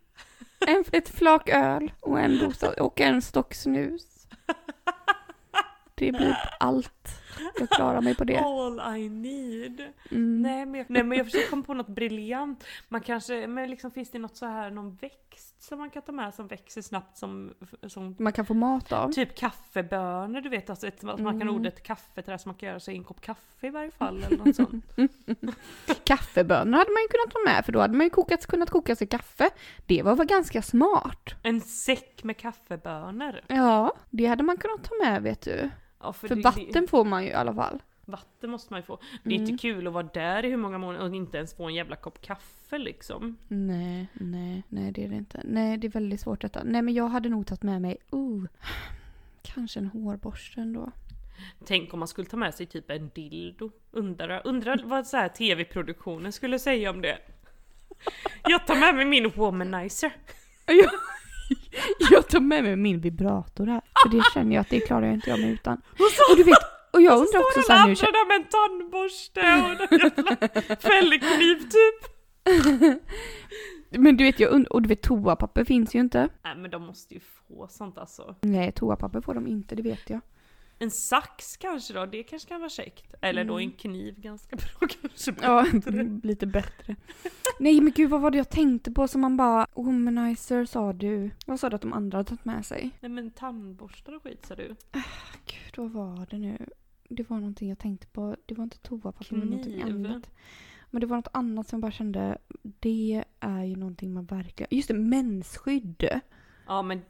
en, 0.66 0.84
ett 0.92 1.08
flak 1.08 1.48
öl 1.48 1.92
och 2.00 2.20
en, 2.20 2.38
dosa, 2.38 2.82
och 2.82 3.00
en 3.00 3.22
stock 3.22 3.54
snus. 3.54 4.26
Det 5.94 6.12
blir 6.12 6.38
allt. 6.60 7.22
Jag 7.58 7.70
klarar 7.70 8.00
mig 8.00 8.14
på 8.14 8.24
det. 8.24 8.38
All 8.38 8.96
I 8.96 9.08
need. 9.08 9.80
Mm. 10.10 10.42
Nej 10.42 10.66
men, 10.66 10.74
jag, 10.74 10.90
nej 10.90 11.02
men 11.02 11.18
jag 11.18 11.26
försöker 11.26 11.50
komma 11.50 11.62
på 11.62 11.74
något 11.74 11.88
briljant. 11.88 12.64
Man 12.88 13.00
kanske, 13.00 13.46
men 13.46 13.70
liksom 13.70 13.90
finns 13.90 14.10
det 14.10 14.18
något 14.18 14.36
så 14.36 14.46
här, 14.46 14.70
någon 14.70 14.94
växt 14.94 15.47
som 15.58 15.78
man 15.78 15.90
kan 15.90 16.02
ta 16.02 16.12
med 16.12 16.34
som 16.34 16.46
växer 16.46 16.82
snabbt 16.82 17.16
som, 17.18 17.54
som 17.86 18.16
Man 18.18 18.32
kan 18.32 18.46
få 18.46 18.54
mat 18.54 18.92
av. 18.92 19.12
Typ 19.12 19.36
kaffebönor, 19.36 20.40
du 20.40 20.48
vet 20.48 20.70
alltså 20.70 20.86
ett, 20.86 21.04
att 21.04 21.20
man 21.20 21.32
kan 21.40 21.42
Mm. 21.42 21.54
odla 21.56 21.68
ett 21.68 21.82
kaffeträd 21.82 22.40
så 22.40 22.48
man 22.48 22.54
kan 22.56 22.68
göra 22.68 22.80
sig 22.80 22.96
en 22.96 23.04
kopp 23.04 23.20
kaffe 23.20 23.66
i 23.66 23.70
varje 23.70 23.90
fall 23.90 24.22
eller 24.22 24.36
något 24.44 24.56
sånt. 24.56 24.84
Kaffebönor 26.04 26.78
hade 26.78 26.90
man 26.90 27.02
ju 27.02 27.08
kunnat 27.08 27.30
ta 27.32 27.38
med 27.54 27.64
för 27.64 27.72
då 27.72 27.80
hade 27.80 27.94
man 27.96 28.06
ju 28.06 28.10
kokat, 28.10 28.46
kunnat 28.46 28.70
koka 28.70 28.96
sig 28.96 29.06
kaffe. 29.06 29.50
Det 29.86 30.02
var 30.02 30.16
väl 30.16 30.26
ganska 30.26 30.62
smart. 30.62 31.34
En 31.42 31.60
säck 31.60 32.24
med 32.24 32.36
kaffebönor. 32.36 33.40
Ja, 33.46 33.92
det 34.10 34.26
hade 34.26 34.42
man 34.42 34.56
kunnat 34.56 34.84
ta 34.84 34.94
med 35.04 35.22
vet 35.22 35.40
du. 35.42 35.70
Ja, 36.00 36.12
För 36.12 36.28
det- 36.28 36.42
vatten 36.42 36.88
får 36.88 37.04
man 37.04 37.22
ju 37.24 37.28
i 37.30 37.34
alla 37.34 37.54
fall. 37.54 37.82
Vatten 38.08 38.50
måste 38.50 38.72
man 38.72 38.80
ju 38.80 38.84
få. 38.86 38.98
Det 39.24 39.30
är 39.30 39.38
Mm. 39.38 39.48
inte 39.50 39.62
kul 39.62 39.86
att 39.86 39.92
vara 39.92 40.08
där 40.14 40.44
i 40.44 40.48
hur 40.48 40.56
många 40.56 40.78
månader 40.78 41.08
och 41.08 41.14
inte 41.14 41.38
ens 41.38 41.54
få 41.54 41.64
en 41.68 41.74
jävla 41.74 41.96
kopp 41.96 42.20
kaffe 42.22 42.78
liksom. 42.78 43.36
Nej, 43.48 44.06
nej, 44.12 44.62
nej 44.68 44.92
det 44.92 45.04
är 45.04 45.08
det 45.08 45.16
inte. 45.16 45.40
Nej, 45.44 45.78
det 45.78 45.86
är 45.86 45.90
väldigt 45.90 46.20
svårt 46.20 46.40
detta. 46.40 46.62
Nej, 46.64 46.82
men 46.82 46.94
jag 46.94 47.08
hade 47.08 47.28
nog 47.28 47.46
tagit 47.46 47.62
med 47.62 47.82
mig, 47.82 47.96
oh, 48.10 48.44
kanske 49.42 49.80
en 49.80 49.86
hårborste 49.86 50.60
ändå. 50.60 50.90
Tänk 51.66 51.92
om 51.92 51.98
man 51.98 52.08
skulle 52.08 52.28
ta 52.28 52.36
med 52.36 52.54
sig 52.54 52.66
typ 52.66 52.90
en 52.90 53.10
dildo. 53.14 53.70
Undrar, 53.90 54.42
undrar 54.44 54.80
vad 54.84 55.06
så 55.06 55.16
här 55.16 55.28
tv-produktionen 55.28 56.32
skulle 56.32 56.58
säga 56.58 56.90
om 56.90 57.00
det. 57.02 57.18
Jag 58.48 58.66
tar 58.66 58.76
med 58.76 58.94
mig 58.94 59.04
min 59.04 59.30
womanizer. 59.30 60.12
Jag, 60.66 60.90
jag 62.10 62.28
tar 62.28 62.40
med 62.40 62.64
mig 62.64 62.76
min 62.76 63.00
vibrator 63.00 63.66
här, 63.66 63.80
för 64.02 64.16
det 64.16 64.24
känner 64.34 64.54
jag 64.54 64.60
att 64.60 64.68
det 64.70 64.80
klarar 64.80 65.06
jag 65.06 65.14
inte 65.14 65.30
jag 65.30 65.40
mig 65.40 65.50
utan. 65.50 65.80
Och 66.30 66.36
du 66.36 66.42
vet, 66.44 66.58
och 66.98 67.02
jag 67.02 67.12
undrar 67.18 67.40
också 67.40 67.60
så 67.66 67.72
här 67.72 67.86
nu, 67.86 67.90
andra 67.92 68.06
där 68.06 68.28
med 68.28 68.36
en 68.36 68.48
tandborste 68.50 69.40
och 69.40 69.46
en 69.46 69.98
jävla 70.00 70.76
fällkniv 70.88 71.58
typ. 71.58 72.00
men 73.90 74.16
du 74.16 74.24
vet, 74.24 74.40
jag 74.40 74.52
und- 74.52 74.66
och 74.66 74.82
du 74.82 74.88
vet 74.88 75.02
toapapper 75.02 75.64
finns 75.64 75.94
ju 75.94 76.00
inte. 76.00 76.28
Nej 76.44 76.56
men 76.56 76.70
de 76.70 76.82
måste 76.82 77.14
ju 77.14 77.20
få 77.20 77.68
sånt 77.70 77.98
alltså. 77.98 78.34
Nej, 78.40 78.72
toapapper 78.72 79.20
får 79.20 79.34
de 79.34 79.46
inte, 79.46 79.74
det 79.74 79.82
vet 79.82 80.10
jag. 80.10 80.20
En 80.80 80.90
sax 80.90 81.56
kanske 81.56 81.94
då, 81.94 82.06
det 82.06 82.22
kanske 82.22 82.48
kan 82.48 82.60
vara 82.60 82.70
käckt. 82.70 83.14
Eller 83.22 83.44
då 83.44 83.58
en 83.58 83.70
kniv 83.72 84.20
ganska 84.20 84.56
bra 84.56 84.88
kanske. 85.02 85.34
Ja, 85.42 85.66
lite 86.22 86.46
bättre. 86.46 86.96
Nej 87.58 87.80
men 87.80 87.92
gud 87.92 88.10
vad 88.10 88.20
var 88.20 88.30
det 88.30 88.38
jag 88.38 88.50
tänkte 88.50 88.90
på 88.92 89.08
som 89.08 89.20
man 89.20 89.36
bara, 89.36 89.66
womanizer 89.74 90.64
sa 90.64 90.92
du. 90.92 91.30
Vad 91.46 91.60
sa 91.60 91.68
du 91.70 91.76
att 91.76 91.82
de 91.82 91.92
andra 91.92 92.18
hade 92.18 92.28
tagit 92.28 92.44
med 92.44 92.66
sig? 92.66 92.90
Nej 93.00 93.10
men 93.10 93.30
tandborstar 93.30 94.12
och 94.16 94.22
skit 94.22 94.46
sa 94.46 94.54
du. 94.54 94.76
Gud 95.46 95.74
vad 95.74 95.90
var 95.90 96.26
det 96.30 96.38
nu? 96.38 96.66
Det 97.08 97.30
var 97.30 97.36
någonting 97.36 97.68
jag 97.68 97.78
tänkte 97.78 98.06
på, 98.06 98.36
det 98.46 98.54
var 98.54 98.64
inte 98.64 98.78
toapapper 98.78 99.26
men 99.34 99.48
någonting 99.48 99.82
annat. 99.82 100.30
Men 100.90 101.00
det 101.00 101.06
var 101.06 101.16
något 101.16 101.28
annat 101.32 101.68
som 101.68 101.76
jag 101.76 101.82
bara 101.82 101.92
kände, 101.92 102.38
det 102.62 103.24
är 103.40 103.64
ju 103.64 103.76
någonting 103.76 104.12
man 104.12 104.24
verkligen, 104.24 104.68
just 104.70 104.88
det, 104.88 104.94
mensskydd. 104.94 106.08
Ja 106.66 106.82
men 106.82 107.02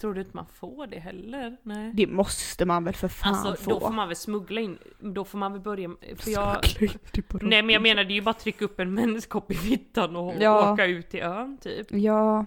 tror 0.00 0.14
du 0.14 0.20
inte 0.20 0.36
man 0.36 0.46
får 0.46 0.86
det 0.86 0.98
heller? 0.98 1.56
Nej. 1.62 1.92
Det 1.94 2.06
måste 2.06 2.64
man 2.64 2.84
väl 2.84 2.94
för 2.94 3.08
fan 3.08 3.34
Alltså 3.34 3.64
få. 3.64 3.70
då 3.70 3.80
får 3.80 3.92
man 3.92 4.08
väl 4.08 4.16
smuggla 4.16 4.60
in, 4.60 4.78
då 5.00 5.24
får 5.24 5.38
man 5.38 5.52
väl 5.52 5.60
börja, 5.60 5.90
för 6.16 6.30
jag... 6.30 6.56
Nej 7.42 7.62
men 7.62 7.68
jag 7.72 7.82
menar 7.82 8.04
det 8.04 8.12
är 8.12 8.14
ju 8.14 8.22
bara 8.22 8.30
att 8.30 8.38
trycka 8.38 8.64
upp 8.64 8.80
en 8.80 8.94
menskopp 8.94 9.50
i 9.50 9.54
fittan 9.54 10.16
och 10.16 10.34
Ja. 10.40 10.72
åka 10.72 10.86
ut 10.86 11.08
till 11.10 11.20
ön 11.20 11.58
typ. 11.60 11.86
Ja, 11.90 12.46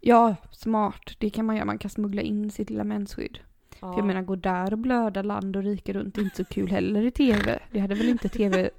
ja, 0.00 0.36
smart. 0.52 1.16
Det 1.18 1.30
kan 1.30 1.46
man 1.46 1.56
göra, 1.56 1.64
man 1.66 1.78
kan 1.78 1.90
smuggla 1.90 2.22
in 2.22 2.50
sitt 2.50 2.70
lilla 2.70 2.84
mensskydd. 2.84 3.38
Ja. 3.80 3.92
För 3.92 3.98
jag 3.98 4.06
menar, 4.06 4.22
gå 4.22 4.36
där 4.36 4.72
och 4.72 4.78
blöda 4.78 5.22
land 5.22 5.56
och 5.56 5.62
rike 5.62 5.92
runt 5.92 6.18
är 6.18 6.22
inte 6.22 6.36
så 6.36 6.44
kul 6.44 6.70
heller 6.70 7.02
i 7.02 7.10
tv. 7.10 7.58
Det 7.70 7.78
hade 7.78 7.94
väl 7.94 8.08
inte 8.08 8.28
tv 8.28 8.70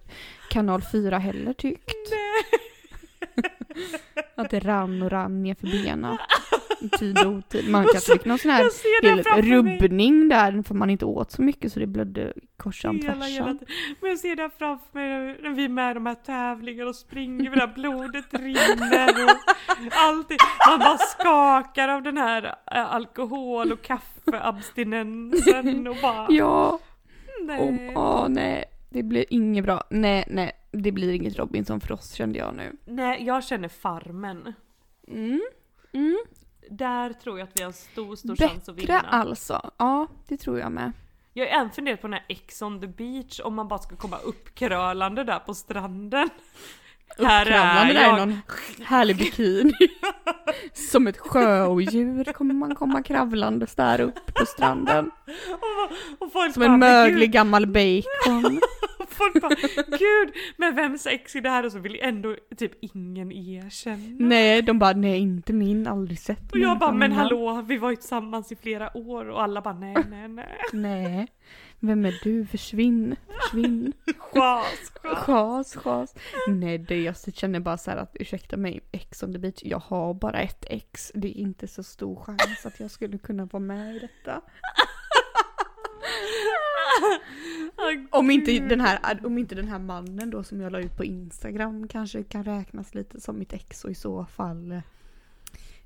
kanal 0.50 0.82
4 0.92 1.18
heller 1.18 1.54
tyckt. 1.54 1.96
Att 4.36 4.50
det 4.50 4.60
rann 4.60 5.02
och 5.02 5.12
rann 5.12 5.44
nerför 5.44 5.68
benen. 5.68 6.18
Tid 7.00 7.20
och 7.26 7.32
otid. 7.34 7.70
Man 7.70 7.86
kanske 7.92 8.12
fick 8.14 8.26
någon 8.26 8.40
sån 8.40 8.52
här 8.52 8.70
hel 9.02 9.24
framför 9.24 9.64
mig. 9.64 9.78
rubbning 9.80 10.30
där 10.30 10.64
för 10.64 10.76
man 10.76 10.90
inte 10.90 11.06
åt 11.06 11.32
så 11.32 11.42
mycket 11.42 11.74
så 11.74 11.80
det 11.80 11.88
blödde 11.88 12.34
korsan 12.58 13.00
tvärsan. 13.00 13.60
Men 14.02 14.10
jag 14.10 14.20
ser 14.20 14.36
det 14.36 14.42
här 14.42 14.52
framför 14.58 15.00
mig 15.00 15.38
när- 15.42 15.50
vi 15.50 15.66
är 15.66 15.70
med 15.70 15.92
i 15.92 15.94
de 15.94 16.06
här 16.06 16.16
tävlingarna 16.16 16.90
och 16.90 16.96
springer, 16.96 17.50
med 17.50 17.60
det 17.60 17.66
här 17.68 17.74
blodet 17.76 18.26
rinner 18.34 19.26
och 19.26 19.32
allting. 19.92 20.38
Man 20.70 20.80
bara 20.80 20.98
skakar 20.98 21.90
av 21.90 22.04
den 22.04 22.18
här 22.18 22.44
äh, 22.72 22.94
alkohol 22.94 23.72
och 23.72 23.82
kaffeabstinensen 23.82 25.88
och 25.88 25.96
bara 26.02 26.28
Ja, 26.30 26.80
nej. 27.42 27.92
åh 27.96 28.04
åh, 28.04 28.26
nej. 28.30 28.66
Det 28.90 29.04
blir 29.04 29.26
inget 29.30 29.64
bra. 29.66 29.84
Nej, 29.90 30.26
nej. 30.30 30.52
Det 30.72 30.92
blir 30.92 31.14
inget 31.14 31.38
Robinson 31.40 31.80
för 31.80 31.92
oss 31.94 32.14
kände 32.14 32.40
jag 32.40 32.56
nu. 32.56 32.72
Nej, 32.86 33.26
jag 33.26 33.44
känner 33.44 33.68
Farmen. 33.68 34.54
Mm. 35.08 35.42
Mm. 35.94 36.18
Där 36.70 37.14
tror 37.14 37.40
jag 37.40 37.48
att 37.48 37.58
vi 37.58 37.62
har 37.62 37.68
en 37.68 37.74
stor, 37.74 38.16
stor 38.16 38.36
chans 38.36 38.70
att 38.70 38.76
Bättre 38.76 38.88
vinna. 38.88 39.00
alltså. 39.00 39.72
Ja, 39.78 40.08
det 40.28 40.38
tror 40.38 40.60
jag 40.60 40.72
med. 40.72 40.92
Jag 41.34 41.46
har 41.48 41.60
även 41.60 41.72
funderat 41.72 42.02
på 42.02 42.08
den 42.08 42.14
här 42.14 42.26
Ex 42.30 42.62
on 42.62 42.82
the 42.82 42.88
beach, 42.88 43.40
om 43.44 43.56
man 43.56 43.68
bara 43.68 43.80
ska 43.80 43.96
komma 43.96 44.18
uppkrölande 44.18 45.24
där 45.24 45.40
på 45.40 45.54
stranden. 45.54 46.30
Här 47.18 47.46
är 47.46 47.94
där 47.94 48.14
i 48.16 48.20
någon 48.20 48.42
härlig 48.86 49.18
bikini. 49.18 49.74
Som 50.74 51.08
ett 51.08 51.18
sjöodjur 51.18 52.34
kommer 52.34 52.54
man 52.54 52.76
komma 52.76 53.04
kravlandes 53.04 53.76
där 53.76 54.02
upp 54.02 54.34
på 54.34 54.46
stranden. 54.46 55.12
Och, 56.20 56.26
och 56.26 56.54
Som 56.54 56.62
en 56.64 56.72
"Men 56.72 56.80
möglig 56.80 57.20
gud." 57.28 57.32
gammal 57.32 57.68
bacon. 57.68 58.60
Folk 59.10 59.42
bara, 59.42 59.56
gud, 59.98 60.34
men 60.58 60.76
vems 60.76 61.06
ex 61.08 61.36
är 61.36 61.42
det 61.42 61.50
här? 61.50 61.66
Och 61.66 61.72
så 61.72 61.80
vill 61.80 62.00
ändå 62.02 62.36
typ 62.58 62.72
ingen 62.82 63.32
erkänna. 63.32 64.16
Nej, 64.28 64.62
de 64.62 64.80
bara 64.80 64.94
nej 64.94 65.20
inte 65.20 65.54
min, 65.54 65.88
aldrig 65.88 66.20
sett 66.20 66.52
Och 66.52 66.58
jag 66.58 66.80
bara, 66.80 66.92
men 66.92 67.12
innan." 67.12 67.24
hallå, 67.24 67.62
vi 67.68 67.78
var 67.78 67.90
ju 67.90 67.96
tillsammans 67.96 68.52
i 68.52 68.56
flera 68.56 68.98
år 68.98 69.30
och 69.30 69.44
alla 69.44 69.62
bara 69.62 69.74
nej, 69.74 69.96
nej, 70.10 70.28
nej. 70.28 70.58
Nej. 70.74 71.28
Vem 71.82 72.06
är 72.06 72.20
du? 72.24 72.46
Försvinn, 72.46 73.16
försvinn. 73.42 73.94
Chas, 74.18 74.92
chas. 75.04 75.18
Chas, 75.26 75.76
chas. 75.76 76.16
Nej, 76.48 76.78
det 76.78 77.02
jag 77.02 77.16
känner 77.34 77.60
bara 77.60 77.78
så 77.78 77.92
här 77.92 77.98
att 77.98 78.16
ursäkta 78.20 78.58
mig, 78.58 78.82
ex 78.92 79.24
on 79.24 79.34
the 79.34 79.40
beach. 79.40 79.60
Jag 79.64 79.80
har 79.80 80.14
bara 80.14 80.42
ett 80.42 80.66
ex. 80.70 81.12
Det 81.16 81.28
är 81.28 81.42
inte 81.42 81.68
så 81.68 81.84
stor 81.84 82.16
chans 82.16 82.66
att 82.66 82.80
jag 82.80 82.92
skulle 82.92 83.18
kunna 83.18 83.46
vara 83.46 83.64
med 83.64 83.96
i 83.96 84.00
detta. 84.00 84.42
Om 88.12 88.32
inte, 88.32 88.60
den 88.60 88.82
här, 88.82 89.26
om 89.26 89.38
inte 89.38 89.56
den 89.56 89.68
här 89.68 89.80
mannen 89.80 90.30
då 90.30 90.44
som 90.44 90.62
jag 90.62 90.72
la 90.72 90.80
ut 90.80 90.98
på 90.98 91.04
Instagram 91.04 91.88
kanske 91.88 92.24
kan 92.24 92.44
räknas 92.44 92.96
lite 92.96 93.22
som 93.22 93.40
mitt 93.40 93.54
ex 93.54 93.84
och 93.84 93.92
i 93.92 93.96
så 93.96 94.26
fall 94.26 94.72
eh, 94.72 94.80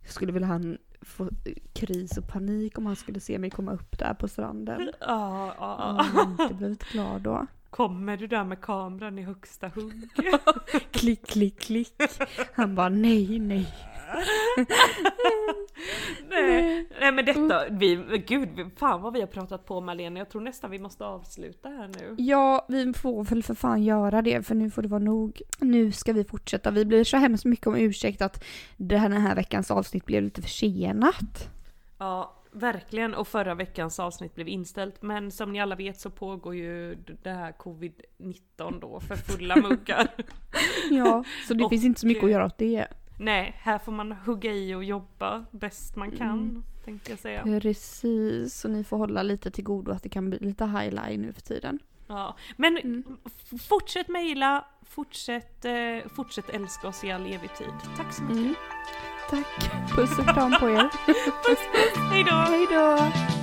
skulle 0.05 0.31
väl 0.31 0.43
han 0.43 0.77
få 1.01 1.29
kris 1.73 2.17
och 2.17 2.27
panik 2.27 2.77
om 2.77 2.85
han 2.85 2.95
skulle 2.95 3.19
se 3.19 3.39
mig 3.39 3.49
komma 3.49 3.73
upp 3.73 3.99
där 3.99 4.13
på 4.13 4.27
stranden. 4.27 4.91
Ja, 4.99 5.55
ja, 5.59 6.05
ja. 6.15 6.35
inte 6.41 6.53
blivit 6.53 6.83
glad 6.83 7.21
då. 7.21 7.47
Kommer 7.69 8.17
du 8.17 8.27
där 8.27 8.43
med 8.43 8.61
kameran 8.61 9.19
i 9.19 9.21
högsta 9.21 9.67
hugg? 9.67 10.09
Klick, 10.91 11.27
klick, 11.27 11.59
klick. 11.59 11.93
Han 12.53 12.75
bara 12.75 12.89
nej, 12.89 13.39
nej. 13.39 13.92
Nej. 16.29 16.87
nej 16.99 17.11
men 17.11 17.25
detta, 17.25 17.63
vi, 17.69 17.95
gud, 18.27 18.69
fan 18.77 19.01
vad 19.01 19.13
vi 19.13 19.19
har 19.19 19.27
pratat 19.27 19.65
på 19.65 19.81
Malena. 19.81 20.19
Jag 20.19 20.29
tror 20.29 20.41
nästan 20.41 20.71
vi 20.71 20.79
måste 20.79 21.05
avsluta 21.05 21.69
här 21.69 21.87
nu. 21.99 22.15
Ja, 22.17 22.65
vi 22.69 22.93
får 22.93 23.23
väl 23.23 23.43
för 23.43 23.53
fan 23.55 23.83
göra 23.83 24.21
det 24.21 24.47
för 24.47 24.55
nu 24.55 24.69
får 24.69 24.81
det 24.81 24.87
vara 24.87 24.99
nog. 25.03 25.41
Nu 25.59 25.91
ska 25.91 26.13
vi 26.13 26.23
fortsätta. 26.23 26.71
Vi 26.71 26.85
blir 26.85 27.03
så 27.03 27.17
hemskt 27.17 27.45
mycket 27.45 27.67
om 27.67 27.75
ursäkt 27.75 28.21
att 28.21 28.43
det 28.77 28.97
här, 28.97 29.09
den 29.09 29.21
här 29.21 29.35
veckans 29.35 29.71
avsnitt 29.71 30.05
blev 30.05 30.23
lite 30.23 30.41
försenat. 30.41 31.49
Ja, 31.97 32.33
verkligen. 32.51 33.13
Och 33.13 33.27
förra 33.27 33.55
veckans 33.55 33.99
avsnitt 33.99 34.35
blev 34.35 34.47
inställt. 34.47 35.01
Men 35.01 35.31
som 35.31 35.51
ni 35.53 35.61
alla 35.61 35.75
vet 35.75 35.99
så 35.99 36.09
pågår 36.09 36.55
ju 36.55 36.95
det 37.23 37.29
här 37.29 37.51
covid-19 37.51 38.79
då 38.81 38.99
för 38.99 39.15
fulla 39.15 39.55
muggar. 39.55 40.07
Ja, 40.91 41.23
så 41.47 41.53
det 41.53 41.63
Och- 41.63 41.69
finns 41.69 41.85
inte 41.85 41.99
så 42.01 42.07
mycket 42.07 42.23
att 42.23 42.31
göra 42.31 42.45
åt 42.45 42.57
det. 42.57 42.87
Nej, 43.17 43.55
här 43.59 43.79
får 43.79 43.91
man 43.91 44.11
hugga 44.11 44.51
i 44.51 44.75
och 44.75 44.83
jobba 44.83 45.45
bäst 45.51 45.95
man 45.95 46.11
kan, 46.11 46.29
Mm. 46.39 46.63
tänkte 46.85 47.11
jag 47.11 47.19
säga. 47.19 47.43
Precis, 47.61 48.55
så 48.59 48.67
ni 48.67 48.83
får 48.83 48.97
hålla 48.97 49.23
lite 49.23 49.51
till 49.51 49.63
godo 49.63 49.91
att 49.91 50.03
det 50.03 50.09
kan 50.09 50.29
bli 50.29 50.39
lite 50.39 50.65
highlight 50.65 51.19
nu 51.19 51.33
för 51.33 51.41
tiden. 51.41 51.79
Ja. 52.07 52.35
Men 52.57 52.77
Mm. 52.77 53.03
fortsätt 53.69 54.07
mejla, 54.07 54.65
fortsätt, 54.85 55.65
eh, 55.65 56.09
fortsätt 56.15 56.49
älska 56.49 56.87
oss 56.87 57.03
i 57.03 57.11
all 57.11 57.25
evig 57.25 57.55
tid. 57.57 57.67
Tack 57.97 58.13
så 58.13 58.23
mycket. 58.23 58.37
Mm. 58.37 58.55
Tack, 59.29 59.71
puss 59.95 60.19
och 60.19 60.25
kram 60.25 60.51
på 60.59 60.69
er. 60.69 60.89
Hej 62.11 62.23
då! 62.23 62.35
Hej 62.35 62.67
då! 62.69 63.42